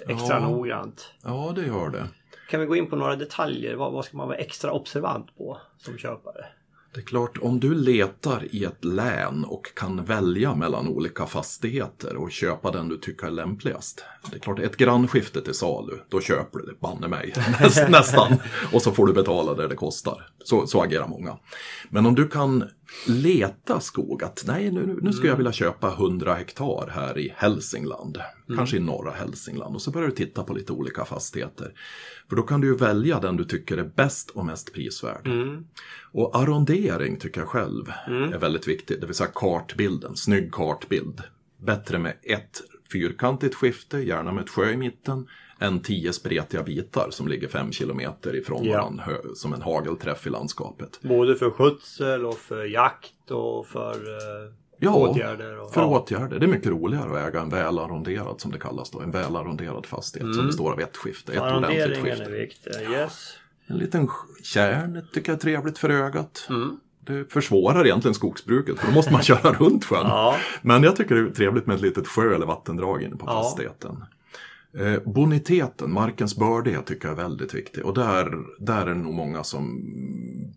extra 0.09 0.37
Ja. 0.41 0.49
noggrant. 0.49 1.15
Ja, 1.25 1.53
det 1.57 1.67
gör 1.67 1.89
det. 1.91 2.09
Kan 2.51 2.61
vi 2.61 2.67
gå 2.67 2.77
in 2.77 2.91
på 2.91 2.97
några 2.97 3.17
detaljer? 3.17 3.75
Vad, 3.75 3.93
vad 3.93 4.05
ska 4.05 4.17
man 4.17 4.29
vara 4.29 4.39
extra 4.39 4.73
observant 4.73 5.37
på 5.37 5.59
som 5.79 5.99
köpare? 5.99 6.45
Det 6.95 7.01
är 7.01 7.05
klart, 7.05 7.39
om 7.41 7.61
du 7.61 7.75
letar 7.75 8.45
i 8.51 8.65
ett 8.65 8.85
län 8.85 9.45
och 9.45 9.75
kan 9.75 10.05
välja 10.05 10.55
mellan 10.55 10.89
olika 10.89 11.27
fastigheter 11.27 12.17
och 12.17 12.33
köpa 12.33 12.71
den 12.71 12.89
du 12.89 12.99
tycker 12.99 13.27
är 13.27 13.31
lämpligast. 13.31 14.05
Det 14.31 14.37
är 14.37 14.41
klart, 14.41 14.59
ett 14.59 14.77
grannskifte 14.77 15.43
till 15.43 15.55
salu, 15.55 15.99
då 16.09 16.21
köper 16.21 16.59
du 16.59 16.67
det, 16.67 16.81
banne 16.81 17.09
mig, 17.09 17.35
Näst, 17.61 17.83
nästan. 17.89 18.37
Och 18.73 18.83
så 18.83 18.93
får 18.93 19.07
du 19.07 19.13
betala 19.13 19.55
det 19.55 19.69
det 19.69 19.75
kostar. 19.75 20.29
Så, 20.45 20.67
så 20.67 20.83
agerar 20.83 21.09
många. 21.09 21.39
Men 21.91 22.07
om 22.07 22.15
du 22.15 22.29
kan 22.29 22.65
leta 23.07 23.81
skog. 23.81 24.23
Att 24.23 24.45
nej, 24.47 24.71
nu, 24.71 24.99
nu 25.03 25.13
skulle 25.13 25.29
jag 25.29 25.37
vilja 25.37 25.53
köpa 25.53 25.93
100 25.93 26.35
hektar 26.35 26.91
här 26.93 27.19
i 27.19 27.35
Hälsingland. 27.37 28.19
Kanske 28.57 28.77
i 28.77 28.81
norra 28.81 29.11
Hälsingland. 29.11 29.75
Och 29.75 29.83
så 29.83 29.91
börjar 29.91 30.09
du 30.09 30.15
titta 30.15 30.45
på 30.45 30.55
lite 30.55 30.73
olika 30.73 31.05
fastigheter. 31.05 31.73
För 32.29 32.37
då 32.37 32.43
kan 32.43 32.61
du 32.61 32.67
ju 32.67 32.77
välja 32.77 33.21
den 33.21 33.37
du 33.37 33.45
tycker 33.45 33.79
är 33.79 33.91
bäst 33.97 34.31
och 34.31 34.47
mest 34.47 34.73
prisvärd. 34.73 35.29
Och 36.13 36.37
arrondering 36.37 37.19
tycker 37.19 37.41
jag 37.41 37.49
själv 37.49 37.93
är 38.07 38.39
väldigt 38.39 38.69
viktigt. 38.69 39.01
Det 39.01 39.07
vill 39.07 39.17
säga 39.17 39.31
kartbilden, 39.35 40.17
snygg 40.17 40.53
kartbild. 40.53 41.23
Bättre 41.63 41.99
med 41.99 42.15
ett 42.23 42.63
fyrkantigt 42.93 43.55
skifte, 43.55 43.99
gärna 43.99 44.33
med 44.33 44.45
ett 44.45 44.51
sjö 44.51 44.71
i 44.71 44.77
mitten, 44.77 45.27
än 45.63 45.81
tio 45.81 46.13
spretiga 46.13 46.63
bitar 46.63 47.09
som 47.11 47.29
ligger 47.29 47.49
fem 47.49 47.73
kilometer 47.73 48.37
ifrån 48.37 48.65
Ja. 48.65 48.73
varandra 48.79 49.05
som 49.35 49.53
en 49.53 49.63
hagelträff 49.63 50.27
i 50.27 50.31
landskapet. 50.31 50.99
Både 51.03 51.35
för 51.37 51.51
skötsel 51.51 52.25
och 52.27 52.39
för 52.39 52.65
jakt 52.65 53.31
och 53.31 53.67
för 53.67 53.93
eh, 53.95 54.53
Ja, 54.85 54.95
åtgärder. 54.95 55.61
Och, 55.61 55.75
För 55.75 55.81
ja. 55.81 55.87
åtgärder. 55.87 56.39
Det 56.39 56.47
är 56.47 56.49
mycket 56.49 56.71
roligare 56.71 57.23
att 57.23 57.29
äga 57.29 57.41
en 57.41 57.49
välarronderad 57.49 58.41
som 58.41 58.53
det 58.53 58.59
kallas 58.59 58.91
då. 58.91 59.01
En 59.01 59.11
välarronderad 59.11 59.87
fastighet 59.87 60.35
som 60.35 60.47
består 60.47 60.73
av 60.73 60.81
ett 60.81 60.97
skifte. 60.97 61.33
Ett 61.33 61.39
ordentligt 61.41 61.71
Mm. 61.71 61.83
Arronderingen 61.83 62.21
är 62.21 62.25
skifte. 62.25 62.31
viktig. 62.71 62.91
Yes. 62.93 63.33
En 63.67 63.77
liten 63.77 64.09
kärn 64.43 65.07
tycker 65.13 65.33
jag 65.33 65.37
är 65.37 65.41
trevligt 65.41 65.79
för 65.79 65.91
ögat. 65.91 66.47
Mm. 66.49 66.81
Det 67.07 67.33
försvårar 67.33 67.85
egentligen 67.85 68.15
skogsbruket 68.15 68.79
för 68.79 68.87
då 68.87 68.93
måste 68.93 69.13
man 69.13 69.23
köra 69.33 69.53
runt 69.53 69.85
sjön. 69.85 70.07
Ja. 70.07 70.37
Men 70.63 70.83
jag 70.83 70.97
tycker 70.97 71.15
det 71.15 71.21
är 71.31 71.35
trevligt 71.35 71.67
med 71.67 71.75
ett 71.77 71.83
litet 71.83 72.09
sjö 72.09 72.35
eller 72.35 72.47
vattendrag 72.47 73.03
inne 73.03 73.17
på 73.17 73.25
Ja. 73.27 73.43
fastigheten. 73.43 74.05
Eh, 74.79 75.13
boniteten, 75.13 75.93
markens 75.93 76.37
bördighet 76.37 76.87
tycker 76.87 77.09
jag 77.09 77.19
är 77.19 77.23
väldigt 77.23 77.55
viktig. 77.55 77.85
Och 77.87 77.95
där, 77.95 78.35
där 78.59 78.81
är 78.87 78.87
det 78.87 78.95
nog 78.95 79.15
många 79.15 79.45
som 79.45 79.83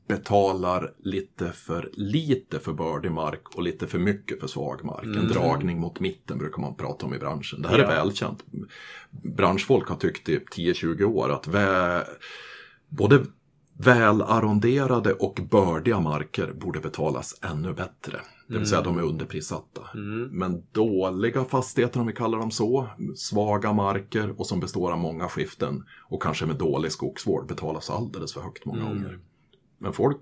betalar 0.07 0.91
lite 0.99 1.51
för 1.51 1.89
lite 1.93 2.59
för 2.59 2.74
bördig 2.74 3.11
mark 3.11 3.55
och 3.55 3.63
lite 3.63 3.88
för 3.88 3.99
mycket 3.99 4.39
för 4.39 4.47
svag 4.47 4.84
mark. 4.86 5.03
En 5.05 5.28
dragning 5.28 5.80
mot 5.80 5.99
mitten 5.99 6.38
brukar 6.38 6.61
man 6.61 6.76
prata 6.76 7.05
om 7.05 7.13
i 7.13 7.18
branschen. 7.20 7.61
Det 7.61 7.68
här 7.68 7.76
Mm. 7.80 7.89
Ja. 7.89 7.95
är 7.95 7.99
välkänt. 8.03 8.43
Branschfolk 9.38 9.88
har 9.89 9.95
tyckt 9.95 10.30
i 10.30 10.39
10-20 10.55 11.03
år 11.03 11.30
att 11.32 11.47
vä- 11.47 12.03
både 12.89 13.26
välarronderade 13.78 15.13
och 15.13 15.39
bördiga 15.51 15.99
marker 15.99 16.53
borde 16.53 16.80
betalas 16.80 17.39
ännu 17.41 17.74
bättre. 17.74 18.20
Det 18.47 18.57
vill 18.57 18.67
säga 18.67 18.81
de 18.81 18.97
är 18.97 19.01
underprissatta. 19.03 19.81
Men 20.31 20.63
dåliga 20.71 21.43
fastigheter 21.45 21.99
om 21.99 22.07
vi 22.07 22.13
kallar 22.13 22.39
dem 22.39 22.51
så, 22.51 22.87
svaga 23.15 23.73
marker 23.73 24.39
och 24.39 24.47
som 24.47 24.59
består 24.59 24.91
av 24.91 24.97
många 24.99 25.27
skiften 25.29 25.83
och 26.09 26.21
kanske 26.21 26.45
med 26.45 26.55
dålig 26.55 26.91
skogsvård 26.91 27.47
betalas 27.47 27.89
alldeles 27.89 28.33
för 28.33 28.41
högt 28.41 28.65
många 28.65 28.83
gånger. 28.83 29.19
Men 29.77 29.93
folk 29.93 30.21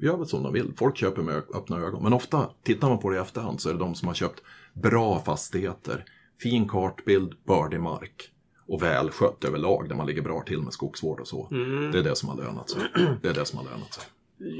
gör 0.00 0.16
väl 0.16 0.26
som 0.26 0.42
de 0.42 0.52
vill. 0.52 0.72
Folk 0.76 0.96
köper 0.96 1.22
med 1.22 1.36
öppna 1.36 1.76
ögon. 1.78 2.02
Men 2.02 2.12
ofta, 2.12 2.50
tittar 2.62 2.88
man 2.88 2.98
på 2.98 3.10
det 3.10 3.16
i 3.16 3.20
efterhand 3.20 3.60
så 3.60 3.68
är 3.68 3.72
det 3.72 3.78
de 3.78 3.94
som 3.94 4.08
har 4.08 4.14
köpt 4.14 4.42
bra 4.74 5.20
fastigheter, 5.20 6.04
fin 6.42 6.68
kartbild, 6.68 7.32
bördig 7.46 7.80
mark 7.80 8.30
och 8.68 8.82
välskött 8.82 9.44
överlag 9.44 9.88
där 9.88 9.96
man 9.96 10.06
ligger 10.06 10.22
bra 10.22 10.42
till 10.46 10.62
med 10.62 10.72
skogsvård 10.72 11.20
och 11.20 11.28
så. 11.28 11.48
Det 11.92 11.98
är 11.98 12.02
det 12.02 12.16
som 12.16 12.28
har 12.28 12.36
lönat 12.36 12.70
sig. 12.70 12.82
Det 13.22 13.28
är 13.28 13.34
det 13.34 13.44
som 13.44 13.58
har 13.58 13.64
lönat 13.64 13.94
sig. 13.94 14.04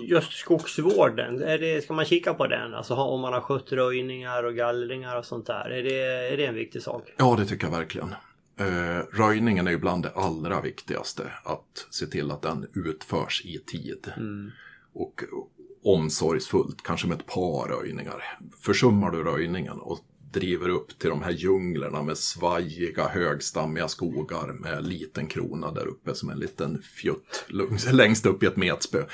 Just 0.08 0.32
skogsvården, 0.32 1.42
är 1.42 1.58
det, 1.58 1.84
ska 1.84 1.94
man 1.94 2.04
kika 2.04 2.34
på 2.34 2.46
den? 2.46 2.74
Alltså 2.74 2.94
om 2.94 3.20
man 3.20 3.32
har 3.32 3.40
skött 3.40 3.72
röjningar 3.72 4.42
och 4.42 4.54
gallringar 4.54 5.18
och 5.18 5.24
sånt 5.24 5.46
där. 5.46 5.70
Är 5.70 5.82
det, 5.82 6.02
är 6.32 6.36
det 6.36 6.46
en 6.46 6.54
viktig 6.54 6.82
sak? 6.82 7.14
Ja, 7.16 7.36
det 7.38 7.46
tycker 7.46 7.66
jag 7.66 7.72
verkligen. 7.78 8.14
Eh, 8.58 9.02
röjningen 9.12 9.66
är 9.66 9.70
ju 9.70 9.78
bland 9.78 10.02
det 10.02 10.12
allra 10.14 10.60
viktigaste. 10.60 11.22
Att 11.44 11.86
se 11.90 12.06
till 12.06 12.30
att 12.30 12.42
den 12.42 12.66
utförs 12.74 13.42
i 13.44 13.58
tid. 13.58 14.12
Och 14.92 15.24
omsorgsfullt, 15.84 16.82
kanske 16.82 17.06
med 17.06 17.20
ett 17.20 17.26
par 17.26 17.68
röjningar. 17.68 18.22
Försummar 18.60 19.10
du 19.10 19.22
röjningen 19.22 19.78
och 19.78 19.98
driver 20.36 20.68
upp 20.68 20.98
till 20.98 21.10
de 21.10 21.22
här 21.22 21.30
djunglerna 21.30 22.02
med 22.02 22.18
svajiga 22.18 23.08
högstammiga 23.08 23.88
skogar 23.88 24.52
med 24.52 24.86
liten 24.86 25.26
krona 25.26 25.70
där 25.70 25.86
uppe 25.86 26.14
som 26.14 26.30
en 26.30 26.38
liten 26.38 26.82
fjutt 26.82 27.46
längst 27.92 28.26
upp 28.26 28.42
i 28.42 28.46
ett 28.46 28.56
metspö. 28.56 29.04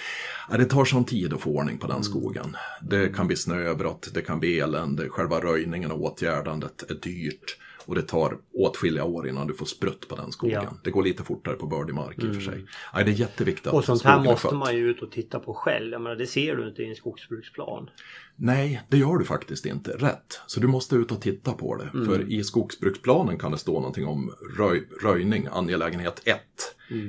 Ja, 0.51 0.57
det 0.57 0.65
tar 0.65 0.85
sån 0.85 1.05
tid 1.05 1.33
att 1.33 1.41
få 1.41 1.51
ordning 1.51 1.79
på 1.79 1.87
den 1.87 2.05
skogen. 2.05 2.57
Det 2.83 3.09
kan 3.09 3.27
bli 3.27 3.37
snöbrott, 3.37 4.09
det 4.15 4.23
kan 4.23 4.41
bli 4.41 4.61
elände, 4.61 5.09
själva 5.09 5.41
röjningen 5.41 5.93
och 5.93 6.03
åtgärdandet 6.03 6.91
är 6.91 6.95
dyrt. 6.95 7.57
Och 7.85 7.95
det 7.95 8.03
tar 8.03 8.39
åtskilliga 8.55 9.05
år 9.05 9.29
innan 9.29 9.47
du 9.47 9.55
får 9.55 9.67
sprutt 9.67 10.09
på 10.09 10.17
den 10.17 10.33
skogen. 10.33 10.61
Ja. 10.65 10.77
Det 10.85 10.91
går 10.91 11.03
lite 11.03 11.25
fortare 11.25 11.55
på 11.55 11.67
bördig 11.67 11.95
mark 11.95 12.19
i 12.19 12.31
och 12.31 12.35
för 12.35 12.41
sig. 12.41 12.67
Nej, 12.95 13.05
det 13.05 13.11
är 13.11 13.15
jätteviktigt 13.15 13.67
att 13.67 13.75
Och 13.75 13.85
sånt 13.85 14.03
här 14.03 14.25
måste 14.25 14.49
skött. 14.49 14.59
man 14.59 14.77
ju 14.77 14.91
ut 14.91 15.03
och 15.03 15.11
titta 15.11 15.39
på 15.39 15.55
själv. 15.55 15.93
Jag 15.93 16.01
menar, 16.01 16.17
det 16.17 16.27
ser 16.27 16.57
du 16.57 16.69
inte 16.69 16.83
i 16.83 16.89
en 16.89 16.97
skogsbruksplan. 16.97 17.91
Nej, 18.37 18.83
det 18.89 18.97
gör 18.97 19.17
du 19.19 19.25
faktiskt 19.25 19.67
inte. 19.67 19.91
Rätt. 19.91 20.41
Så 20.47 20.61
du 20.61 20.67
måste 20.67 20.97
ut 20.97 21.13
och 21.13 21.21
titta 21.21 21.53
på 21.53 21.77
det. 21.77 21.91
Mm. 21.95 22.07
För 22.07 22.33
i 22.33 22.45
skogsbruksplanen 22.45 23.39
kan 23.39 23.53
det 23.53 23.59
stå 23.59 23.73
någonting 23.73 24.07
om 24.07 24.33
röj, 24.59 24.89
röjning, 25.03 25.49
angelägenhet 25.53 26.23
1. 26.25 26.41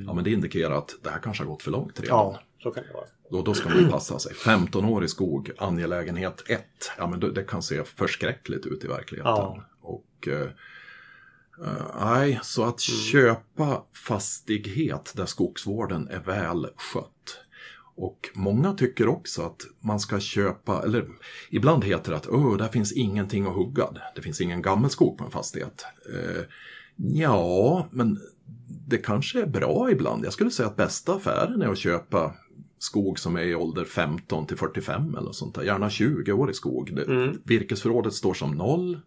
Ja, 0.07 0.13
men 0.13 0.24
det 0.24 0.32
indikerar 0.32 0.78
att 0.78 0.95
det 1.03 1.09
här 1.09 1.19
kanske 1.19 1.43
har 1.43 1.49
gått 1.49 1.63
för 1.63 1.71
långt 1.71 1.99
redan. 1.99 2.19
Mm. 2.19 2.34
Ja, 2.34 2.39
så 2.63 2.71
kan 2.71 2.84
det 2.84 2.93
vara. 2.93 3.05
Då, 3.32 3.41
då 3.41 3.53
ska 3.53 3.69
man 3.69 3.80
ju 3.80 3.89
passa 3.89 4.19
sig. 4.19 4.34
15 4.34 4.86
år 4.86 5.03
i 5.03 5.07
skog, 5.07 5.51
angelägenhet 5.57 6.43
1. 6.47 6.61
Ja, 6.97 7.07
men 7.07 7.19
det, 7.19 7.32
det 7.32 7.43
kan 7.43 7.63
se 7.63 7.84
förskräckligt 7.84 8.65
ut 8.65 8.84
i 8.84 8.88
verkligheten. 8.88 9.32
Ja. 9.32 9.63
Och 10.24 10.28
eh, 10.28 10.49
eh, 11.67 12.05
nej, 12.05 12.39
så 12.43 12.63
att 12.63 12.80
köpa 12.80 13.84
fastighet 14.07 15.13
där 15.15 15.26
skogsvården 15.26 16.07
är 16.07 16.19
väl 16.19 16.67
skött. 16.76 17.39
Och 17.95 18.30
många 18.34 18.74
tycker 18.74 19.07
också 19.07 19.41
att 19.41 19.61
man 19.80 19.99
ska 19.99 20.19
köpa, 20.19 20.84
eller 20.84 21.07
ibland 21.49 21.84
heter 21.84 22.11
det 22.11 22.17
att 22.17 22.28
Åh, 22.28 22.57
där 22.57 22.67
finns 22.67 22.91
ingenting 22.91 23.45
att 23.45 23.55
hugga. 23.55 23.88
Det 24.15 24.21
finns 24.21 24.41
ingen 24.41 24.61
gammelskog 24.61 25.17
på 25.17 25.24
en 25.24 25.32
fastighet. 25.32 25.86
Eh, 26.13 26.43
ja, 26.95 27.88
men 27.91 28.19
det 28.88 28.97
kanske 28.97 29.41
är 29.41 29.45
bra 29.45 29.91
ibland. 29.91 30.26
Jag 30.26 30.34
skulle 30.34 30.51
säga 30.51 30.69
att 30.69 30.76
bästa 30.76 31.15
affären 31.15 31.61
är 31.61 31.67
att 31.67 31.78
köpa 31.78 32.34
skog 32.80 33.19
som 33.19 33.36
är 33.36 33.41
i 33.41 33.55
ålder 33.55 33.86
15 33.86 34.47
till 34.47 34.57
45 34.57 35.15
eller 35.15 35.32
sånt 35.32 35.55
där. 35.55 35.63
Gärna 35.63 35.89
20 35.89 36.32
år 36.32 36.51
i 36.51 36.53
skog. 36.53 36.95
Det, 36.95 37.34
Virkesförrådet 37.43 38.13
står 38.13 38.34
som 38.34 38.51
noll. 38.51 38.99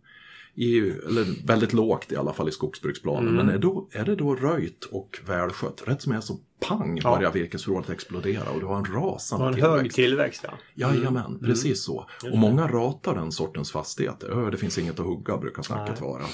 I, 0.58 0.78
eller 0.78 1.46
väldigt 1.46 1.72
lågt 1.72 2.12
i 2.12 2.16
alla 2.16 2.32
fall 2.32 2.48
i 2.48 2.52
skogsbruksplanen. 2.52 3.34
Men 3.34 3.48
är, 3.48 3.58
då, 3.58 3.88
är 3.92 4.04
det 4.04 4.16
då 4.16 4.34
röjt 4.34 4.84
och 4.84 5.18
välskött, 5.26 5.82
rätt 5.86 6.02
som 6.02 6.12
är 6.12 6.20
så 6.20 6.38
pang 6.68 7.00
Ja. 7.04 7.16
börjar 7.16 7.32
virkesförrådet 7.32 7.90
explodera 7.90 8.50
och 8.50 8.60
du 8.60 8.66
har 8.66 8.76
en 8.76 8.84
rasande 8.84 9.44
Och 9.44 9.48
en 9.50 9.54
tillväxt. 9.54 9.82
hög 9.82 9.92
tillväxt 9.92 10.44
ja. 10.44 10.88
Jajamän, 10.88 11.38
precis 11.44 11.82
så. 11.84 12.06
Och 12.32 12.38
många 12.38 12.66
ratar 12.68 13.14
den 13.14 13.32
sortens 13.32 13.72
fastigheter. 13.72 14.28
Ö, 14.46 14.50
det 14.50 14.56
finns 14.56 14.78
inget 14.78 15.00
att 15.00 15.06
hugga 15.06 15.36
brukar 15.36 15.62
snacket 15.62 16.00
vara. 16.00 16.24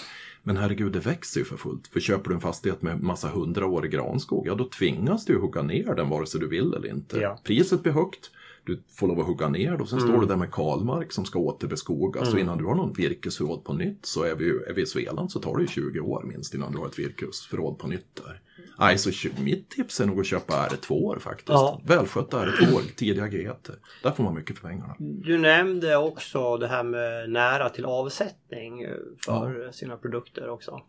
Men 0.43 0.57
herregud, 0.57 0.93
det 0.93 1.01
växer 1.01 1.41
ju 1.41 1.45
för 1.45 1.57
fullt. 1.57 1.87
För 1.87 2.01
köper 2.01 2.29
du 2.29 2.35
en 2.35 2.41
fastighet 2.41 2.83
med 2.83 3.01
massa 3.03 3.29
hundraårig 3.29 3.91
granskog, 3.93 4.47
ja 4.47 4.55
då 4.55 4.65
tvingas 4.65 5.25
du 5.25 5.39
hugga 5.39 5.63
ner 5.63 5.95
den 5.95 6.09
vare 6.09 6.27
sig 6.27 6.41
du 6.41 6.49
vill 6.49 6.75
eller 6.75 6.89
inte. 6.89 7.19
Ja. 7.19 7.41
Priset 7.45 7.83
blir 7.83 7.93
högt, 7.93 8.31
du 8.65 8.83
får 8.89 9.09
lov 9.09 9.21
att 9.21 9.27
hugga 9.27 9.49
ner 9.49 9.81
och 9.81 9.89
sen 9.89 10.01
står 10.01 10.21
du 10.21 10.27
där 10.27 10.37
med 10.37 10.53
kalmark 10.53 11.13
som 11.13 11.25
ska 11.25 11.39
återbeskogas. 11.39 12.33
Och 12.33 12.39
innan 12.39 12.59
du 12.59 12.65
har 12.65 12.75
någon 12.75 12.93
virkesförråd 12.93 13.65
på 13.65 13.73
nytt 13.73 14.07
så 14.07 14.23
är 14.23 14.35
vi, 14.35 14.49
är 14.49 14.73
vi 14.73 14.83
i 14.83 14.87
Svealand 14.87 15.33
så 15.33 15.41
tar 15.41 15.57
det 15.57 15.63
ju 15.63 15.69
20 15.69 16.01
år 16.01 16.23
minst 16.25 16.55
innan 16.55 16.73
du 16.73 16.79
har 16.79 16.87
ett 16.87 16.99
virkesförråd 16.99 17.79
på 17.79 17.87
nytt 17.87 18.17
där. 18.25 18.41
Nej, 18.79 18.99
så 18.99 19.29
mitt 19.39 19.71
tips 19.71 20.01
är 20.01 20.07
nog 20.07 20.21
att 20.21 20.27
köpa 20.27 20.69
R2 20.69 21.19
faktiskt. 21.19 21.49
Ja. 21.49 21.81
Välskötta 21.85 22.47
R2, 22.47 22.95
tidiga 22.97 23.27
G1. 23.27 23.71
Där 24.03 24.11
får 24.11 24.25
man 24.25 24.35
mycket 24.35 24.59
för 24.59 24.69
pengarna. 24.69 24.97
Du 24.99 25.39
nämnde 25.39 25.97
också 25.97 26.57
det 26.57 26.69
här 26.69 26.83
med 26.83 27.31
nära 27.31 27.69
till 27.69 27.85
avsättning 27.85 28.83
eh, 28.83 28.91
för 29.25 29.73
sina 29.73 29.97
produkter 29.97 30.49
också. 30.49 30.83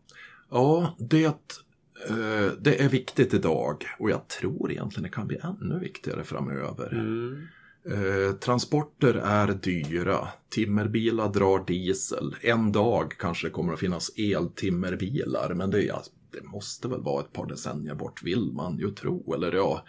Ja, 0.49 0.95
det, 0.97 1.25
eh, 1.25 2.51
det 2.59 2.83
är 2.83 2.89
viktigt 2.89 3.33
idag 3.33 3.85
och 3.99 4.09
jag 4.09 4.27
tror 4.27 4.71
egentligen 4.71 5.03
det 5.03 5.15
kan 5.15 5.27
bli 5.27 5.37
ännu 5.43 5.79
viktigare 5.79 6.23
framöver. 6.23 6.93
Mm. 6.93 7.47
Eh, 7.91 8.35
transporter 8.35 9.13
är 9.13 9.47
dyra. 9.47 10.27
Timmerbilar 10.49 11.29
drar 11.33 11.65
diesel. 11.67 12.35
En 12.41 12.71
dag 12.71 13.13
kanske 13.19 13.47
det 13.47 13.51
kommer 13.51 13.73
att 13.73 13.79
finnas 13.79 14.11
eltimmerbilar, 14.17 15.53
men 15.53 15.69
det, 15.71 15.81
ja, 15.81 16.03
det 16.31 16.43
måste 16.43 16.87
väl 16.87 17.01
vara 17.01 17.21
ett 17.23 17.33
par 17.33 17.45
decennier 17.45 17.95
bort, 17.95 18.23
vill 18.23 18.51
man 18.53 18.77
ju 18.77 18.91
tro. 18.91 19.33
Eller 19.33 19.51
ja, 19.51 19.83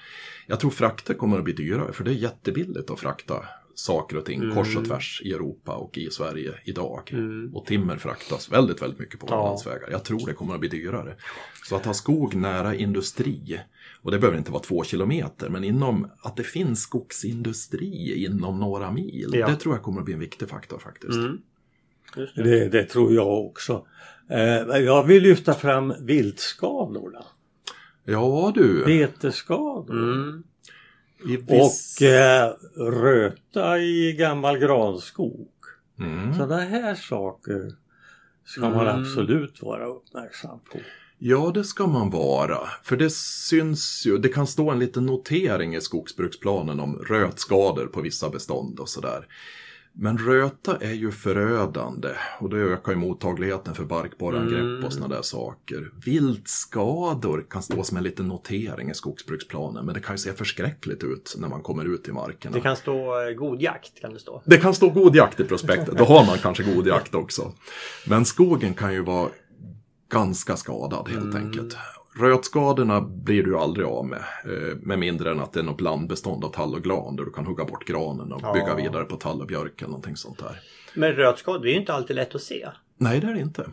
jag 0.46 0.60
tror 0.60 0.70
frakter 0.70 1.14
kommer 1.14 1.38
att 1.38 1.44
bli 1.44 1.52
dyrare, 1.52 1.92
för 1.92 2.04
det 2.04 2.10
är 2.10 2.14
jättebilligt 2.14 2.90
att 2.90 3.00
frakta 3.00 3.44
saker 3.74 4.16
och 4.16 4.24
ting 4.24 4.54
kors 4.54 4.76
och 4.76 4.84
tvärs 4.84 5.22
i 5.24 5.32
Europa 5.32 5.74
och 5.74 5.98
i 5.98 6.10
Sverige 6.10 6.54
idag. 6.64 7.14
Och 7.52 7.66
timmer 7.66 7.96
fraktas 7.96 8.52
väldigt, 8.52 8.82
väldigt 8.82 8.98
mycket 9.00 9.20
på 9.20 9.26
Ja. 9.30 9.48
landsvägar. 9.48 9.88
Jag 9.90 10.04
tror 10.04 10.26
det 10.26 10.32
kommer 10.32 10.54
att 10.54 10.60
bli 10.60 10.68
dyrare. 10.68 11.14
Så 11.68 11.76
att 11.76 11.84
ha 11.84 11.94
skog 11.94 12.34
nära 12.34 12.74
industri, 12.74 13.60
och 14.04 14.10
det 14.10 14.18
behöver 14.18 14.38
inte 14.38 14.50
vara 14.52 14.62
två 14.62 14.84
kilometer, 14.84 15.48
men 15.48 15.64
inom 15.64 16.10
att 16.18 16.36
det 16.36 16.42
finns 16.42 16.80
skogsindustri 16.82 18.24
inom 18.24 18.60
några 18.60 18.90
mil, 18.90 19.30
Ja. 19.32 19.46
det 19.48 19.56
tror 19.56 19.74
jag 19.74 19.82
kommer 19.82 19.98
att 19.98 20.04
bli 20.04 20.14
en 20.14 20.20
viktig 20.20 20.48
faktor 20.48 20.78
faktiskt. 20.78 21.12
Mm. 21.14 21.38
Det. 22.14 22.42
Det, 22.42 22.68
det 22.68 22.84
tror 22.84 23.12
jag 23.14 23.46
också. 23.46 23.86
Eh, 24.30 24.78
jag 24.78 25.04
vill 25.04 25.22
lyfta 25.22 25.54
fram 25.54 25.94
viltskadorna. 26.00 27.24
Ja 28.04 28.52
du, 28.54 28.84
Betesskador. 28.84 29.92
Mm. 30.12 30.42
Viss... 31.24 31.98
Och 32.00 32.06
eh, 32.06 32.52
röta 32.76 33.78
i 33.78 34.12
gammal 34.18 34.58
granskog. 34.58 35.48
Mm. 36.00 36.34
Sådana 36.34 36.56
här 36.60 36.94
saker 36.94 37.72
ska 38.44 38.60
man 38.60 38.88
Mm. 38.88 39.00
absolut 39.00 39.62
vara 39.62 39.86
uppmärksam 39.86 40.58
på. 40.72 40.78
Ja, 41.26 41.50
det 41.54 41.64
ska 41.64 41.86
man 41.86 42.10
vara. 42.10 42.58
För 42.82 42.96
det 42.96 43.10
syns 43.12 44.06
ju, 44.06 44.18
det 44.18 44.28
kan 44.28 44.46
stå 44.46 44.70
en 44.70 44.78
liten 44.78 45.06
notering 45.06 45.74
i 45.74 45.80
skogsbruksplanen 45.80 46.80
om 46.80 46.96
rötskador 46.96 47.86
på 47.86 48.00
vissa 48.00 48.30
bestånd 48.30 48.80
och 48.80 48.88
sådär. 48.88 49.26
Men 49.96 50.18
röta 50.18 50.76
är 50.76 50.92
ju 50.92 51.12
förödande 51.12 52.08
och 52.40 52.50
det 52.50 52.56
ökar 52.56 52.92
ju 52.92 52.98
mottagligheten 52.98 53.74
för 53.74 53.84
barkborreangrepp 53.84 54.60
Mm. 54.60 54.84
och 54.84 54.92
sådana 54.92 55.14
där 55.14 55.22
saker. 55.22 55.90
Viltskador 56.04 57.46
kan 57.50 57.62
stå 57.62 57.82
som 57.84 57.96
en 57.96 58.02
liten 58.04 58.28
notering 58.28 58.90
i 58.90 58.94
skogsbruksplanen 58.94 59.84
men 59.86 59.94
det 59.94 60.00
kan 60.00 60.14
ju 60.14 60.18
se 60.18 60.32
förskräckligt 60.32 61.04
ut 61.04 61.34
när 61.38 61.48
man 61.48 61.62
kommer 61.62 61.84
ut 61.94 62.08
i 62.08 62.12
markerna. 62.12 62.54
Det 62.54 62.60
kan 62.60 62.76
stå 62.76 63.28
eh, 63.28 63.34
god 63.34 63.62
jakt 63.62 64.00
kan 64.00 64.12
det 64.12 64.18
stå. 64.18 64.42
Det 64.44 64.56
kan 64.56 64.74
stå 64.74 64.88
god 64.90 65.16
jakt 65.16 65.40
i 65.40 65.44
prospektet, 65.44 65.98
då 65.98 66.04
har 66.04 66.26
man 66.26 66.38
kanske 66.38 66.62
god 66.74 66.86
jakt 66.86 67.14
också. 67.14 67.52
Men 68.06 68.24
skogen 68.24 68.74
kan 68.74 68.92
ju 68.92 69.02
vara 69.02 69.28
ganska 70.14 70.56
skadad 70.56 71.08
helt 71.08 71.34
enkelt. 71.34 71.76
Rötskadorna 72.16 73.00
blir 73.00 73.42
du 73.42 73.56
aldrig 73.58 73.86
av 73.86 74.06
med, 74.06 74.18
eh, 74.44 74.76
med 74.82 74.98
mindre 74.98 75.30
än 75.30 75.40
att 75.40 75.52
det 75.52 75.60
är 75.60 75.64
något 75.64 75.76
blandbestånd 75.76 76.44
av 76.44 76.48
tall 76.52 76.74
och 76.74 76.82
gran 76.82 77.16
där 77.16 77.24
du 77.24 77.30
kan 77.32 77.46
hugga 77.46 77.64
bort 77.64 77.84
granen 77.86 78.32
och 78.32 78.40
Ja. 78.42 78.52
bygga 78.52 78.74
vidare 78.74 79.04
på 79.04 79.16
tall 79.16 79.40
och 79.40 79.46
björk 79.46 79.78
eller 79.82 79.88
någonting 79.90 80.16
sånt 80.16 80.38
där. 80.38 80.60
Men 80.94 81.12
rötskador, 81.12 81.58
det 81.62 81.68
är 81.70 81.72
ju 81.74 81.80
inte 81.80 81.92
alltid 81.94 82.16
lätt 82.16 82.34
att 82.34 82.42
se. 82.42 82.68
Nej, 82.98 83.20
det 83.20 83.26
är 83.26 83.34
det 83.34 83.40
inte. 83.40 83.66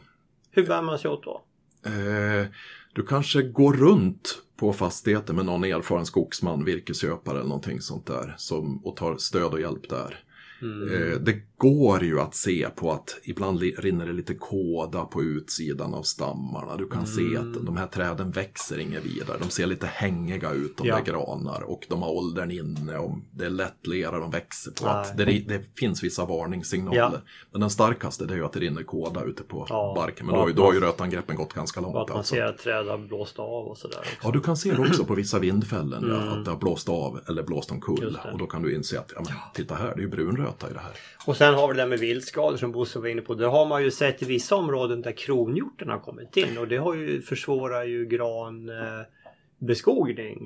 Hur 0.51 0.67
bär 0.67 0.81
man 0.81 0.99
sig 0.99 1.11
åt 1.11 1.23
då? 1.23 1.41
Eh, 1.85 2.45
du 2.93 3.05
kanske 3.05 3.41
går 3.41 3.73
runt 3.73 4.41
på 4.59 4.73
fastigheten 4.73 5.35
med 5.35 5.45
någon 5.45 5.63
erfaren 5.63 6.05
skogsman, 6.05 6.65
virkesköpare 6.65 7.35
eller 7.37 7.47
någonting 7.49 7.81
sånt 7.81 8.05
där 8.05 8.33
som, 8.37 8.85
och 8.85 8.95
tar 8.95 9.17
stöd 9.17 9.53
och 9.53 9.61
hjälp 9.61 9.89
där. 9.89 10.23
Eh, 10.61 11.19
det 11.21 11.50
går 11.61 12.03
ju 12.03 12.19
att 12.19 12.35
se 12.35 12.67
på 12.75 12.91
att 12.91 13.17
ibland 13.23 13.59
rinner 13.61 14.05
det 14.05 14.13
lite 14.13 14.33
kåda 14.33 15.05
på 15.05 15.23
utsidan 15.23 15.93
av 15.93 16.03
stammarna. 16.03 16.77
Du 16.77 16.87
kan 16.89 17.07
se 17.07 17.37
att 17.37 17.65
de 17.65 17.77
här 17.77 17.87
träden 17.87 18.31
växer 18.31 18.79
inget 18.79 19.05
vidare. 19.05 19.37
De 19.41 19.49
ser 19.49 19.65
lite 19.65 19.87
hängiga 19.87 20.51
ut, 20.51 20.77
de 20.77 20.87
Ja. 20.87 20.95
där 20.95 21.03
granar. 21.03 21.61
Och 21.61 21.85
de 21.89 22.01
har 22.01 22.09
åldern 22.11 22.51
inne 22.51 22.97
och 22.97 23.17
det 23.31 23.45
är 23.45 23.49
lättlera 23.49 24.19
de 24.19 24.31
växer 24.31 24.71
på. 24.71 24.87
Att 24.87 25.17
det, 25.17 25.25
det 25.25 25.61
finns 25.79 26.03
vissa 26.03 26.25
varningssignaler. 26.25 26.97
Ja. 26.97 27.11
Men 27.51 27.61
den 27.61 27.69
starkaste 27.69 28.25
det 28.25 28.33
är 28.33 28.37
ju 28.37 28.45
att 28.45 28.53
det 28.53 28.59
rinner 28.59 28.83
kåda 28.83 29.23
ute 29.23 29.43
på 29.43 29.65
Ja. 29.69 29.93
barken. 29.95 30.25
Men 30.25 30.35
då, 30.35 30.47
då 30.55 30.63
har 30.63 30.73
ju 30.73 30.79
rötangreppen 30.79 31.35
gått 31.35 31.53
ganska 31.53 31.81
långt. 31.81 31.95
Och 31.95 32.01
att 32.01 32.09
man 32.09 32.17
alltså. 32.17 32.35
ser 32.35 32.43
att 32.45 32.57
träd 32.57 32.87
har 32.87 32.97
blåst 32.97 33.39
av 33.39 33.67
och 33.67 33.77
sådär 33.77 33.99
också. 33.99 34.11
Ja, 34.23 34.31
du 34.31 34.39
kan 34.39 34.57
se 34.57 34.73
det 34.73 34.79
också 34.89 35.05
på 35.05 35.15
vissa 35.15 35.39
vindfällen, 35.39 36.05
ja, 36.09 36.15
att 36.15 36.45
det 36.45 36.51
har 36.51 36.57
blåst 36.57 36.89
av 36.89 37.19
eller 37.27 37.43
blåst 37.43 37.71
omkull. 37.71 38.17
Mm. 38.23 38.33
Och 38.33 38.39
då 38.39 38.45
kan 38.47 38.61
du 38.61 38.75
inse 38.75 38.99
att, 38.99 39.11
ja 39.15 39.21
men 39.25 39.33
titta 39.53 39.75
här, 39.75 39.87
det 39.95 39.99
är 40.01 40.03
ju 40.03 40.07
brunröta 40.09 40.69
i 40.69 40.73
det 40.73 40.79
här. 40.79 40.91
Och 41.25 41.37
sen 41.37 41.50
har 41.53 41.67
vi 41.67 41.73
det 41.73 41.81
där 41.81 41.87
med 41.87 41.99
viltskador 41.99 42.57
som 42.57 42.71
Bosse 42.71 42.99
var 42.99 43.07
inne 43.07 43.21
på. 43.21 43.33
Där 43.35 43.47
har 43.47 43.65
man 43.65 43.83
ju 43.83 43.91
sett 43.91 44.21
i 44.21 44.25
vissa 44.25 44.55
områden 44.55 45.01
där 45.01 45.11
kronhjorten 45.17 45.89
har 45.89 45.99
kommit 45.99 46.37
in 46.37 46.57
och 46.57 46.67
det 46.67 46.77
har 46.77 46.93
ju 46.93 47.21
försvårar 47.21 47.83
ju 47.83 48.05
gran 48.05 48.69
eh, 48.69 48.99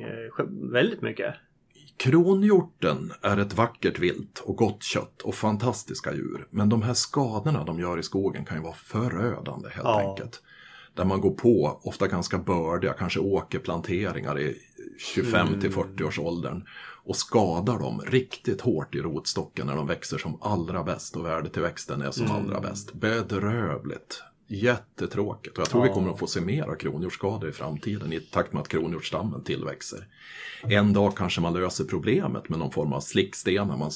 eh, 0.02 0.46
väldigt 0.72 1.02
mycket. 1.02 1.36
Kronhjorten 1.98 3.12
är 3.22 3.38
ett 3.38 3.54
vackert 3.54 4.00
vilt 4.00 4.40
och 4.46 4.56
gott 4.56 4.84
kött 4.84 5.22
och 5.22 5.36
fantastiska 5.36 6.14
djur. 6.14 6.48
Men 6.50 6.70
de 6.70 6.82
här 6.82 6.94
skadorna 6.94 7.64
de 7.64 7.80
gör 7.80 8.00
i 8.00 8.04
skogen 8.04 8.46
kan 8.46 8.58
ju 8.58 8.64
vara 8.64 8.74
förödande 8.74 9.70
helt 9.70 9.84
Ja. 9.88 10.10
enkelt. 10.10 10.42
Där 10.94 11.06
man 11.06 11.22
går 11.22 11.32
på, 11.32 11.80
ofta 11.84 12.08
ganska 12.08 12.38
bördiga, 12.38 12.94
kanske 12.94 13.20
åkerplanteringar 13.20 14.40
i 14.40 14.58
25 14.98 15.62
till 15.62 15.72
40 15.72 16.04
års 16.04 16.20
åldern 16.20 16.64
och 17.06 17.16
skadar 17.16 17.80
dem 17.80 18.02
riktigt 18.08 18.62
hårt 18.62 18.96
i 18.96 19.00
rotstocken 19.00 19.68
när 19.68 19.76
de 19.76 19.88
växer 19.88 20.18
som 20.18 20.38
allra 20.42 20.84
bäst 20.84 21.16
och 21.16 21.26
värdetillväxten 21.26 22.02
är 22.02 22.12
som 22.12 22.32
allra 22.32 22.60
bäst. 22.62 22.94
Bedrövligt. 22.94 24.24
Jättetråkigt 24.48 25.58
och 25.58 25.62
jag 25.62 25.70
tror 25.70 25.82
vi 25.82 25.88
Ja. 25.88 25.94
kommer 25.94 26.12
att 26.12 26.20
få 26.20 26.28
se 26.28 26.42
mer 26.42 26.64
av 26.64 26.76
kronhjortsskador 26.76 27.50
i 27.50 27.52
framtiden 27.52 28.14
i 28.14 28.20
takt 28.20 28.54
med 28.54 28.62
att 28.62 28.68
kronhjortsstammen 28.68 29.44
tillväxer. 29.44 30.08
En 30.64 30.94
dag 30.94 31.18
kanske 31.18 31.42
man 31.42 31.54
löser 31.54 31.84
problemet 31.84 32.50
med 32.50 32.60
någon 32.60 32.72
form 32.72 32.94
av 32.94 33.00
slickstenar. 33.00 33.78
Man, 33.78 33.92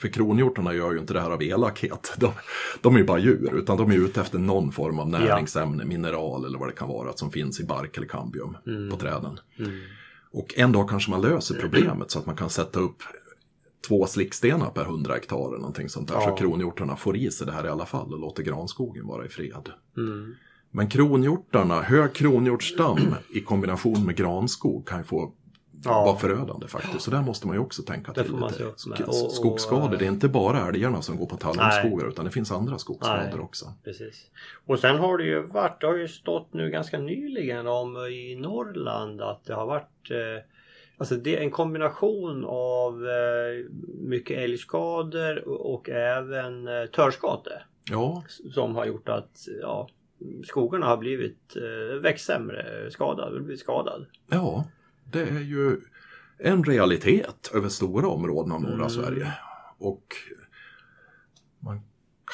för, 0.00 0.08
kronhjortarna 0.08 0.74
gör 0.74 0.92
ju 0.92 0.98
inte 0.98 1.12
det 1.12 1.20
här 1.20 1.30
av 1.30 1.42
elakhet. 1.42 2.12
De, 2.18 2.32
de 2.80 2.94
är 2.94 2.98
ju 2.98 3.04
bara 3.04 3.18
djur, 3.18 3.54
utan 3.54 3.76
de 3.76 3.90
är 3.90 3.96
ute 3.96 4.20
efter 4.20 4.38
någon 4.38 4.72
form 4.72 4.98
av 4.98 5.08
näringsämne, 5.08 5.84
mineral 5.84 6.44
eller 6.44 6.58
vad 6.58 6.68
det 6.68 6.72
kan 6.74 6.88
vara 6.88 7.12
som 7.12 7.30
finns 7.30 7.60
i 7.60 7.64
bark 7.64 7.96
eller 7.96 8.06
kambium 8.06 8.56
på 8.90 8.96
träden. 8.96 9.38
Och 10.32 10.54
en 10.56 10.72
dag 10.72 10.88
kanske 10.88 11.10
man 11.10 11.20
löser 11.20 11.54
problemet 11.54 12.10
så 12.10 12.18
att 12.18 12.26
man 12.26 12.36
kan 12.36 12.50
sätta 12.50 12.80
upp 12.80 13.02
två 13.88 14.06
slickstenar 14.06 14.70
per 14.70 14.82
100 14.82 15.14
hektar 15.14 15.48
eller 15.48 15.58
någonting 15.58 15.88
sånt 15.88 16.08
där. 16.08 16.14
Ja. 16.14 16.20
Så 16.20 16.36
kronhjortarna 16.36 16.96
får 16.96 17.16
i 17.16 17.30
sig 17.30 17.46
det 17.46 17.52
här 17.52 17.66
i 17.66 17.68
alla 17.68 17.86
fall 17.86 18.12
och 18.12 18.18
låter 18.18 18.42
granskogen 18.42 19.06
vara 19.06 19.24
i 19.24 19.28
fred. 19.28 19.70
Mm. 19.96 20.34
Men 20.70 20.88
kronhjortarna, 20.88 21.82
hög 21.82 22.12
kronhjortsstam 22.12 22.98
i 23.34 23.40
kombination 23.40 24.06
med 24.06 24.16
granskog 24.16 24.88
kan 24.88 24.98
ju 24.98 25.04
få 25.04 25.32
Ja. 25.84 26.04
vara 26.04 26.16
förödande 26.16 26.66
faktiskt. 26.66 27.00
Så 27.04 27.10
där 27.10 27.22
måste 27.22 27.46
man 27.46 27.56
ju 27.56 27.60
också 27.62 27.82
tänka 27.82 28.12
Det 28.12 28.22
till 28.24 28.32
lite. 28.34 28.64
Sk- 28.64 29.02
Och- 29.04 29.32
Skogsskador, 29.32 29.96
det 29.98 30.04
är 30.04 30.08
inte 30.08 30.28
bara 30.28 30.68
älgarna 30.68 31.02
som 31.02 31.16
går 31.16 31.26
på 31.26 31.36
tallungskogar 31.36 32.08
utan 32.08 32.24
det 32.24 32.30
finns 32.30 32.52
andra 32.52 32.78
skogsskador 32.78 33.30
Nej. 33.32 33.40
också. 33.40 33.66
Precis. 33.84 34.30
Och 34.66 34.78
sen 34.78 34.96
har 34.98 35.18
det 35.18 35.24
ju 35.24 35.42
varit, 35.42 35.80
det 35.80 35.86
har 35.86 35.96
ju 35.96 36.08
stått 36.08 36.52
nu 36.54 36.70
ganska 36.70 36.98
nyligen 36.98 37.66
om 37.66 37.96
i 37.96 38.36
Norrland 38.40 39.20
att 39.22 39.44
det 39.44 39.54
har 39.54 39.66
varit 39.66 40.10
eh, 40.10 40.44
Alltså 40.98 41.14
det 41.16 41.36
är 41.36 41.40
en 41.40 41.50
kombination 41.50 42.44
av 42.48 43.06
eh, 43.08 43.70
mycket 44.00 44.38
älgskador 44.38 45.48
och, 45.48 45.74
och 45.74 45.88
även 45.90 46.68
eh, 46.68 46.84
törskate. 46.86 47.62
Ja, 47.90 48.22
Som 48.54 48.74
har 48.76 48.86
gjort 48.86 49.08
att 49.08 49.48
ja, 49.62 49.88
skogarna 50.46 50.86
har 50.86 50.96
blivit 50.96 51.56
eh, 51.56 52.00
växt 52.00 52.26
sämre, 52.26 52.90
skadad, 52.90 53.32
blivit 53.44 53.60
skadad. 53.60 54.06
ja, 54.30 54.64
det 55.12 55.22
är 55.22 55.40
ju 55.40 55.80
en 56.38 56.64
realitet 56.64 57.50
över 57.54 57.68
stora 57.68 58.08
områden 58.08 58.52
av 58.52 58.62
norra 58.62 58.74
Mm. 58.74 58.90
Sverige. 58.90 59.32
Och 59.78 60.14
man 61.58 61.80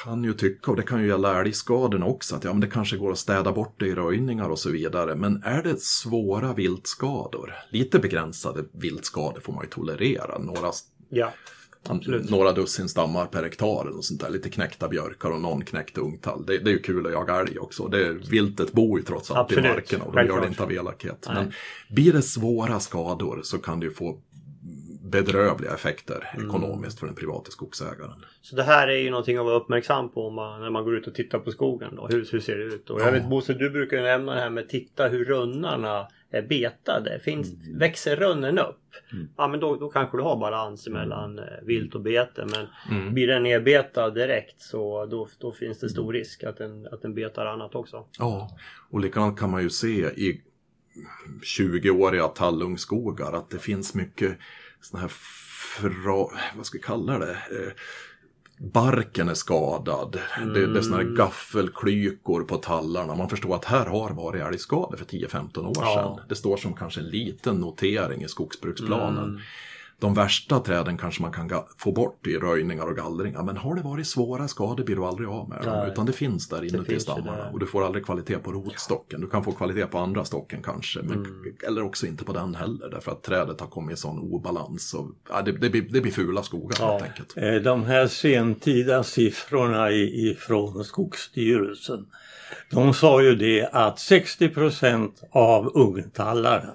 kan 0.05 0.25
ju 0.25 0.33
tycka, 0.33 0.71
och 0.71 0.77
det 0.77 0.83
kan 0.83 1.03
ju 1.03 1.09
gälla 1.09 1.41
älgskadorna 1.41 2.07
också, 2.07 2.37
att 2.37 2.45
ja, 2.45 2.53
men 2.53 2.61
det 2.61 2.67
kanske 2.67 2.97
går 2.97 3.13
att 3.13 3.19
städa 3.19 3.53
bort 3.53 3.81
det 3.81 3.87
i 3.87 3.95
röjningar 3.95 4.49
och 4.49 4.59
så 4.59 4.71
vidare. 4.71 5.15
Men 5.15 5.43
är 5.43 5.63
det 5.63 5.81
svåra 5.81 6.53
viltskador, 6.53 7.55
lite 7.71 7.99
begränsade 7.99 8.65
viltskador 8.73 9.41
får 9.41 9.53
man 9.53 9.65
ju 9.65 9.71
tolerera. 9.71 10.39
Några, 10.39 10.73
Ja, 11.09 11.33
absolut. 11.91 12.31
några 12.31 12.53
dussin 12.53 12.89
stammar 12.89 13.27
per 13.27 13.43
hektar 13.43 13.85
något 13.85 14.05
sånt 14.05 14.21
där. 14.21 14.31
Lite 14.31 14.51
knäckta 14.51 14.89
björkar 14.89 15.31
och 15.31 15.41
någon 15.41 15.65
knäckt 15.65 15.99
ungtall. 15.99 16.47
Det, 16.47 16.59
det 16.59 16.71
är 16.71 16.73
ju 16.73 16.79
kul 16.83 17.07
att 17.07 17.13
jaga 17.13 17.35
älg 17.41 17.59
också. 17.59 17.89
Det, 17.89 18.13
viltet 18.13 18.73
bor 18.73 18.99
ju 18.99 19.05
trots 19.05 19.31
allt 19.31 19.39
Absolut, 19.39 19.65
i 19.65 19.69
markerna 19.69 20.05
och 20.05 20.13
de 20.15 20.27
gör 20.27 20.41
det 20.41 20.47
inte 20.47 20.63
av 20.63 20.73
elakhet. 20.73 21.27
Men 21.35 21.53
blir 21.91 22.13
det 22.13 22.23
svåra 22.23 22.81
skador 22.81 23.41
så 23.43 23.59
kan 23.59 23.81
det 23.81 23.87
ju 23.87 23.93
få 23.93 24.21
bedrövliga 25.03 25.75
effekter 25.75 26.31
Mm. 26.35 26.47
ekonomiskt 26.49 26.99
för 26.99 27.07
den 27.07 27.15
privata 27.17 27.51
skogsägaren. 27.51 28.25
Så 28.43 28.57
det 28.57 28.63
här 28.63 28.89
är 28.89 28.97
ju 28.97 29.11
någonting 29.11 29.37
att 29.37 29.45
vara 29.45 29.57
uppmärksam 29.57 30.09
på 30.13 30.31
man, 30.31 30.61
när 30.61 30.71
man 30.71 30.85
går 30.85 30.97
ut 30.97 31.07
och 31.07 31.15
tittar 31.15 31.39
på 31.39 31.51
skogen. 31.51 31.95
Då. 31.97 32.07
Hur, 32.11 32.29
hur 32.33 32.41
ser 32.41 32.57
det 32.59 32.65
ut? 32.65 32.91
Och 32.91 33.01
jag 33.01 33.07
Ja. 33.09 33.11
vet 33.13 33.29
Bosse, 33.29 33.53
du 33.55 33.71
brukar 33.71 33.97
ju 33.97 34.03
nämna 34.03 34.35
det 34.35 34.41
här 34.41 34.51
med 34.51 34.69
titta 34.69 35.09
hur 35.09 35.25
runnarna 35.25 36.07
betade. 36.31 37.19
Finns, 37.21 37.67
Mm. 37.67 37.79
Växer 37.79 38.17
runnen 38.17 38.59
upp? 38.59 38.81
Ja 39.37 39.49
men 39.49 39.61
då, 39.61 39.77
då 39.77 39.89
kanske 39.89 40.17
du 40.17 40.23
har 40.23 40.37
balans 40.37 40.89
mellan 40.89 41.39
eh, 41.39 41.45
vilt 41.63 41.95
och 41.95 42.01
bete. 42.01 42.47
Men 42.47 42.67
Mm. 42.99 43.15
blir 43.15 43.27
den 43.27 43.43
nedbetad 43.43 44.11
direkt 44.11 44.61
så 44.61 45.07
då, 45.07 45.29
då 45.39 45.53
finns 45.53 45.79
det 45.81 45.89
stor 45.89 46.13
risk 46.13 46.45
att 46.45 46.57
den, 46.57 46.87
att 46.87 47.03
den 47.03 47.15
betar 47.15 47.47
annat 47.47 47.75
också. 47.75 48.07
Ja, 48.19 48.57
och 48.91 49.01
likadant 49.01 49.39
kan 49.39 49.51
man 49.51 49.63
ju 49.63 49.71
se 49.71 49.89
i 50.07 50.43
20-åriga 51.43 52.29
tallungskogar 52.29 53.33
att 53.33 53.51
det 53.51 53.59
finns 53.59 53.95
mycket 53.95 54.39
såna 54.81 55.01
här 55.01 55.09
fra, 55.09 56.27
vad 56.57 56.67
ska 56.67 56.79
vi 56.79 56.83
kalla 56.83 57.19
det? 57.19 57.37
Barken 58.59 59.29
är 59.29 59.35
skadad. 59.35 60.19
Det, 60.55 60.67
det 60.67 60.79
är 60.79 60.83
såna 60.83 60.97
här 60.97 61.05
gaffelklykor 61.17 62.43
på 62.43 62.57
tallarna. 62.57 63.15
Man 63.15 63.29
förstår 63.29 63.55
att 63.55 63.65
här 63.65 63.87
har 63.87 64.11
varit 64.11 64.43
älgskador 64.43 64.97
för 64.97 65.05
10-15 65.05 65.67
år 65.67 65.73
Ja. 65.77 66.15
sedan. 66.17 66.29
Det 66.29 66.35
står 66.35 66.57
som 66.57 66.75
kanske 66.75 67.01
en 67.01 67.07
liten 67.07 67.57
notering 67.57 68.23
i 68.25 68.29
skogsbruksplanen. 68.29 69.41
De 70.01 70.15
värsta 70.15 70.61
träden 70.61 70.97
kanske 70.99 71.23
man 71.23 71.33
kan 71.33 71.51
få 71.79 71.93
bort 71.93 72.27
i 72.27 72.37
röjningar 72.37 72.85
och 72.87 72.97
gallringar. 72.97 73.43
Men 73.43 73.57
har 73.57 73.75
det 73.75 73.83
varit 73.83 74.07
svåra 74.07 74.49
skador 74.49 74.85
blir 74.85 74.97
du 74.97 75.05
aldrig 75.05 75.29
av 75.29 75.49
med 75.49 75.63
dem. 75.63 75.89
Utan 75.93 76.07
det 76.07 76.13
finns 76.13 76.49
där 76.49 76.65
inuti 76.65 76.91
finns 76.91 77.03
stammarna. 77.03 77.51
Och 77.53 77.61
du 77.61 77.67
får 77.67 77.85
aldrig 77.87 78.05
kvalitet 78.05 78.39
på 78.39 78.53
rotstocken. 78.53 79.21
Du 79.21 79.27
kan 79.31 79.45
få 79.45 79.53
kvalitet 79.53 79.87
på 79.87 79.99
andra 79.99 80.25
stocken 80.25 80.63
kanske. 80.63 81.03
Men, 81.03 81.17
Mm. 81.17 81.57
Eller 81.67 81.83
också 81.83 82.07
inte 82.07 82.25
på 82.25 82.33
den 82.33 82.55
heller. 82.55 82.89
Därför 82.91 83.13
att 83.13 83.23
trädet 83.23 83.61
har 83.61 83.67
kommit 83.69 83.95
i 83.99 84.01
sån 84.01 84.19
obalans. 84.19 84.95
Och, 84.95 85.07
ja, 85.29 85.43
det, 85.43 85.53
det, 85.53 85.71
blir, 85.71 85.83
det 85.83 86.01
blir 86.01 86.13
fula 86.13 86.43
skogar 86.43 86.77
Ja. 86.81 86.91
helt 86.93 87.03
enkelt. 87.05 87.37
Eh, 87.37 87.55
De 87.55 87.83
här 87.85 88.07
sentida 88.07 89.03
siffrorna 89.05 89.91
ifrån 89.93 90.85
Skogsstyrelsen. 90.85 92.07
De 92.71 92.95
sa 92.95 93.23
ju 93.23 93.35
det 93.35 93.69
att 93.73 93.99
60 93.99 94.49
procent 94.49 95.23
av 95.31 95.71
ungtallarna 95.77 96.73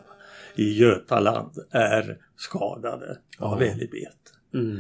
i 0.56 0.74
Götaland 0.80 1.52
är 1.72 2.18
skadade 2.36 3.18
av 3.40 3.62
Ja. 3.64 3.68
älgbete. 3.68 4.12
Mm. 4.54 4.80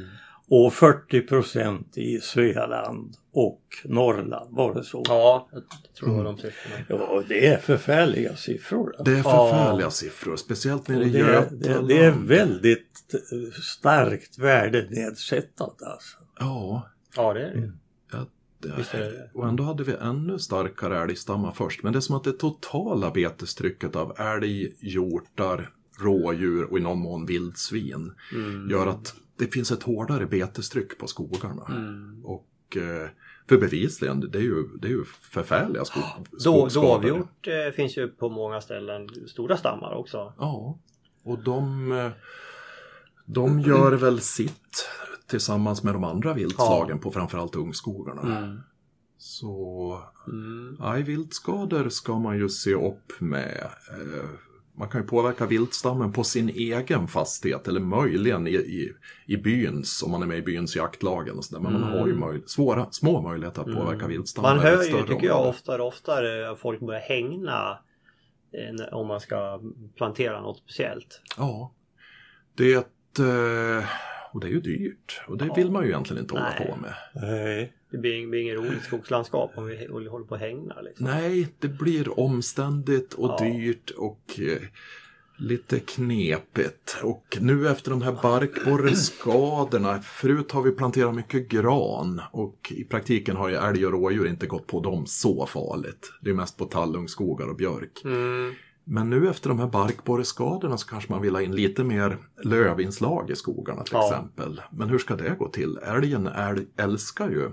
Och 0.53 0.73
40 0.73 1.21
procent 1.21 1.97
i 1.97 2.19
Svealand 2.21 3.13
och 3.33 3.61
Norrland, 3.85 4.55
var 4.55 4.73
det 4.73 4.83
så? 4.83 5.03
Ja, 5.07 5.49
jag 5.51 5.63
tror 5.99 6.15
var 6.17 6.23
de 6.23 6.37
siffrorna. 6.37 6.85
Ja, 6.89 7.23
det 7.27 7.47
är 7.47 7.57
förfärliga 7.57 8.35
siffror. 8.35 8.95
Det 9.05 9.11
är 9.11 9.17
Ja. 9.17 9.23
förfärliga 9.23 9.89
siffror, 9.89 10.35
speciellt 10.35 10.87
nere 10.87 11.03
i 11.03 11.09
det, 11.09 11.17
Götaland. 11.19 11.61
det, 11.61 11.87
det 11.87 12.05
är 12.05 12.11
väldigt 12.11 13.13
eh, 13.13 13.51
starkt 13.61 14.37
värdenedsättande 14.39 15.85
alltså. 15.85 16.17
Ja, 16.39 16.89
Ja, 17.15 17.33
det 17.33 17.41
är 17.41 17.55
det. 17.55 17.71
ja 18.11 18.17
det 18.17 18.17
Visst 18.17 18.17
är 18.17 18.17
det 18.17 18.23
det. 18.23 18.27
Och 19.33 19.47
ändå 19.47 19.63
hade 19.63 19.83
vi 19.83 19.93
ännu 19.93 20.39
starkare 20.39 20.99
älgstammar 21.01 21.51
först. 21.51 21.83
Men 21.83 21.93
det 21.93 21.99
är 21.99 22.01
som 22.01 22.15
att 22.15 22.23
det 22.23 22.31
totala 22.31 23.11
betestrycket 23.11 23.95
av 23.95 24.19
älg, 24.19 24.73
hjortar, 24.79 25.69
rådjur 25.99 26.71
och 26.71 26.77
i 26.77 26.81
någon 26.81 26.99
mån 26.99 27.25
vildsvin 27.25 28.13
Mm. 28.33 28.69
gör 28.69 28.87
att 28.87 29.15
det 29.37 29.47
finns 29.47 29.71
ett 29.71 29.83
hårdare 29.83 30.25
betestryck 30.25 30.97
på 30.97 31.07
skogarna. 31.07 31.65
Mm. 31.69 32.25
Och 32.25 32.77
eh, 32.77 33.09
för 33.49 33.57
bevisligen, 33.57 34.19
det 34.31 34.37
är 34.37 34.43
ju, 34.43 34.67
det 34.81 34.87
är 34.87 34.91
ju 34.91 35.03
förfärliga 35.05 35.85
skog, 35.85 36.03
skogsskador. 36.39 37.01
dovhjort 37.01 37.47
eh, 37.47 37.73
finns 37.75 37.97
ju 37.97 38.07
på 38.07 38.29
många 38.29 38.61
ställen 38.61 39.09
stora 39.27 39.57
stammar 39.57 39.93
också. 39.93 40.33
Ja, 40.37 40.79
och 41.23 41.43
de, 41.43 41.91
eh, 41.91 42.11
de 43.25 43.59
gör 43.59 43.91
väl 43.91 44.19
sitt 44.19 44.89
tillsammans 45.31 45.83
med 45.83 45.93
de 45.93 46.03
andra 46.03 46.33
viltslagen 46.33 46.99
på 46.99 47.11
framförallt 47.11 47.55
ungskogarna. 47.55 48.37
Mm. 48.37 48.59
Så 49.17 50.01
Mm. 50.27 50.77
nej, 50.79 51.03
viltskador 51.03 51.89
ska 51.89 52.19
man 52.19 52.37
ju 52.37 52.49
se 52.49 52.73
upp 52.73 53.11
med. 53.19 53.67
Eh, 53.89 54.29
Man 54.73 54.89
kan 54.89 55.01
ju 55.01 55.07
påverka 55.07 55.45
viltstammen 55.45 56.11
på 56.13 56.23
sin 56.23 56.49
egen 56.49 57.07
fastighet 57.07 57.67
eller 57.67 57.79
möjligen 57.79 58.47
i, 58.47 58.51
i, 58.51 58.93
i 59.25 59.37
byns, 59.37 60.03
om 60.03 60.11
man 60.11 60.21
är 60.21 60.25
med 60.27 60.37
i 60.37 60.41
byns 60.41 60.75
jaktlagen 60.75 61.37
och 61.37 61.45
sådär. 61.45 61.61
Men 61.63 61.73
man 61.73 61.83
har 61.83 62.07
ju 62.07 62.15
möj, 62.15 62.41
svåra, 62.45 62.87
små 62.91 63.21
möjligheter 63.21 63.61
att 63.61 63.73
påverka 63.73 64.07
viltstammen. 64.07 64.55
Man 64.55 64.65
hör 64.65 64.83
ju, 64.83 65.07
tycker 65.07 65.27
jag, 65.27 65.47
oftare 65.47 65.81
och 65.81 65.87
oftare 65.87 66.55
folk 66.55 66.79
börjar 66.79 67.01
hängna 67.01 67.79
eh, 68.53 68.93
om 68.93 69.07
man 69.07 69.19
ska 69.19 69.61
plantera 69.97 70.41
något 70.41 70.57
speciellt. 70.57 71.21
Ja, 71.37 71.71
det 72.57 72.73
eh, 73.19 73.85
och 74.33 74.39
det 74.39 74.47
är 74.47 74.51
ju 74.51 74.61
dyrt 74.61 75.21
och 75.27 75.37
det 75.37 75.45
Ja. 75.45 75.53
vill 75.53 75.71
man 75.71 75.83
ju 75.83 75.89
egentligen 75.89 76.21
inte 76.23 76.33
hålla 76.33 76.53
Nej. 76.59 76.67
på 76.67 76.75
med. 76.75 76.93
Nej. 77.15 77.73
Det 77.91 77.97
blir, 77.97 78.27
blir 78.27 78.41
inget 78.41 78.55
roligt 78.57 78.83
skogslandskap 78.83 79.51
om 79.55 79.65
vi 79.65 79.85
håller 79.87 80.25
på 80.25 80.35
och 80.35 80.37
hängnar. 80.39 80.81
Liksom. 80.83 81.05
Nej, 81.05 81.47
det 81.59 81.67
blir 81.67 82.19
omständigt 82.19 83.13
och 83.13 83.29
Ja. 83.39 83.45
dyrt 83.45 83.89
och 83.89 84.39
eh, 84.39 84.61
lite 85.37 85.79
knepigt. 85.79 86.97
Och 87.03 87.37
nu 87.41 87.67
efter 87.69 87.91
de 87.91 88.01
här 88.01 88.17
barkborreskadorna, 88.21 89.99
förut 90.01 90.51
har 90.51 90.61
vi 90.61 90.71
planterat 90.71 91.15
mycket 91.15 91.47
gran 91.49 92.21
och 92.31 92.71
i 92.75 92.83
praktiken 92.83 93.35
har 93.35 93.49
ju 93.49 93.55
älg 93.55 93.85
och 93.85 93.91
rådjur 93.91 94.27
inte 94.27 94.47
gått 94.47 94.67
på 94.67 94.79
dem 94.79 95.05
så 95.05 95.45
farligt. 95.45 96.11
Det 96.21 96.29
är 96.29 96.33
mest 96.33 96.57
på 96.57 96.65
tallungskogar 96.65 97.47
och 97.47 97.55
björk. 97.55 98.01
Mm. 98.03 98.53
Men 98.83 99.09
nu 99.09 99.29
efter 99.29 99.49
de 99.49 99.59
här 99.59 99.67
barkborreskadorna 99.67 100.77
så 100.77 100.87
kanske 100.87 101.11
man 101.11 101.21
vill 101.21 101.35
ha 101.35 101.41
in 101.41 101.55
lite 101.55 101.83
mer 101.83 102.17
lövinslag 102.43 103.29
i 103.31 103.35
skogarna 103.35 103.83
till 103.83 103.93
Ja. 103.93 104.07
exempel. 104.13 104.61
Men 104.71 104.89
hur 104.89 104.97
ska 104.99 105.15
det 105.15 105.35
gå 105.39 105.47
till? 105.49 105.77
Älgen 105.77 106.27
älg, 106.27 106.65
älskar 106.77 107.29
ju 107.29 107.51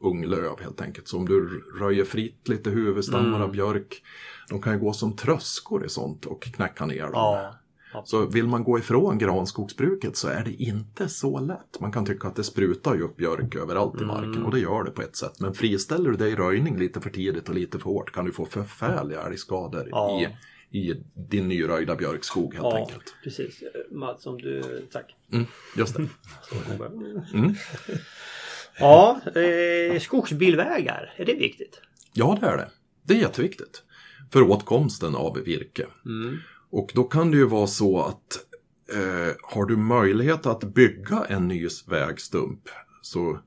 ung 0.00 0.24
löv 0.24 0.60
helt 0.60 0.80
enkelt. 0.80 1.08
Så 1.08 1.18
om 1.18 1.26
du 1.26 1.62
röjer 1.80 2.04
fritt 2.04 2.48
lite 2.48 2.70
huvudstammar 2.70 3.28
Mm. 3.28 3.42
av 3.42 3.52
björk, 3.52 4.02
de 4.48 4.62
kan 4.62 4.72
ju 4.72 4.78
gå 4.78 4.92
som 4.92 5.16
tröskor 5.16 5.86
i 5.86 5.88
sånt 5.88 6.26
och 6.26 6.42
knäcka 6.42 6.86
ner 6.86 7.02
dem. 7.02 7.12
Ja. 7.14 7.54
Så 8.04 8.26
vill 8.26 8.46
man 8.48 8.64
gå 8.64 8.78
ifrån 8.78 9.18
granskogsbruket 9.18 10.16
så 10.16 10.28
är 10.28 10.44
det 10.44 10.52
inte 10.52 11.08
så 11.08 11.38
lätt. 11.40 11.80
Man 11.80 11.92
kan 11.92 12.06
tycka 12.06 12.28
att 12.28 12.36
det 12.36 12.44
sprutar 12.44 12.94
ju 12.94 13.02
upp 13.02 13.16
björk 13.16 13.54
överallt 13.56 14.00
i 14.00 14.04
marken 14.04 14.32
Mm. 14.32 14.44
och 14.44 14.50
det 14.52 14.60
gör 14.60 14.84
det 14.84 14.90
på 14.90 15.02
ett 15.02 15.16
sätt. 15.16 15.40
Men 15.40 15.54
friställer 15.54 16.10
du 16.10 16.16
dig 16.16 16.32
i 16.32 16.36
röjning 16.36 16.78
lite 16.78 17.00
för 17.00 17.10
tidigt 17.10 17.48
och 17.48 17.54
lite 17.54 17.78
för 17.78 17.84
hårt 17.84 18.12
kan 18.12 18.24
du 18.24 18.32
få 18.32 18.44
förfärliga 18.46 19.22
älgskador 19.22 19.88
Ja. 19.90 20.20
i, 20.20 20.36
i 20.70 20.94
din 21.14 21.48
nyröjda 21.48 21.96
björkskog 21.96 22.54
helt 22.54 22.64
ja, 22.64 22.78
enkelt. 22.78 23.14
precis. 23.24 23.62
Mats, 23.90 24.26
om 24.26 24.38
du... 24.38 24.62
Tack. 24.92 25.16
Mm, 25.32 25.46
just 25.76 25.96
det. 25.96 26.08
Mm. 27.34 27.54
Ja, 28.78 29.20
eh, 29.34 30.00
skogsbilvägar, 30.00 31.14
är 31.16 31.24
det 31.24 31.34
viktigt? 31.34 31.80
Ja, 32.12 32.38
det 32.40 32.46
är 32.46 32.56
det. 32.56 32.68
Det 33.02 33.14
är 33.14 33.18
jätteviktigt. 33.18 33.82
För 34.32 34.42
åtkomsten 34.42 35.14
av 35.14 35.38
virke. 35.44 35.86
Mm. 36.06 36.38
Och 36.70 36.92
då 36.94 37.04
kan 37.04 37.30
det 37.30 37.36
ju 37.36 37.46
vara 37.46 37.66
så 37.66 38.02
att 38.02 38.38
eh, 38.94 39.34
har 39.42 39.64
du 39.64 39.76
möjlighet 39.76 40.46
att 40.46 40.64
bygga 40.64 41.24
en 41.28 41.48
ny 41.48 41.68
vägstump 41.88 42.68
så 43.02 43.40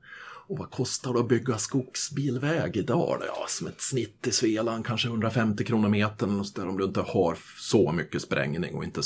och 0.46 0.58
vad 0.58 0.70
kostar 0.70 1.12
det 1.12 1.20
att 1.20 1.28
bygga 1.28 1.58
skogsbilväg 1.58 2.76
idag? 2.76 3.22
Ja, 3.26 3.44
som 3.48 3.66
ett 3.66 3.80
snitt 3.80 4.26
i 4.26 4.32
Svealand 4.32 4.86
kanske 4.86 5.08
150 5.08 5.64
kronor 5.64 5.88
metern 5.88 6.40
och 6.40 6.46
där, 6.56 6.68
om 6.68 6.78
du 6.78 6.84
inte 6.84 7.00
har 7.00 7.38
så 7.58 7.92
mycket 7.92 8.22
sprängning 8.22 8.74
och 8.74 8.84
inte 8.84 9.00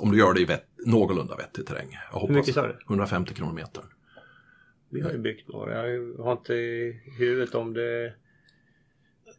om 0.00 0.12
du 0.12 0.18
gör 0.18 0.34
det 0.34 0.40
i 0.40 0.44
vett, 0.44 0.66
någorlunda 0.86 1.36
vettig 1.36 1.66
terräng. 1.66 1.98
Jag 2.12 2.20
hoppas 2.20 2.36
mycket 2.36 2.54
sa 2.54 2.66
du? 2.66 2.78
150 2.86 3.34
kronor 3.34 3.52
metern. 3.52 3.84
Vi 4.90 5.00
har 5.00 5.10
ju 5.10 5.18
byggt 5.18 5.48
några. 5.48 5.88
Jag 5.88 6.24
har 6.24 6.32
inte 6.32 6.54
i 6.54 7.02
huvudet 7.18 7.54
om 7.54 7.72
det... 7.74 8.14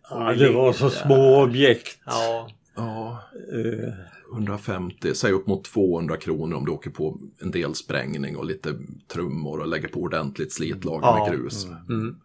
om 0.10 0.22
Ja, 0.26 0.34
det 0.34 0.50
var 0.50 0.74
så 0.74 0.90
små 0.90 1.44
objekt. 1.44 2.00
Ja, 2.06 2.50
Ja, 2.76 3.24
Eh, 3.54 3.94
150, 4.34 5.14
säg 5.16 5.32
upp 5.32 5.48
mot 5.48 5.64
200 5.64 6.18
kronor 6.18 6.58
om 6.58 6.66
du 6.66 6.72
åker 6.72 6.90
på 6.90 7.20
en 7.40 7.52
del 7.52 7.76
sprängning 7.76 8.38
och 8.38 8.46
lite 8.46 8.76
trummor 9.08 9.60
och 9.60 9.68
lägger 9.68 9.88
på 9.88 10.00
ordentligt 10.02 10.54
slitlag 10.54 11.00
Ja. 11.04 11.28
med 11.30 11.32
grus. 11.40 11.66
mm. 11.90 12.16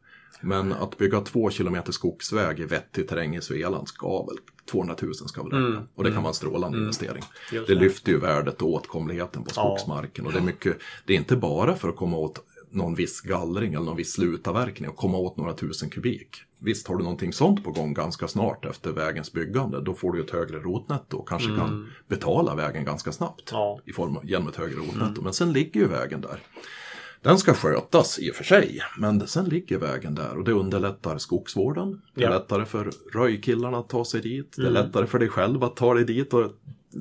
Men 0.41 0.73
att 0.73 0.99
bygga 0.99 1.21
två 1.21 1.51
kilometer 1.51 1.93
skogsväg 1.93 2.61
i 2.61 2.65
vettig 2.65 3.09
terräng 3.09 3.37
i 3.37 3.41
Svealand 3.43 3.89
ska 3.89 4.25
väl, 4.27 4.37
200 4.71 4.97
000 5.03 5.15
ska 5.15 5.43
väl 5.43 5.53
räcka. 5.53 5.67
Mm. 5.67 5.83
Och 5.95 6.05
det 6.05 6.11
kan 6.13 6.23
vara 6.23 6.31
en 6.31 6.35
strålande 6.35 6.79
investering. 6.79 7.23
Just 7.53 7.67
Det 7.69 7.75
lyfter 7.75 8.13
ju 8.13 8.19
värdet 8.21 8.63
och 8.63 8.69
åtkomligheten 8.73 9.43
på 9.45 9.51
Ja. 9.57 9.77
skogsmarken. 9.77 10.27
Och 10.27 10.33
det 10.33 10.39
är 10.39 10.43
mycket, 10.43 10.77
det 11.07 11.13
är 11.13 11.17
inte 11.19 11.37
bara 11.37 11.75
för 11.77 11.89
att 11.89 11.97
komma 11.97 12.17
åt 12.17 12.39
någon 12.71 12.95
viss 12.95 13.21
gallring 13.21 13.75
eller 13.75 13.85
någon 13.85 13.97
viss 13.97 14.13
slutavverkning 14.13 14.91
och 14.91 14.97
komma 14.97 15.19
åt 15.19 15.37
några 15.37 15.53
tusen 15.53 15.91
kubik. 15.91 16.37
Visst 16.67 16.89
har 16.89 16.97
du 16.97 17.03
någonting 17.03 17.33
sånt 17.33 17.65
på 17.65 17.71
gång 17.71 17.95
ganska 17.95 18.29
snart 18.29 18.65
efter 18.65 18.93
vägens 18.93 19.33
byggande, 19.33 19.81
då 19.81 19.95
får 19.95 20.13
du 20.13 20.21
ett 20.21 20.31
högre 20.31 20.59
rotnetto 20.59 21.17
och 21.17 21.29
kanske 21.29 21.49
kan 21.57 21.89
betala 22.09 22.55
vägen 22.55 22.85
ganska 22.85 23.13
snabbt 23.13 23.53
Mm. 23.53 23.61
Ja. 23.63 23.81
i 23.85 23.93
form 23.93 24.17
av, 24.17 24.27
genom 24.27 24.49
ett 24.49 24.57
högre 24.57 24.77
rotnetto. 24.77 25.23
Men 25.23 25.33
sen 25.33 25.53
ligger 25.53 25.81
ju 25.81 25.87
vägen 25.89 26.21
där. 26.21 26.39
Den 27.23 27.39
ska 27.39 27.55
skötas 27.55 28.19
i 28.19 28.31
och 28.31 28.35
för 28.35 28.45
sig, 28.45 28.81
men 28.99 29.27
sen 29.27 29.45
ligger 29.45 29.79
vägen 29.79 30.15
där 30.15 30.37
och 30.39 30.45
det 30.45 30.53
underlättar 30.53 31.19
skogsvården. 31.19 32.03
Det 32.15 32.21
är 32.21 32.25
Ja. 32.25 32.29
Mm. 32.31 32.41
lättare 32.41 32.65
för 32.65 32.91
röjkillarna 33.15 33.79
att 33.79 33.89
ta 33.89 34.05
sig 34.05 34.21
dit. 34.21 34.55
Det 34.57 34.67
är 34.67 34.71
lättare 34.71 35.07
för 35.07 35.19
dig 35.19 35.29
själv 35.29 35.65
att 35.65 35.77
ta 35.77 35.95
dig 35.95 36.05
dit 36.05 36.35
och 36.35 36.53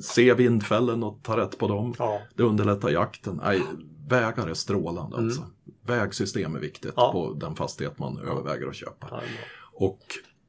se 0.02 0.34
vindfällen 0.34 1.02
och 1.02 1.18
ta 1.22 1.36
rätt 1.36 1.58
på 1.58 1.68
dem. 1.68 1.94
Ja. 1.98 2.20
Det 2.34 2.42
underlättar 2.42 2.90
jakten. 2.90 3.40
Nej, 3.44 3.62
vägar 4.08 4.46
är 4.46 4.54
strålande 4.54 5.16
alltså. 5.16 5.42
Vägsystem 5.86 6.56
är 6.56 6.60
viktigt 6.60 6.84
Mm. 6.84 6.94
Ja. 6.96 7.12
på 7.12 7.32
den 7.32 7.56
fastighet 7.56 7.98
man 7.98 8.18
överväger 8.18 8.66
att 8.68 8.74
köpa. 8.76 9.20
Och 9.78 10.00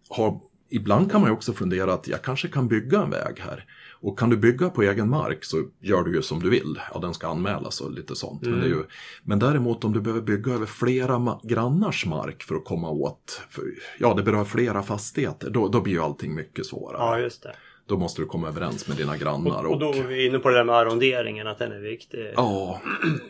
har, 0.10 0.40
ibland 0.70 1.12
kan 1.12 1.22
man 1.22 1.30
ju 1.30 1.34
också 1.34 1.54
fundera 1.54 1.94
att 1.94 2.08
jag 2.08 2.22
kanske 2.22 2.48
kan 2.48 2.68
bygga 2.68 3.02
en 3.02 3.10
väg 3.10 3.40
här. 3.40 3.66
Och 4.00 4.20
kan 4.20 4.30
du 4.30 4.38
bygga 4.38 4.70
på 4.70 4.82
egen 4.84 5.10
mark 5.10 5.44
så 5.46 5.64
gör 5.82 6.04
du 6.04 6.16
ju 6.16 6.22
som 6.22 6.40
du 6.40 6.50
vill. 6.50 6.80
Ja, 6.94 7.00
den 7.00 7.14
ska 7.14 7.28
anmälas 7.28 7.82
och 7.82 7.92
lite 7.92 8.16
sånt. 8.16 8.42
Men, 8.42 8.60
det 8.60 8.66
är 8.66 8.70
ju, 8.70 8.84
men 9.24 9.40
däremot 9.40 9.84
om 9.84 9.94
du 9.94 10.02
behöver 10.02 10.22
bygga 10.22 10.54
över 10.54 10.66
flera 10.66 11.16
ma- 11.16 11.40
grannars 11.48 12.06
mark 12.06 12.44
för 12.44 12.56
att 12.56 12.66
komma 12.66 12.90
åt, 12.90 13.42
för, 13.50 13.64
ja 14.00 14.14
det 14.14 14.24
berör 14.24 14.46
flera 14.46 14.84
fastigheter, 14.84 15.50
då, 15.50 15.68
då 15.68 15.82
blir 15.82 15.94
ju 15.94 16.00
allting 16.02 16.36
mycket 16.36 16.66
svårare. 16.66 16.98
ja, 17.00 17.20
just 17.20 17.44
det. 17.44 17.56
Då 17.88 17.98
måste 17.98 18.22
du 18.22 18.26
komma 18.26 18.48
överens 18.48 18.88
med 18.88 18.98
dina 18.98 19.18
grannar. 19.18 19.66
Och 19.66 19.80
då 19.80 19.94
är 19.94 20.04
vi 20.04 20.26
inne 20.28 20.40
på 20.40 20.50
det 20.50 20.56
där 20.56 20.64
med 20.64 20.76
arronderingen, 20.76 21.48
att 21.48 21.60
den 21.60 21.72
är 21.72 21.80
viktig. 21.80 22.34
Ja, 22.36 22.82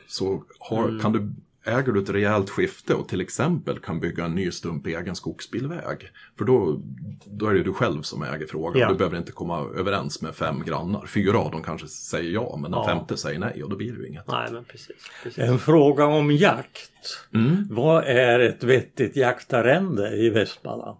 så 0.07 0.43
har, 0.59 0.99
kan 1.01 1.11
du, 1.11 1.33
äger 1.67 1.91
du 1.91 2.01
ett 2.01 2.09
rejält 2.09 2.49
skifte 2.49 2.93
och 2.93 3.07
till 3.09 3.21
exempel 3.21 3.79
kan 3.79 3.99
bygga 3.99 4.25
en 4.25 4.35
ny 4.35 4.51
stump 4.51 4.87
egen 4.87 5.15
skogsbilväg. 5.15 6.11
För 6.37 6.45
då, 6.45 6.81
då 7.25 7.47
är 7.47 7.53
det 7.53 7.63
du 7.63 7.73
själv 7.73 8.01
som 8.01 8.23
äger 8.23 8.47
frågan. 8.47 8.81
Ja. 8.81 8.89
Du 8.89 8.95
behöver 8.95 9.17
inte 9.17 9.31
komma 9.31 9.59
överens 9.75 10.21
med 10.21 10.35
fem 10.35 10.63
grannar. 10.65 11.05
Fyra 11.07 11.37
av 11.39 11.51
dem 11.51 11.63
kanske 11.63 11.87
säger 11.87 12.31
ja, 12.31 12.57
men 12.61 12.71
den 12.71 12.79
Ja. 12.79 12.87
femte 12.87 13.17
säger 13.17 13.39
nej 13.39 13.63
och 13.63 13.69
då 13.69 13.75
blir 13.75 13.91
det 13.91 13.99
ju 13.99 14.07
inget. 14.07 14.27
Nej, 14.27 14.51
men 14.51 14.63
precis. 14.63 14.95
precis. 15.23 15.43
en 15.43 15.59
fråga 15.59 16.05
om 16.05 16.31
jakt. 16.31 16.91
Mm. 17.33 17.67
Vad 17.69 18.03
är 18.03 18.39
ett 18.39 18.63
vettigt 18.63 19.15
jaktarrende 19.15 20.15
i 20.15 20.29
Västmanland? 20.29 20.97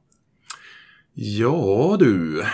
Ja 1.14 1.96
du, 2.00 2.42
eh, 2.42 2.48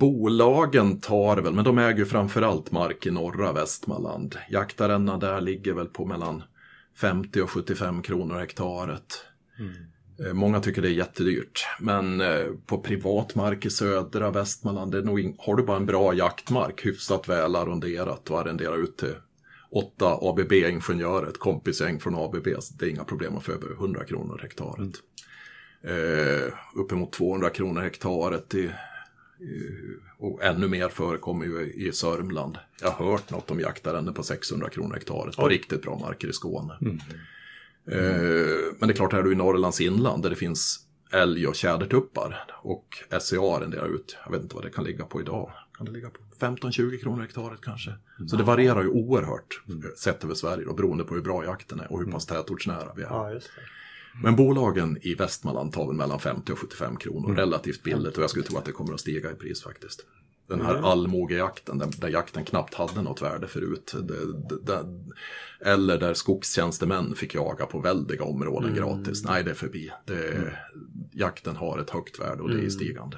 bolagen 0.00 1.00
tar 1.00 1.36
väl, 1.36 1.54
men 1.54 1.64
de 1.64 1.78
äger 1.78 1.98
ju 1.98 2.06
framförallt 2.06 2.70
mark 2.70 3.06
i 3.06 3.10
norra 3.10 3.52
Västmanland. 3.52 4.36
Jaktarrendena 4.50 5.18
där 5.18 5.40
ligger 5.40 5.74
väl 5.74 5.86
på 5.86 6.06
mellan 6.06 6.42
50 7.00 7.42
och 7.42 7.50
75 7.50 8.02
kronor 8.02 8.38
hektaret. 8.38 9.24
Eh, 10.26 10.32
Många 10.32 10.60
tycker 10.60 10.82
det 10.82 10.88
är 10.88 10.92
jättedyrt, 10.92 11.66
men 11.80 12.20
eh, 12.20 12.46
på 12.66 12.78
privat 12.78 13.34
mark 13.34 13.66
i 13.66 13.70
södra 13.70 14.30
Västmanland, 14.30 15.04
nog 15.04 15.34
har 15.38 15.56
du 15.56 15.62
bara 15.62 15.76
en 15.76 15.86
bra 15.86 16.14
jaktmark, 16.14 16.86
hyfsat 16.86 17.28
väl 17.28 17.56
arronderat 17.56 18.30
och 18.30 18.40
arrenderar 18.40 18.82
ut 18.82 18.96
till 18.96 19.14
åtta 19.70 20.18
ABB-ingenjörer, 20.22 21.28
ett 21.28 21.38
kompisgäng 21.38 22.00
från 22.00 22.14
ABB, 22.14 22.46
så 22.60 22.74
det 22.74 22.86
är 22.86 22.90
inga 22.90 23.04
problem 23.04 23.36
att 23.36 23.44
få 23.44 23.52
över 23.52 23.72
100 23.72 24.04
kronor 24.04 24.38
hektaret. 24.42 24.94
Eh, 25.84 26.52
uppemot 26.74 27.12
200 27.12 27.50
kronor 27.50 27.80
hektaret 27.80 28.54
i, 28.54 28.70
och 30.18 30.44
ännu 30.44 30.68
mer 30.68 30.88
förekommer 30.88 31.44
ju 31.44 31.72
i 31.72 31.92
Sörmland. 31.92 32.58
Jag 32.80 32.90
har 32.90 33.10
hört 33.10 33.30
något 33.30 33.50
om 33.50 33.60
jaktarrenden 33.60 34.14
på 34.14 34.22
600 34.22 34.68
kronor 34.68 34.94
hektaret 34.94 35.36
på 35.36 35.48
riktigt 35.48 35.82
bra 35.82 35.98
marker 35.98 36.28
i 36.28 36.32
Skåne. 36.32 36.78
Eh, 37.86 37.98
men 38.78 38.88
det 38.88 38.92
är 38.92 38.96
klart, 38.96 39.12
är 39.12 39.22
du 39.22 39.32
i 39.32 39.34
Norrlands 39.34 39.80
inland 39.80 40.22
där 40.22 40.30
det 40.30 40.36
finns 40.36 40.86
älg 41.12 41.46
och 41.46 41.54
tjädertuppar 41.54 42.44
och 42.62 42.86
SCA 43.20 43.56
arrenderar 43.56 43.94
ut, 43.94 44.16
jag 44.24 44.32
vet 44.32 44.42
inte 44.42 44.54
vad 44.54 44.64
det 44.64 44.70
kan 44.70 44.84
ligga 44.84 45.04
på 45.04 45.20
idag. 45.20 45.52
Kan 45.76 45.86
det 45.86 45.92
ligga 45.92 46.10
på 46.10 46.20
15-20 46.38 47.00
kronor 47.00 47.22
hektaret 47.22 47.60
kanske? 47.62 47.94
Så 48.28 48.36
det 48.36 48.42
varierar 48.42 48.82
ju 48.82 48.88
oerhört 48.88 49.62
eh, 49.68 49.90
sett 49.96 50.24
över 50.24 50.34
Sverige 50.34 50.64
då, 50.64 50.74
beroende 50.74 51.04
på 51.04 51.14
hur 51.14 51.22
bra 51.22 51.44
jakten 51.44 51.80
är 51.80 51.92
och 51.92 51.98
hur 51.98 52.12
pass 52.12 52.26
tätortsnära 52.26 52.92
vi 52.96 53.02
är. 53.02 53.08
Ja. 53.10 53.40
Men 54.22 54.36
bolagen 54.36 54.98
i 55.02 55.14
Västmanland 55.14 55.72
tar 55.72 55.86
väl 55.86 55.96
mellan 55.96 56.18
50 56.20 56.52
och 56.52 56.58
75 56.58 56.96
kronor, 56.96 57.34
relativt 57.36 57.82
billigt 57.82 58.16
och 58.16 58.22
jag 58.22 58.30
skulle 58.30 58.44
tro 58.44 58.58
att 58.58 58.64
det 58.64 58.72
kommer 58.72 58.94
att 58.94 59.00
stiga 59.00 59.30
i 59.30 59.34
pris 59.34 59.62
faktiskt. 59.62 60.06
Den 60.48 60.60
här 60.60 60.74
allmogejakten, 60.74 61.78
där, 61.78 61.88
där 62.00 62.08
jakten 62.08 62.44
knappt 62.44 62.74
hade 62.74 63.02
något 63.02 63.22
värde 63.22 63.46
förut. 63.48 63.94
Det, 64.02 64.32
det, 64.48 64.62
det, 64.62 64.84
eller 65.70 65.98
där 65.98 66.14
skogstjänstemän 66.14 67.14
fick 67.14 67.34
jaga 67.34 67.66
på 67.66 67.80
väldiga 67.80 68.24
områden 68.24 68.74
gratis. 68.74 69.24
Nej, 69.24 69.44
det 69.44 69.50
är 69.50 69.54
förbi. 69.54 69.90
Det, 70.06 70.52
Jakten 71.12 71.56
har 71.56 71.78
ett 71.78 71.90
högt 71.90 72.20
värde 72.20 72.42
och 72.42 72.48
det 72.50 72.54
är 72.58 72.62
i 72.62 72.70
stigande. 72.70 73.16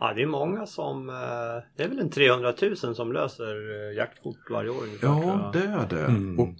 Ja, 0.00 0.12
det 0.14 0.22
är 0.22 0.26
många 0.26 0.66
som... 0.66 1.08
eh, 1.08 1.14
Det 1.76 1.82
är 1.82 1.88
väl 1.88 1.98
en 1.98 2.10
300 2.10 2.54
000 2.62 2.76
som 2.94 3.12
löser 3.12 3.90
eh, 3.90 3.96
jaktkort 3.96 4.50
varje 4.50 4.70
år 4.70 4.82
ungefär. 4.82 5.06
Ja, 5.08 5.50
det 5.52 5.62
är 5.62 5.86
det. 5.88 6.06
Och 6.42 6.48
eh, 6.48 6.54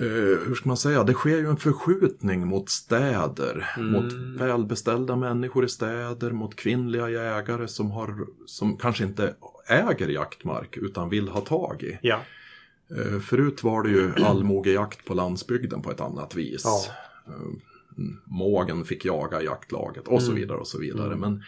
hur 0.00 0.54
ska 0.54 0.68
man 0.68 0.76
säga, 0.76 1.04
det 1.04 1.14
sker 1.14 1.38
ju 1.38 1.48
en 1.48 1.56
förskjutning 1.56 2.46
mot 2.46 2.70
städer, 2.70 3.74
mot 3.78 4.12
välbeställda 4.40 5.16
människor 5.16 5.64
i 5.64 5.68
städer, 5.68 6.30
mot 6.30 6.56
kvinnliga 6.56 7.10
jägare 7.10 7.68
som, 7.68 7.90
har, 7.90 8.26
som 8.46 8.76
kanske 8.76 9.04
inte 9.04 9.34
äger 9.66 10.08
jaktmark 10.08 10.76
utan 10.76 11.08
vill 11.08 11.28
ha 11.28 11.40
tag 11.40 11.82
i. 11.82 11.98
Ja. 12.02 12.20
Eh, 12.96 13.20
förut 13.20 13.62
var 13.62 13.82
det 13.82 13.90
ju 13.90 14.12
allmogejakt 14.24 15.04
på 15.04 15.14
landsbygden 15.14 15.82
på 15.82 15.90
ett 15.90 16.00
annat 16.00 16.34
vis. 16.34 16.62
Ja. 16.64 16.84
Eh, 17.26 17.42
mm, 17.98 18.20
Mågen 18.24 18.84
fick 18.84 19.04
jaga 19.04 19.42
jaktlaget 19.42 20.08
och 20.08 20.22
så 20.22 20.32
vidare 20.32 20.58
och 20.58 20.66
så 20.66 20.78
vidare. 20.78 21.16
Men 21.16 21.42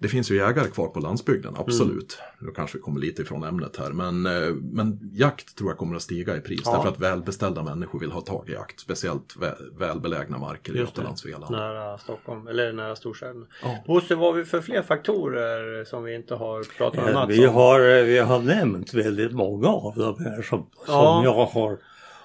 det 0.00 0.08
finns 0.08 0.30
ju 0.30 0.36
jägare 0.36 0.68
kvar 0.68 0.88
på 0.88 1.00
landsbygden, 1.00 1.54
absolut. 1.58 2.18
Nu 2.40 2.50
kanske 2.50 2.78
vi 2.78 2.82
kommer 2.82 3.00
lite 3.00 3.22
ifrån 3.22 3.44
ämnet 3.44 3.76
här, 3.76 3.90
men, 3.90 4.26
eh, 4.26 4.54
men 4.54 5.10
jakt 5.12 5.56
tror 5.58 5.70
jag 5.70 5.78
kommer 5.78 5.96
att 5.96 6.02
stiga 6.02 6.36
i 6.36 6.40
pris. 6.40 6.60
Ja. 6.64 6.72
Därför 6.72 6.88
att 6.88 7.00
välbeställda 7.00 7.62
människor 7.62 7.98
vill 8.00 8.12
ha 8.12 8.20
tag 8.20 8.48
i 8.48 8.52
jakt, 8.52 8.80
speciellt 8.80 9.36
vä- 9.40 9.78
välbelägna 9.78 10.38
marker 10.38 10.74
i 10.74 10.78
Just 10.78 10.94
det. 10.94 10.98
Götaland, 11.00 11.18
Svealand. 11.18 11.50
Nära 11.56 11.98
Stockholm, 11.98 12.48
eller 12.48 12.72
nära 12.72 12.96
storstäderna. 12.96 13.46
Ja. 13.62 13.78
Bosse, 13.86 14.14
vad 14.14 14.26
har 14.26 14.32
vi 14.38 14.44
för 14.44 14.60
fler 14.60 14.82
faktorer 14.82 15.84
som 15.84 16.04
vi 16.04 16.14
inte 16.14 16.34
har 16.34 16.62
pratat 16.78 17.00
om? 17.02 17.08
Eh, 17.08 17.14
Mats 17.14 17.30
Vi 17.30 17.44
har, 17.46 18.04
vi 18.04 18.18
har 18.18 18.38
nämnt 18.40 18.94
väldigt 18.94 19.32
många 19.32 19.68
av 19.68 19.94
de 19.96 20.24
här 20.24 20.42
som, 20.42 20.58
som 20.58 20.66
Ja. 20.94 21.20
jag 21.24 21.46
har, 21.46 21.78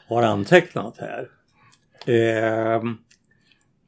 har 0.08 0.24
antecknat 0.24 0.98
här. 0.98 1.30
Ehm, 2.06 2.98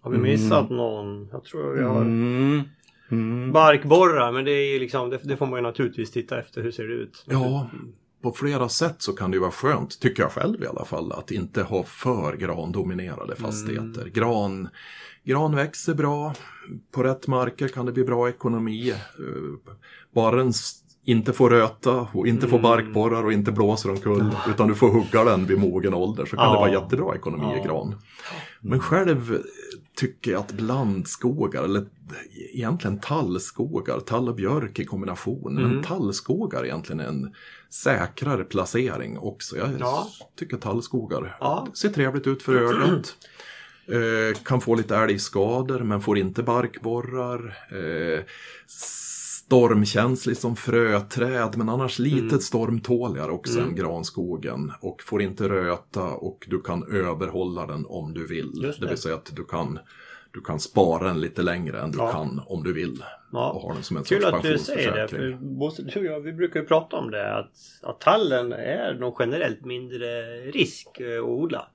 Har 0.02 0.12
vi 0.12 0.18
missat 0.18 0.70
någon? 0.70 1.30
Jag 1.32 1.44
tror 1.44 1.74
vi 1.74 1.84
har 1.84 2.02
mm, 2.02 2.64
mm. 3.12 3.52
barkborrar, 3.52 4.32
men 4.32 4.46
det 4.46 4.52
är 4.52 4.80
liksom, 4.80 5.10
det, 5.10 5.20
det 5.24 5.38
får 5.38 5.46
man 5.46 5.58
ju 5.60 5.64
naturligtvis 5.64 6.12
titta 6.12 6.40
efter. 6.40 6.62
Hur 6.62 6.72
ser 6.72 6.84
det 6.88 6.94
ut? 6.94 7.24
Ja, 7.28 7.70
på 8.24 8.32
flera 8.32 8.70
sätt 8.70 8.96
så 8.98 9.14
kan 9.14 9.32
det 9.32 9.36
ju 9.36 9.42
vara 9.42 9.52
skönt, 9.52 10.00
tycker 10.00 10.24
jag 10.24 10.32
själv 10.32 10.64
i 10.64 10.68
alla 10.68 10.86
fall, 10.86 11.12
att 11.12 11.32
inte 11.32 11.64
ha 11.64 11.84
för 11.84 12.36
grandominerade 12.36 13.36
fastigheter. 13.36 14.10
Gran, 14.14 14.68
gran 15.24 15.56
växer 15.56 15.94
bra, 15.94 16.34
på 16.92 17.04
rätt 17.04 17.28
marker 17.28 17.68
kan 17.68 17.86
det 17.86 17.92
bli 17.92 18.04
bra 18.04 18.30
ekonomi. 18.30 18.90
Eh, 18.90 20.48
s- 20.50 20.82
inte 21.08 21.34
får 21.34 21.50
röta 21.50 22.08
och 22.14 22.28
inte 22.28 22.48
får 22.48 22.60
barkborrar 22.60 23.24
och 23.24 23.34
inte 23.34 23.52
blåser 23.52 23.90
omkull, 23.90 24.30
utan 24.50 24.68
du 24.68 24.76
får 24.76 24.90
hugga 24.90 25.24
den 25.24 25.46
vid 25.46 25.60
mogen 25.60 25.94
ålder 25.94 26.26
så 26.26 26.36
kan 26.36 26.46
Ja. 26.46 26.52
det 26.52 26.58
vara 26.60 26.72
jättebra 26.84 27.16
ekonomi 27.16 27.60
i 27.64 27.68
gran. 27.68 27.96
Men 28.62 28.80
själv 28.80 29.38
tycker 29.96 30.36
att 30.36 30.52
blandskogar, 30.52 31.64
eller 31.64 31.86
egentligen 32.54 33.00
tallskogar, 33.00 34.00
tall 34.00 34.30
och 34.30 34.36
björk 34.36 34.80
i 34.80 34.86
kombination, 34.86 35.58
Mm. 35.58 35.70
men 35.72 35.84
tallskogar 35.84 36.66
egentligen 36.66 37.00
är 37.00 37.08
en 37.08 37.34
säkrare 37.70 38.44
placering 38.44 39.18
också. 39.18 39.58
Jag 39.58 39.70
Ja. 39.80 40.08
tycker 40.40 40.58
tallskogar 40.58 41.38
Ja. 41.40 41.68
ser 41.74 41.90
trevligt 41.90 42.28
ut 42.28 42.44
för 42.44 42.56
ögat. 42.56 43.16
Eh, 43.88 44.42
kan 44.44 44.62
få 44.62 44.76
lite 44.76 44.96
älgskador 44.98 45.80
men 45.80 46.02
får 46.02 46.18
inte 46.18 46.44
barkborrar. 46.44 47.58
Eh, 47.72 48.24
stormkänslig 49.46 50.38
som 50.38 50.56
fröträd 50.56 51.58
men 51.58 51.70
annars 51.70 52.00
Mm. 52.00 52.12
lite 52.16 52.40
stormtåligare 52.40 53.32
också 53.32 53.60
än 53.60 53.76
granskogen. 53.76 54.72
Och 54.82 55.02
får 55.04 55.22
inte 55.22 55.50
röta 55.50 56.04
och 56.04 56.46
du 56.50 56.62
kan 56.62 56.84
överhålla 56.94 57.66
den 57.68 57.86
om 57.88 58.14
du 58.14 58.28
vill. 58.28 58.52
Det 58.62 58.74
det. 58.80 58.88
vill 58.88 58.98
säga 58.98 59.16
att 59.16 59.36
du 59.36 59.44
kan, 59.46 59.80
du 60.34 60.42
kan 60.42 60.60
spara 60.60 61.08
den 61.08 61.22
lite 61.22 61.42
längre 61.42 61.82
än 61.82 61.92
du 61.92 61.98
Ja. 61.98 62.12
kan 62.12 62.42
om 62.48 62.64
du 62.64 62.74
vill. 62.74 63.04
Ja. 63.32 63.52
Och 63.52 63.62
ha 63.62 63.74
den 63.74 63.84
som 63.84 63.98
en 63.98 64.04
Kul 64.04 64.22
sorts 64.22 64.34
att 64.34 64.44
du 64.44 64.58
säger 64.58 64.92
det, 64.92 65.08
för 65.08 65.38
Bosse, 65.42 65.82
du 65.84 66.00
och 66.00 66.06
jag, 66.06 66.20
vi 66.20 66.34
brukar 66.34 66.60
ju 66.60 66.66
prata 66.66 66.98
om 66.98 67.12
det 67.12 67.38
att, 67.38 67.52
att 67.84 68.00
tallen 68.02 68.54
är 68.54 68.94
nog 69.00 69.16
generellt 69.20 69.66
mindre 69.66 70.36
risk 70.52 70.88
att 71.02 71.24
odla. 71.24 71.68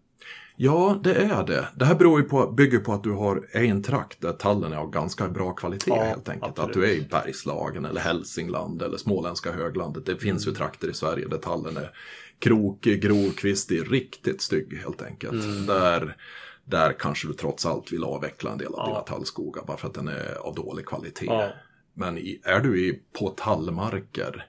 Ja, 0.62 1.00
det 1.04 1.14
är 1.14 1.46
det. 1.46 1.68
Det 1.76 1.84
här 1.84 1.94
beror 1.94 2.20
ju 2.20 2.28
på, 2.28 2.46
bygger 2.52 2.78
på 2.78 2.92
att 2.92 3.02
du 3.02 3.10
har, 3.10 3.46
en 3.52 3.82
trakt 3.82 4.20
där 4.20 4.32
tallen 4.32 4.72
är 4.72 4.76
av 4.76 4.90
ganska 4.90 5.28
bra 5.28 5.52
kvalitet 5.52 5.90
Ja, 5.90 6.02
helt 6.02 6.28
enkelt. 6.28 6.50
absolut. 6.58 6.68
Att 6.76 6.82
du 6.82 6.90
är 6.90 6.94
i 6.94 7.08
Bergslagen 7.10 7.84
eller 7.84 8.00
Hälsingland 8.00 8.82
eller 8.82 8.96
småländska 8.98 9.52
höglandet. 9.52 10.06
Det 10.06 10.16
finns 10.16 10.46
Mm. 10.46 10.52
ju 10.54 10.58
trakter 10.58 10.88
i 10.90 10.94
Sverige 10.94 11.28
där 11.28 11.36
tallen 11.38 11.76
är 11.76 11.90
krokig, 12.38 13.02
grovkvistig, 13.02 13.92
riktigt 13.92 14.42
stygg 14.42 14.78
helt 14.82 15.02
enkelt. 15.02 15.44
Mm. 15.44 15.66
Där, 15.66 16.16
där 16.64 16.92
kanske 16.98 17.28
du 17.28 17.34
trots 17.34 17.66
allt 17.66 17.92
vill 17.92 18.04
avveckla 18.04 18.50
en 18.52 18.58
del 18.58 18.66
av 18.74 18.74
Ja. 18.76 18.86
dina 18.86 19.00
tallskogar 19.00 19.64
bara 19.66 19.76
för 19.76 19.88
att 19.88 19.94
den 19.94 20.08
är 20.08 20.34
av 20.40 20.54
dålig 20.54 20.86
kvalitet. 20.86 21.26
Ja. 21.26 21.48
Men 21.94 22.18
i, 22.18 22.40
är 22.44 22.60
du 22.60 22.80
i, 22.86 23.00
på 23.18 23.28
tallmarker 23.28 24.46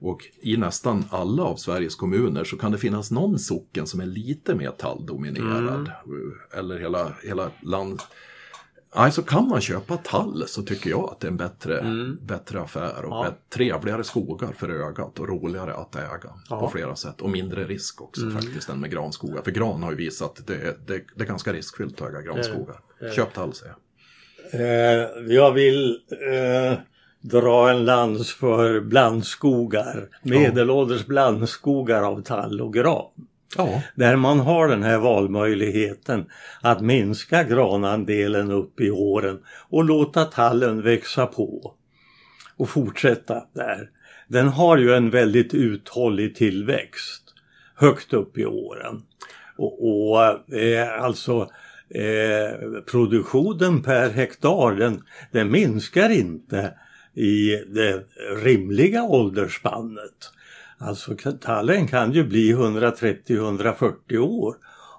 och 0.00 0.20
i 0.42 0.56
nästan 0.56 1.04
alla 1.10 1.42
av 1.42 1.56
Sveriges 1.56 1.94
kommuner 1.96 2.44
så 2.44 2.56
kan 2.56 2.72
det 2.72 2.78
finnas 2.78 3.10
någon 3.10 3.38
socken 3.38 3.86
som 3.86 4.00
är 4.00 4.06
lite 4.06 4.54
mer 4.54 4.70
talldominerad. 4.70 5.90
Eller 6.56 6.78
hela, 6.78 7.12
hela 7.22 7.50
land. 7.62 8.00
Nej, 8.96 9.12
så 9.12 9.22
kan 9.22 9.48
man 9.48 9.60
köpa 9.60 9.96
tall 9.96 10.44
så 10.48 10.62
tycker 10.62 10.90
jag 10.90 11.04
att 11.10 11.20
det 11.20 11.26
är 11.26 11.30
en 11.30 11.36
bättre, 11.36 11.84
bättre 12.20 12.60
affär 12.60 13.04
och 13.04 13.12
Ja. 13.12 13.22
bättre, 13.22 13.36
trevligare 13.50 14.04
skogar 14.04 14.52
för 14.52 14.68
ögat 14.68 15.18
och 15.18 15.28
roligare 15.28 15.74
att 15.74 15.96
äga 15.96 16.30
Ja. 16.50 16.60
på 16.60 16.68
flera 16.70 16.96
sätt. 16.96 17.20
Och 17.20 17.30
mindre 17.30 17.64
risk 17.64 18.02
också 18.02 18.30
faktiskt 18.30 18.68
än 18.68 18.80
med 18.80 18.90
granskogar. 18.90 19.42
För 19.42 19.50
gran 19.50 19.82
har 19.82 19.90
ju 19.90 19.96
visat 19.96 20.38
att 20.38 20.46
det, 20.46 20.54
är- 20.54 20.76
det, 20.86 21.04
det 21.16 21.22
är 21.24 21.26
ganska 21.28 21.52
riskfyllt 21.52 22.00
att 22.00 22.08
äga 22.08 22.22
granskogar. 22.22 22.80
det 22.98 23.04
är 23.04 23.08
det. 23.08 23.14
Köp 23.14 23.34
tall 23.34 23.54
säger 23.54 23.72
jag. 23.72 23.80
Eh, 24.60 25.08
jag 25.34 25.52
vill 25.52 26.00
eh, 26.32 26.78
dra 27.24 27.70
en 27.70 27.84
lans 27.84 28.32
för 28.32 28.80
blandskogar. 28.80 30.08
Medelålders 30.22 31.06
blandskogar 31.06 32.02
av 32.02 32.22
tall 32.22 32.60
och 32.60 32.74
gran. 32.74 33.10
Ja, 33.56 33.82
Där 33.94 34.16
man 34.16 34.40
har 34.40 34.68
den 34.68 34.82
här 34.82 34.98
valmöjligheten 34.98 36.26
att 36.60 36.80
minska 36.80 37.42
granandelen 37.42 38.50
upp 38.50 38.80
i 38.80 38.90
åren 38.90 39.38
och 39.70 39.84
låta 39.84 40.24
tallen 40.24 40.82
växa 40.82 41.26
på. 41.26 41.74
Och 42.56 42.68
fortsätta 42.68 43.42
där. 43.54 43.90
Den 44.28 44.48
har 44.48 44.76
ju 44.76 44.94
en 44.94 45.10
väldigt 45.10 45.54
uthållig 45.54 46.34
tillväxt 46.34 47.22
högt 47.76 48.12
upp 48.12 48.38
i 48.38 48.46
åren. 48.46 49.02
Och, 49.56 49.88
och 49.88 50.54
eh, 50.54 51.02
alltså 51.02 51.50
eh, 51.88 52.80
produktionen 52.90 53.82
per 53.82 54.10
hektar 54.10 54.74
den, 54.74 55.02
den 55.32 55.50
minskar 55.50 56.10
inte 56.10 56.74
i 57.14 57.64
det 57.66 58.04
rimliga 58.42 59.02
åldersspannet. 59.02 60.32
Alltså 60.78 61.16
tallen 61.40 61.86
kan 61.86 62.12
ju 62.12 62.24
bli 62.24 62.54
130-140 62.54 64.18
år 64.18 64.54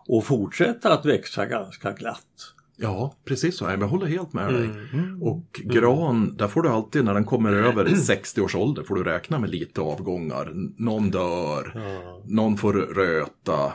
och 0.07 0.25
fortsätta 0.25 0.93
att 0.93 1.05
växa 1.05 1.45
ganska 1.45 1.91
glatt. 1.91 2.54
Ja, 2.77 3.15
precis 3.25 3.57
så. 3.57 3.65
Jag 3.65 3.77
håller 3.87 4.05
helt 4.05 4.33
med 4.33 4.53
dig. 4.53 4.69
Mm. 4.93 5.21
Och 5.23 5.61
gran, 5.63 6.35
där 6.37 6.47
får 6.47 6.61
du 6.61 6.69
alltid 6.69 7.05
när 7.05 7.13
den 7.13 7.25
kommer 7.25 7.53
över 7.53 7.95
60 7.95 8.41
års 8.41 8.55
ålder 8.55 8.83
får 8.83 8.95
du 8.95 9.03
räkna 9.03 9.39
med 9.39 9.49
lite 9.49 9.81
avgångar. 9.81 10.51
Någon 10.77 11.11
dör, 11.11 11.71
Ja. 11.75 12.21
någon 12.25 12.57
får 12.57 12.73
röta. 12.73 13.73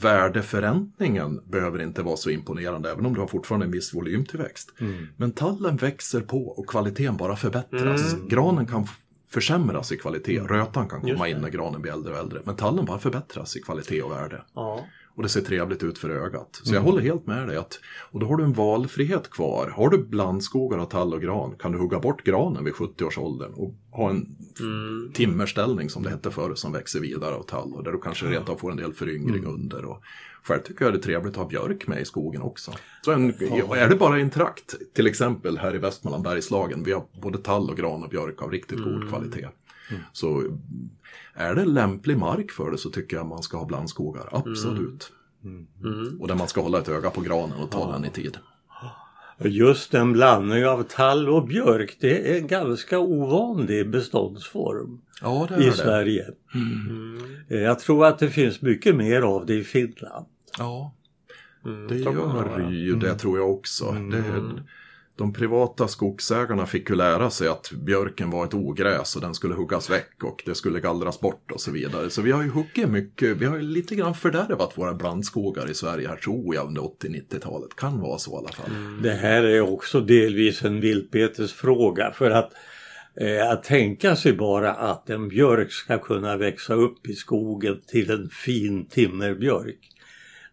Värdeförräntningen 0.00 1.40
behöver 1.50 1.82
inte 1.82 2.02
vara 2.02 2.16
så 2.16 2.30
imponerande 2.30 2.90
även 2.90 3.06
om 3.06 3.14
du 3.14 3.20
har 3.20 3.26
fortfarande 3.26 3.66
en 3.66 3.72
viss 3.72 3.94
volymtillväxt. 3.94 4.72
Men 5.16 5.32
tallen 5.32 5.76
växer 5.76 6.20
på 6.20 6.46
och 6.48 6.66
kvaliteten 6.66 7.16
bara 7.16 7.36
förbättras. 7.36 8.16
Granen 8.28 8.66
kan 8.66 8.86
försämras 9.30 9.92
i 9.92 9.96
kvalitet, 9.96 10.40
rötan 10.40 10.88
kan 10.88 11.00
komma 11.00 11.28
in 11.28 11.38
när 11.38 11.48
granen 11.48 11.82
blir 11.82 11.92
äldre 11.92 12.12
och 12.12 12.18
äldre. 12.18 12.40
Men 12.44 12.56
tallen 12.56 12.84
bara 12.84 12.98
förbättras 12.98 13.56
i 13.56 13.60
kvalitet 13.60 14.02
och 14.02 14.12
värde. 14.12 14.42
Ja. 14.54 14.84
Och 15.18 15.24
det 15.24 15.28
ser 15.28 15.40
trevligt 15.40 15.82
ut 15.82 15.98
för 15.98 16.10
ögat. 16.10 16.60
Så 16.64 16.74
jag 16.74 16.80
håller 16.80 17.02
helt 17.02 17.26
med 17.26 17.48
dig. 17.48 17.56
Att, 17.56 17.80
och 18.10 18.20
då 18.20 18.26
har 18.26 18.36
du 18.36 18.44
en 18.44 18.52
valfrihet 18.52 19.30
kvar. 19.30 19.72
Har 19.76 19.88
du 19.90 19.98
blandskogar 19.98 20.78
av 20.78 20.84
tall 20.84 21.14
och 21.14 21.22
gran 21.22 21.54
kan 21.58 21.72
du 21.72 21.78
hugga 21.78 21.98
bort 21.98 22.24
granen 22.24 22.64
vid 22.64 22.74
70-årsåldern 22.74 23.52
och 23.52 23.74
ha 23.90 24.10
en 24.10 24.36
Mm. 24.60 25.12
timmerställning 25.14 25.90
som 25.90 26.02
det 26.02 26.10
hette 26.10 26.30
förr 26.30 26.54
som 26.54 26.72
växer 26.72 27.00
vidare 27.00 27.34
av 27.34 27.42
tall 27.42 27.74
och 27.74 27.84
där 27.84 27.92
du 27.92 27.98
kanske 28.00 28.26
rent 28.26 28.48
av 28.48 28.56
får 28.56 28.70
en 28.70 28.76
del 28.76 28.92
föryngring 28.92 29.44
under. 29.46 29.84
Och 29.84 30.02
själv 30.42 30.60
tycker 30.62 30.84
jag 30.84 30.94
det 30.94 30.98
är 30.98 31.02
trevligt 31.02 31.32
att 31.32 31.36
ha 31.36 31.48
björk 31.48 31.86
med 31.86 32.00
i 32.00 32.04
skogen 32.04 32.42
också. 32.42 32.72
Så 33.02 33.12
en, 33.12 33.28
är 33.30 33.88
det 33.88 33.96
bara 33.96 34.18
en 34.18 34.30
trakt, 34.30 34.74
till 34.94 35.06
exempel 35.06 35.58
här 35.58 35.74
i 35.74 35.78
Västmanland, 35.78 36.24
Bergslagen, 36.24 36.82
vi 36.84 36.92
har 36.92 37.04
både 37.22 37.38
tall 37.38 37.70
och 37.70 37.76
gran 37.76 38.02
och 38.02 38.10
björk 38.10 38.42
av 38.42 38.50
riktigt 38.50 38.78
god 38.84 39.08
kvalitet. 39.08 39.48
Så 40.12 40.42
är 41.34 41.54
det 41.54 41.64
lämplig 41.64 42.18
mark 42.18 42.50
för 42.50 42.70
det 42.70 42.78
så 42.78 42.90
tycker 42.90 43.16
jag 43.16 43.26
man 43.26 43.42
ska 43.42 43.56
ha 43.58 43.64
blandskogar, 43.66 44.28
absolut. 44.32 45.12
Mm. 45.44 46.20
Och 46.20 46.28
där 46.28 46.34
man 46.34 46.48
ska 46.48 46.60
hålla 46.62 46.78
ett 46.78 46.88
öga 46.88 47.10
på 47.10 47.20
granen 47.20 47.58
och 47.58 47.70
ta 47.70 47.92
den 47.92 48.04
i 48.04 48.10
tid. 48.10 48.38
Just 49.44 49.94
en 49.94 50.12
blandning 50.12 50.66
av 50.66 50.82
tall 50.82 51.28
och 51.28 51.46
björk, 51.46 51.96
det 52.00 52.32
är 52.32 52.38
en 52.38 52.46
ganska 52.46 52.98
ovanlig 52.98 53.90
beståndsform 53.90 55.00
Ja, 55.22 55.48
i. 55.60 55.70
Sverige. 55.72 56.26
Mm. 56.54 57.18
Eh, 57.48 57.58
Jag 57.60 57.78
tror 57.78 58.06
att 58.06 58.18
det 58.18 58.28
finns 58.30 58.62
mycket 58.62 58.96
mer 58.96 59.22
av 59.22 59.46
det 59.46 59.54
i 59.54 59.64
Finland. 59.64 60.26
Ja, 60.58 60.94
Mm. 61.64 61.88
det 61.88 61.96
gör 61.96 62.70
ju 62.70 62.96
det 62.96 63.14
tror 63.14 63.38
jag 63.38 63.50
också. 63.50 63.92
Det, 63.92 64.24
de 65.18 65.32
privata 65.32 65.88
skogsägarna 65.88 66.66
fick 66.66 66.90
ju 66.90 66.96
lära 66.96 67.30
sig 67.30 67.48
att 67.48 67.70
björken 67.72 68.30
var 68.30 68.44
ett 68.44 68.54
ogräs 68.54 69.16
och 69.16 69.22
den 69.22 69.34
skulle 69.34 69.54
huggas 69.54 69.90
väck 69.90 70.24
och 70.24 70.42
det 70.46 70.54
skulle 70.54 70.80
gallras 70.80 71.20
bort 71.20 71.50
och 71.52 71.60
så 71.60 71.70
vidare. 71.70 72.10
Så 72.10 72.22
vi 72.22 72.32
har 72.32 72.42
ju 72.42 72.50
huggit 72.50 72.88
mycket, 72.88 73.36
vi 73.36 73.46
har 73.46 73.56
ju 73.56 73.62
lite 73.62 73.94
grann 73.94 74.14
fördärvat 74.14 74.72
våra 74.78 74.94
blandskogar 74.94 75.70
i 75.70 75.74
Sverige 75.74 76.08
här 76.08 76.16
tror 76.16 76.54
jag 76.54 76.66
under 76.66 76.82
80-90-talet. 76.82 77.76
Kan 77.76 78.00
vara 78.00 78.18
så 78.18 78.34
i 78.34 78.36
alla 78.36 78.52
fall. 78.52 78.70
Mm. 78.70 79.02
Det 79.02 79.12
här 79.12 79.42
är 79.42 79.60
också 79.60 80.00
delvis 80.00 80.64
en 80.64 80.80
viltbetesfråga 80.80 82.12
för 82.12 82.30
att 82.30 82.52
eh, 83.20 83.50
att 83.50 83.64
tänka 83.64 84.16
sig 84.16 84.32
bara 84.32 84.72
att 84.72 85.10
en 85.10 85.28
björk 85.28 85.72
ska 85.72 85.98
kunna 85.98 86.36
växa 86.36 86.74
upp 86.74 87.06
i 87.08 87.12
skogen 87.12 87.80
till 87.86 88.10
en 88.10 88.28
fin 88.28 88.88
timmerbjörk. 88.88 89.78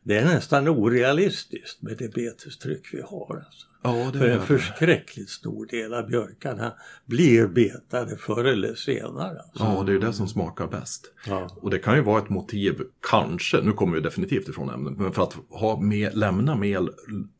Det 0.03 0.17
är 0.17 0.25
nästan 0.25 0.67
orealistiskt 0.67 1.81
med 1.81 1.97
det 1.97 2.13
betestryck 2.13 2.89
vi 2.93 3.01
har. 3.01 3.43
Alltså. 3.45 3.67
Ja, 3.85 4.09
det 4.13 4.19
För 4.19 4.27
en 4.29 4.41
förskräckligt 4.41 5.29
stor 5.29 5.65
del 5.65 5.93
av 5.93 6.07
björkarna 6.07 6.73
blir 7.05 7.47
betade 7.47 8.17
förr 8.17 8.43
eller 8.43 8.75
senare. 8.75 9.39
Alltså. 9.39 9.63
Ja, 9.63 9.83
det 9.87 9.93
är 9.93 9.99
det 9.99 10.13
som 10.13 10.27
smakar 10.27 10.67
bäst. 10.67 11.11
Ja. 11.27 11.49
Och 11.61 11.69
det 11.69 11.79
kan 11.79 11.95
ju 11.95 12.01
vara 12.01 12.21
ett 12.21 12.29
motiv, 12.29 12.81
kanske, 13.11 13.61
nu 13.61 13.71
kommer 13.71 13.95
vi 13.95 14.01
definitivt 14.01 14.47
ifrån 14.49 14.69
ämnet, 14.69 14.97
men 14.97 15.11
för 15.11 15.23
att 15.23 15.33
ha 15.49 15.79
mer, 15.81 16.11
lämna 16.11 16.55
mer, 16.55 16.89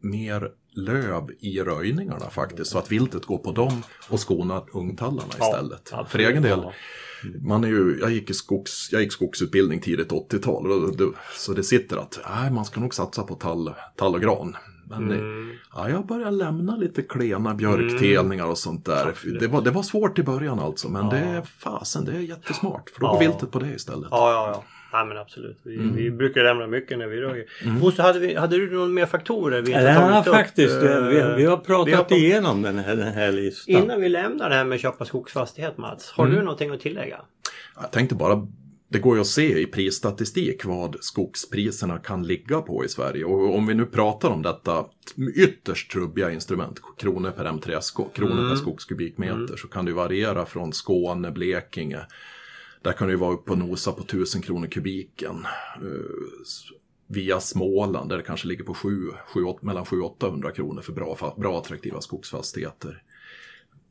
mer 0.02 0.50
löv 0.78 1.24
i 1.40 1.60
röjningarna 1.62 2.30
faktiskt. 2.30 2.72
Så 2.72 2.78
att 2.78 2.92
viltet 2.92 3.26
går 3.26 3.38
på 3.38 3.52
dem 3.52 3.84
och 4.10 4.20
skonar 4.20 4.64
ungtallarna 4.74 5.30
istället. 5.40 5.82
absolut. 5.94 6.10
för 6.12 6.20
egen 6.20 6.44
del, 6.44 6.60
Ja. 6.64 6.74
man 7.42 7.64
är 7.64 7.68
ju, 7.68 7.98
jag, 8.02 8.12
gick 8.12 8.30
i 8.30 8.34
skogs, 8.34 8.90
jag 8.92 9.02
gick 9.02 9.12
skogsutbildning 9.14 9.82
tidigt 9.82 10.12
80-tal. 10.12 10.72
och 10.72 10.82
då- 10.82 11.06
då- 11.06 11.14
Så 11.38 11.54
det 11.54 11.64
sitter 11.64 11.98
att 11.98 12.20
nej, 12.30 12.52
man 12.52 12.66
ska 12.66 12.80
nog 12.82 12.94
satsa 12.94 13.24
på 13.24 13.36
tall, 13.36 13.74
tall 13.96 14.16
och 14.16 14.22
gran. 14.22 14.56
Men 14.90 15.12
Mm. 15.12 15.52
ja, 15.76 15.90
jag 15.90 16.06
börjar 16.06 16.32
lämna 16.32 16.76
lite 16.76 17.02
klena 17.02 17.54
björktelningar 17.54 18.46
och 18.46 18.58
sånt 18.58 18.86
där. 18.86 19.14
Det 19.40 19.48
var, 19.48 19.62
det 19.62 19.72
var 19.72 19.84
svårt 19.84 20.20
i 20.20 20.24
början 20.24 20.60
alltså, 20.60 20.90
men 20.90 21.10
det 21.10 21.18
är 21.18 21.42
fasen, 21.42 22.06
det 22.06 22.12
är 22.12 22.20
jättesmart. 22.20 22.90
För 22.90 23.02
då 23.02 23.08
går 23.08 23.16
Ja. 23.24 23.30
viltet 23.30 23.52
på 23.52 23.60
det 23.60 23.70
istället. 23.70 24.08
Ja, 24.12 24.32
ja, 24.32 24.48
ja. 24.54 24.64
Ja 24.92 25.06
men 25.06 25.18
absolut. 25.18 25.60
Vi, 25.64 25.76
Mm. 25.76 25.96
vi 25.96 26.12
brukar 26.12 26.44
lämna 26.44 26.68
mycket 26.68 26.98
när 26.98 27.08
vi 27.08 27.18
röjer. 27.22 27.46
Bosse, 27.82 28.02
hade, 28.02 28.20
vi, 28.20 28.36
hade 28.36 28.58
du 28.58 28.72
någon 28.78 28.94
mer 28.94 29.06
faktorer 29.06 29.62
vi 29.62 29.68
inte 29.72 29.82
Ja, 29.84 29.96
tagit 30.10 30.28
upp? 30.28 30.34
faktiskt. 30.36 30.84
Eh, 30.84 31.02
vi, 31.02 31.34
vi 31.38 31.46
har 31.46 31.58
pratat 31.58 31.88
vi 31.88 31.94
har 31.94 32.04
på- 32.04 32.14
igenom 32.16 32.62
den 32.62 32.80
här, 32.80 32.96
den 32.96 33.14
här 33.14 33.32
listan. 33.32 33.76
Innan 33.84 34.02
vi 34.02 34.10
lämnar 34.10 34.50
det 34.50 34.56
här 34.56 34.66
med 34.66 34.80
köpa 34.80 35.06
skogsfastighet 35.06 35.78
Mats. 35.78 36.12
Har 36.12 36.26
Mm. 36.26 36.36
du 36.38 36.44
någonting 36.44 36.72
att 36.72 36.80
tillägga? 36.80 37.18
Jag 37.82 37.92
tänkte 37.92 38.16
bara, 38.16 38.48
det 38.88 39.00
går 39.00 39.16
ju 39.16 39.22
att 39.22 39.28
se 39.28 39.60
i 39.60 39.66
prisstatistik 39.66 40.66
vad 40.66 40.98
skogspriserna 41.00 41.98
kan 41.98 42.24
ligga 42.24 42.62
på 42.62 42.86
i 42.86 42.90
Sverige. 42.90 43.26
Och 43.26 43.56
om 43.56 43.68
vi 43.68 43.74
nu 43.74 43.86
pratar 43.86 44.30
om 44.30 44.42
detta 44.42 44.86
ytterst 45.36 45.92
trubbiga 45.92 46.32
instrument, 46.32 46.80
kronor 46.98 47.32
per 47.32 47.46
M3SK, 47.46 48.14
kronor 48.14 48.50
per 48.50 48.56
skogskubikmeter, 48.56 49.58
så 49.58 49.68
kan 49.68 49.86
det 49.86 49.94
variera 49.94 50.46
från 50.46 50.74
Skåne, 50.74 51.32
Blekinge. 51.32 52.00
Där 52.82 52.92
kan 52.92 53.08
det 53.08 53.12
ju 53.12 53.20
vara 53.20 53.34
upp 53.34 53.50
och 53.50 53.58
nosa 53.58 53.92
på 53.92 54.04
1000 54.04 54.42
kronor 54.42 54.68
kubiken. 54.68 55.46
Eh, 55.76 56.46
Via 57.08 57.40
Småland 57.40 58.10
där 58.10 58.18
det 58.18 58.24
kanske 58.24 58.48
ligger 58.48 58.64
på 58.64 58.74
7, 58.74 59.12
7, 59.34 59.42
mellan 59.62 59.84
700-800 59.84 60.52
kronor 60.52 60.82
för 60.82 60.94
bra, 60.94 61.36
bra 61.38 61.60
attraktiva 61.60 62.02
skogsfastigheter. 62.02 63.04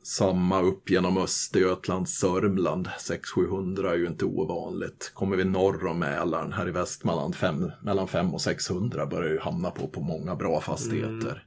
Samma 0.07 0.63
upp 0.63 0.91
genom 0.91 1.19
Östergötland, 1.19 2.09
Sörmland, 2.09 2.87
600-700 2.87 3.91
är 3.91 3.97
ju 3.97 4.07
inte 4.07 4.25
ovanligt. 4.25 5.11
Kommer 5.15 5.37
vi 5.37 5.45
norr 5.45 5.87
om 5.87 5.99
Mälaren, 5.99 6.53
här 6.53 6.69
i 6.69 6.71
Västmanland, 6.71 7.35
fem, 7.35 7.71
mellan 7.83 8.09
500 8.09 8.35
och 8.35 8.41
600 8.41 9.07
börjar 9.07 9.33
ju 9.33 9.39
hamna 9.39 9.71
på, 9.71 9.89
på 9.89 10.01
många 10.01 10.35
bra 10.37 10.61
fastigheter. 10.61 11.47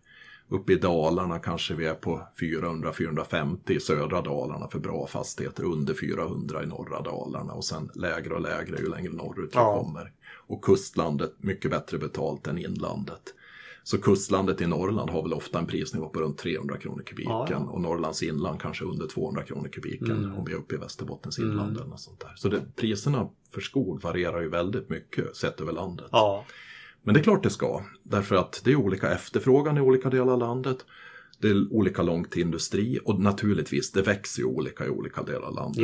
Uppe 0.50 0.74
i 0.74 0.76
Dalarna 0.76 1.40
kanske 1.40 1.74
vi 1.74 1.86
är 1.86 1.94
på 1.94 2.22
400-450 2.40 3.72
i 3.72 3.80
södra 3.80 4.22
Dalarna 4.22 4.68
för 4.68 4.80
bra 4.80 5.08
fastigheter, 5.08 5.64
under 5.64 5.94
400 5.94 6.64
i 6.64 6.66
norra 6.66 7.02
Dalarna 7.02 7.54
och 7.54 7.66
sen 7.66 7.90
lägre 7.96 8.34
och 8.34 8.42
lägre 8.42 8.78
ju 8.80 8.90
längre 8.90 9.14
norrut 9.14 9.50
vi 9.54 9.58
Ja. 9.58 9.84
kommer. 9.84 10.12
Och 10.48 10.64
kustlandet 10.64 11.34
mycket 11.38 11.72
bättre 11.72 11.98
betalt 11.98 12.48
än 12.48 12.58
inlandet. 12.58 13.34
Så 13.88 13.98
kustlandet 13.98 14.62
i 14.62 14.68
Norrland 14.68 15.10
har 15.10 15.24
väl 15.24 15.34
ofta 15.34 15.60
en 15.60 15.66
prisnivå 15.68 16.10
på 16.10 16.20
runt 16.20 16.38
300 16.38 16.78
kronor 16.78 17.04
kubiken 17.04 17.32
Ja, 17.32 17.48
ja. 17.50 17.58
och 17.58 17.82
Norrlands 17.82 18.24
inland 18.24 18.62
kanske 18.62 18.86
under 18.86 19.08
200 19.08 19.44
kronor 19.44 19.68
kubiken 19.68 20.12
Mm. 20.12 20.34
om 20.38 20.46
vi 20.46 20.54
är 20.54 20.58
uppe 20.58 20.76
i 20.76 20.78
Västerbottens 20.78 21.40
inland 21.40 21.78
eller 21.78 21.88
något 21.88 22.00
sånt 22.00 22.20
där. 22.20 22.34
Så 22.36 22.50
det, 22.50 22.62
priserna 22.76 23.30
för 23.54 23.62
skog 23.62 24.02
varierar 24.02 24.42
ju 24.42 24.50
väldigt 24.50 24.90
mycket 24.90 25.36
sett 25.36 25.62
över 25.62 25.72
landet. 25.74 26.08
Ja. 26.12 26.46
Men 27.04 27.14
det 27.14 27.20
är 27.20 27.24
klart 27.24 27.44
det 27.44 27.50
ska, 27.50 27.84
därför 28.04 28.36
att 28.36 28.62
det 28.64 28.72
är 28.72 28.76
olika 28.76 29.12
efterfrågan 29.12 29.78
i 29.78 29.82
olika 29.82 30.10
delar 30.10 30.34
av 30.34 30.40
landet. 30.40 30.78
Det 31.42 31.48
är 31.50 31.74
olika 31.74 32.02
långt 32.04 32.32
till 32.32 32.42
industri 32.42 33.00
och 33.06 33.20
naturligtvis, 33.20 33.92
det 33.92 34.02
växer 34.02 34.42
ju 34.42 34.46
olika 34.48 34.86
i 34.86 34.90
olika 34.90 35.24
delar 35.24 35.48
av 35.48 35.56
landet. 35.56 35.84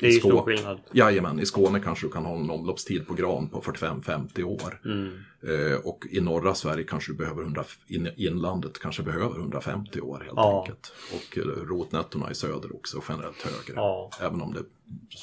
Det 0.00 0.06
I 0.06 0.08
är 0.08 0.12
ju 0.14 0.18
stor 0.20 0.42
skillnad. 0.42 0.80
Jajamän, 0.92 1.40
i 1.40 1.46
Skåne 1.46 1.80
kanske 1.80 2.06
du 2.06 2.12
kan 2.12 2.24
ha 2.24 2.36
en 2.36 2.50
omloppstid 2.50 3.06
på 3.06 3.14
gran 3.14 3.48
på 3.48 3.60
45-50 3.60 4.42
år. 4.42 4.80
Mm. 4.84 5.18
Eh, 5.42 5.76
och 5.84 6.06
i 6.10 6.20
norra 6.20 6.54
Sverige 6.54 6.84
kanske 6.84 7.12
du 7.12 7.16
behöver 7.16 7.42
100, 7.42 7.64
in, 7.86 8.08
inlandet 8.16 8.78
kanske 8.78 9.02
behöver 9.02 9.38
150 9.38 10.00
år 10.00 10.18
helt 10.18 10.32
Ja. 10.36 10.60
enkelt. 10.60 10.92
Och 11.14 11.38
eh, 11.38 11.42
rotnettona 11.42 12.30
i 12.30 12.34
söder 12.34 12.74
också 12.76 13.02
generellt 13.08 13.42
högre. 13.42 13.74
Ja. 13.80 14.10
Även 14.20 14.40
om 14.42 14.52
det 14.52 14.58
är 14.58 14.66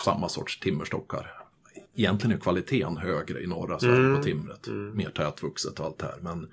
samma 0.04 0.30
sorts 0.30 0.60
timmerstockar. 0.60 1.28
Egentligen 1.96 2.38
är 2.38 2.42
kvaliteten 2.42 2.98
högre 2.98 3.42
i 3.44 3.48
norra 3.48 3.80
Sverige 3.80 3.96
Mm. 4.00 4.18
på 4.18 4.24
timret. 4.24 4.68
Mer 4.94 5.10
tätvuxet 5.10 5.80
och 5.80 5.86
allt 5.86 5.98
det 6.00 6.06
här. 6.06 6.18
Men 6.22 6.48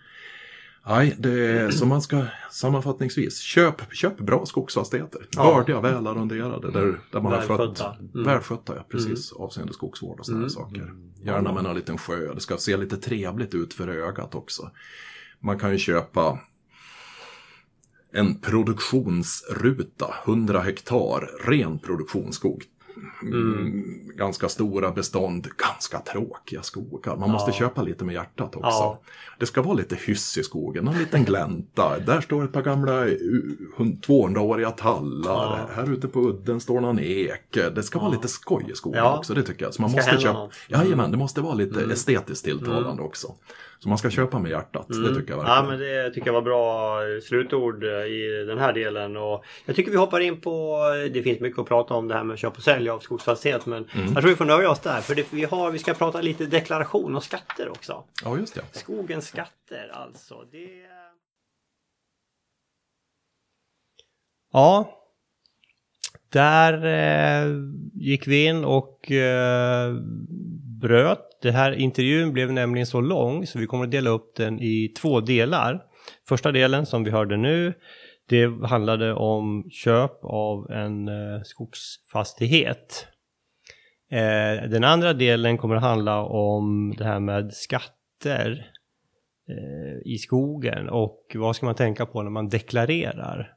nej, 0.86 1.16
det 1.18 1.48
är, 1.48 1.70
så 1.70 1.86
man 1.86 2.02
ska 2.02 2.24
sammanfattningsvis, 2.50 3.38
köp, 3.38 3.94
köp 3.94 4.18
bra 4.18 4.46
skogsfastigheter. 4.46 5.26
Ja. 5.30 5.54
Bördiga, 5.54 5.80
välarronderade, 5.80 6.70
där, 6.70 7.00
där 7.12 7.20
man 7.20 7.32
har 7.32 7.40
fött. 7.40 7.60
Välskötta. 7.60 7.96
Mm. 8.14 8.26
Välskötta, 8.26 8.76
ja 8.76 8.84
precis. 8.88 9.32
Avseende 9.32 9.72
skogsvård 9.72 10.20
och 10.20 10.26
sådana 10.26 10.48
saker. 10.48 10.92
Gärna 11.22 11.52
med 11.52 11.66
en 11.66 11.76
liten 11.76 11.98
sjö. 11.98 12.34
Det 12.34 12.40
ska 12.40 12.56
se 12.56 12.76
lite 12.76 12.96
trevligt 12.96 13.54
ut 13.54 13.74
för 13.74 13.88
ögat 13.88 14.34
också. 14.34 14.70
Man 15.40 15.58
kan 15.58 15.72
ju 15.72 15.78
köpa 15.78 16.38
en 18.12 18.40
produktionsruta, 18.40 20.14
100 20.26 20.60
hektar, 20.60 21.30
ren 21.44 21.78
produktionsskog. 21.78 22.64
Mm, 23.22 23.84
ganska 24.16 24.48
stora 24.48 24.90
bestånd, 24.90 25.48
ganska 25.56 25.98
tråkiga 25.98 26.62
skogar. 26.62 27.16
Man 27.16 27.30
måste 27.30 27.50
Ja. 27.50 27.54
köpa 27.56 27.82
lite 27.82 28.04
med 28.04 28.12
hjärtat 28.14 28.56
också. 28.56 28.68
Ja. 28.68 29.00
Det 29.38 29.46
ska 29.46 29.62
vara 29.62 29.74
lite 29.74 29.94
hyss 29.96 30.38
i 30.38 30.42
skogen, 30.42 30.88
en 30.88 30.98
liten 30.98 31.24
glänta. 31.24 31.98
Där 31.98 32.20
står 32.20 32.44
ett 32.44 32.52
par 32.52 32.62
gamla 32.62 33.06
eh, 33.08 33.12
hund- 33.76 34.00
200-åriga 34.06 34.70
tallar. 34.70 35.58
Ja. 35.58 35.68
Här 35.74 35.92
ute 35.92 36.08
på 36.08 36.20
udden 36.20 36.60
står 36.60 36.80
någon 36.80 36.98
ek. 36.98 37.50
Det 37.74 37.82
ska 37.82 37.98
vara 37.98 38.10
lite 38.10 38.28
skoj 38.28 38.66
i 38.72 38.74
skogen 38.74 39.04
också, 39.04 39.34
det 39.34 39.42
tycker 39.42 39.64
jag. 39.64 39.74
Så 39.74 39.82
man 39.82 39.90
måste 39.92 40.18
köpa... 40.18 40.32
något. 40.38 40.52
Jajamän, 40.68 41.10
det 41.10 41.16
måste 41.16 41.40
vara 41.40 41.54
lite 41.54 41.80
estetiskt 41.92 42.44
tilltalande 42.44 43.02
också. 43.02 43.34
Så 43.82 43.88
man 43.88 43.98
ska 43.98 44.10
köpa 44.10 44.38
med 44.38 44.50
hjärtat, 44.50 44.86
det 44.88 44.94
Mm. 44.96 45.14
tycker 45.14 45.30
jag 45.32 45.38
Ja, 45.38 45.42
verkligen. 45.62 45.66
men 45.68 45.78
det 46.04 46.10
tycker 46.10 46.26
jag 46.26 46.32
var 46.34 46.42
bra 46.42 46.98
slutord 47.22 47.84
eh, 47.84 47.90
i 47.90 48.44
den 48.48 48.58
här 48.58 48.72
delen. 48.72 49.16
Och 49.16 49.44
jag 49.66 49.76
tycker 49.76 49.90
vi 49.90 49.96
hoppar 49.96 50.20
in 50.20 50.40
på, 50.40 50.78
det 51.12 51.22
finns 51.22 51.40
mycket 51.40 51.58
att 51.58 51.66
prata 51.68 51.94
om 51.94 52.08
det 52.08 52.14
här 52.14 52.24
med 52.24 52.38
köp 52.38 52.56
och 52.56 52.62
sälj 52.62 52.88
av 52.90 52.98
skogsfastighet. 52.98 53.66
Men 53.66 53.84
Mm. 53.94 54.06
jag 54.06 54.14
tror 54.16 54.28
vi 54.30 54.36
får 54.36 54.44
nöja 54.44 54.70
oss 54.70 54.80
där. 54.80 55.00
För 55.00 55.14
det, 55.14 55.32
vi, 55.32 55.44
har, 55.44 55.70
vi 55.70 55.78
ska 55.78 55.94
prata 55.94 56.20
lite 56.20 56.46
deklaration 56.46 57.16
och 57.16 57.24
skatter 57.24 57.68
också. 57.68 58.04
Ja, 58.24 58.38
just 58.38 58.54
det. 58.54 58.62
Skogens 58.72 59.26
skatter 59.26 59.90
alltså. 59.92 60.34
Det... 60.52 60.86
Ja. 64.52 64.96
Där 66.28 66.84
eh, 66.86 67.52
gick 67.94 68.26
vi 68.26 68.44
in 68.44 68.64
och 68.64 69.10
eh, 69.10 69.94
bröt. 70.80 71.26
Den 71.42 71.54
här 71.54 71.72
intervjun 71.72 72.32
blev 72.32 72.52
nämligen 72.52 72.86
så 72.86 73.00
lång 73.00 73.46
så 73.46 73.58
vi 73.58 73.66
kommer 73.66 73.84
att 73.84 73.90
dela 73.90 74.10
upp 74.10 74.36
den 74.36 74.60
i 74.60 74.92
två 75.00 75.20
delar. 75.20 75.82
Första 76.28 76.52
delen 76.52 76.86
som 76.86 77.04
vi 77.04 77.10
hörde 77.10 77.36
nu, 77.36 77.74
det 78.28 78.66
handlade 78.66 79.14
om 79.14 79.64
köp 79.70 80.24
av 80.24 80.70
en 80.70 81.08
eh, 81.08 81.42
skogsfastighet. 81.44 83.06
Eh, 84.10 84.68
den 84.68 84.84
andra 84.84 85.12
delen 85.12 85.58
kommer 85.58 85.76
att 85.76 85.82
handla 85.82 86.24
om 86.24 86.94
det 86.98 87.04
här 87.04 87.20
med 87.20 87.52
skatter 87.52 88.70
eh, 89.48 90.12
i 90.12 90.18
skogen 90.18 90.88
och 90.88 91.26
vad 91.34 91.56
ska 91.56 91.66
man 91.66 91.74
tänka 91.74 92.06
på 92.06 92.22
när 92.22 92.30
man 92.30 92.48
deklarerar. 92.48 93.52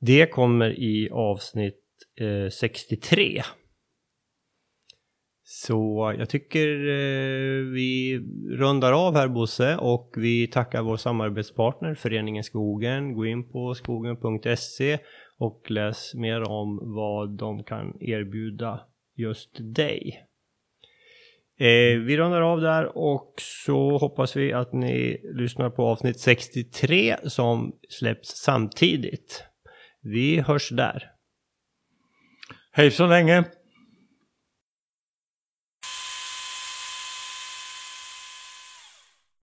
Det 0.00 0.26
kommer 0.26 0.70
i 0.70 1.08
avsnitt 1.12 1.82
eh, 2.20 2.50
63. 2.50 3.42
Så 5.46 6.14
jag 6.18 6.28
tycker 6.28 6.68
eh, 6.68 7.64
vi 7.72 8.20
rundar 8.50 8.92
av 8.92 9.14
här 9.14 9.28
Bosse 9.28 9.76
och 9.76 10.14
vi 10.16 10.46
tackar 10.46 10.82
vår 10.82 10.96
samarbetspartner 10.96 11.94
Föreningen 11.94 12.44
Skogen. 12.44 13.14
Gå 13.14 13.26
in 13.26 13.50
på 13.50 13.74
skogen.se 13.74 14.98
och 15.38 15.70
läs 15.70 16.14
mer 16.14 16.42
om 16.50 16.80
vad 16.94 17.38
de 17.38 17.64
kan 17.64 17.96
erbjuda 18.00 18.80
just 19.16 19.50
dig. 19.60 20.24
Eh, 21.58 21.98
vi 21.98 22.16
rundar 22.16 22.40
av 22.40 22.60
där 22.60 22.98
och 22.98 23.34
så 23.38 23.98
hoppas 23.98 24.36
vi 24.36 24.52
att 24.52 24.72
ni 24.72 25.20
lyssnar 25.34 25.70
på 25.70 25.82
avsnitt 25.82 26.20
63 26.20 27.16
som 27.24 27.72
släpps 27.88 28.28
samtidigt. 28.28 29.44
Vi 30.02 30.40
hörs 30.40 30.70
där. 30.70 31.10
Hej 32.72 32.90
så 32.90 33.06
länge! 33.06 33.44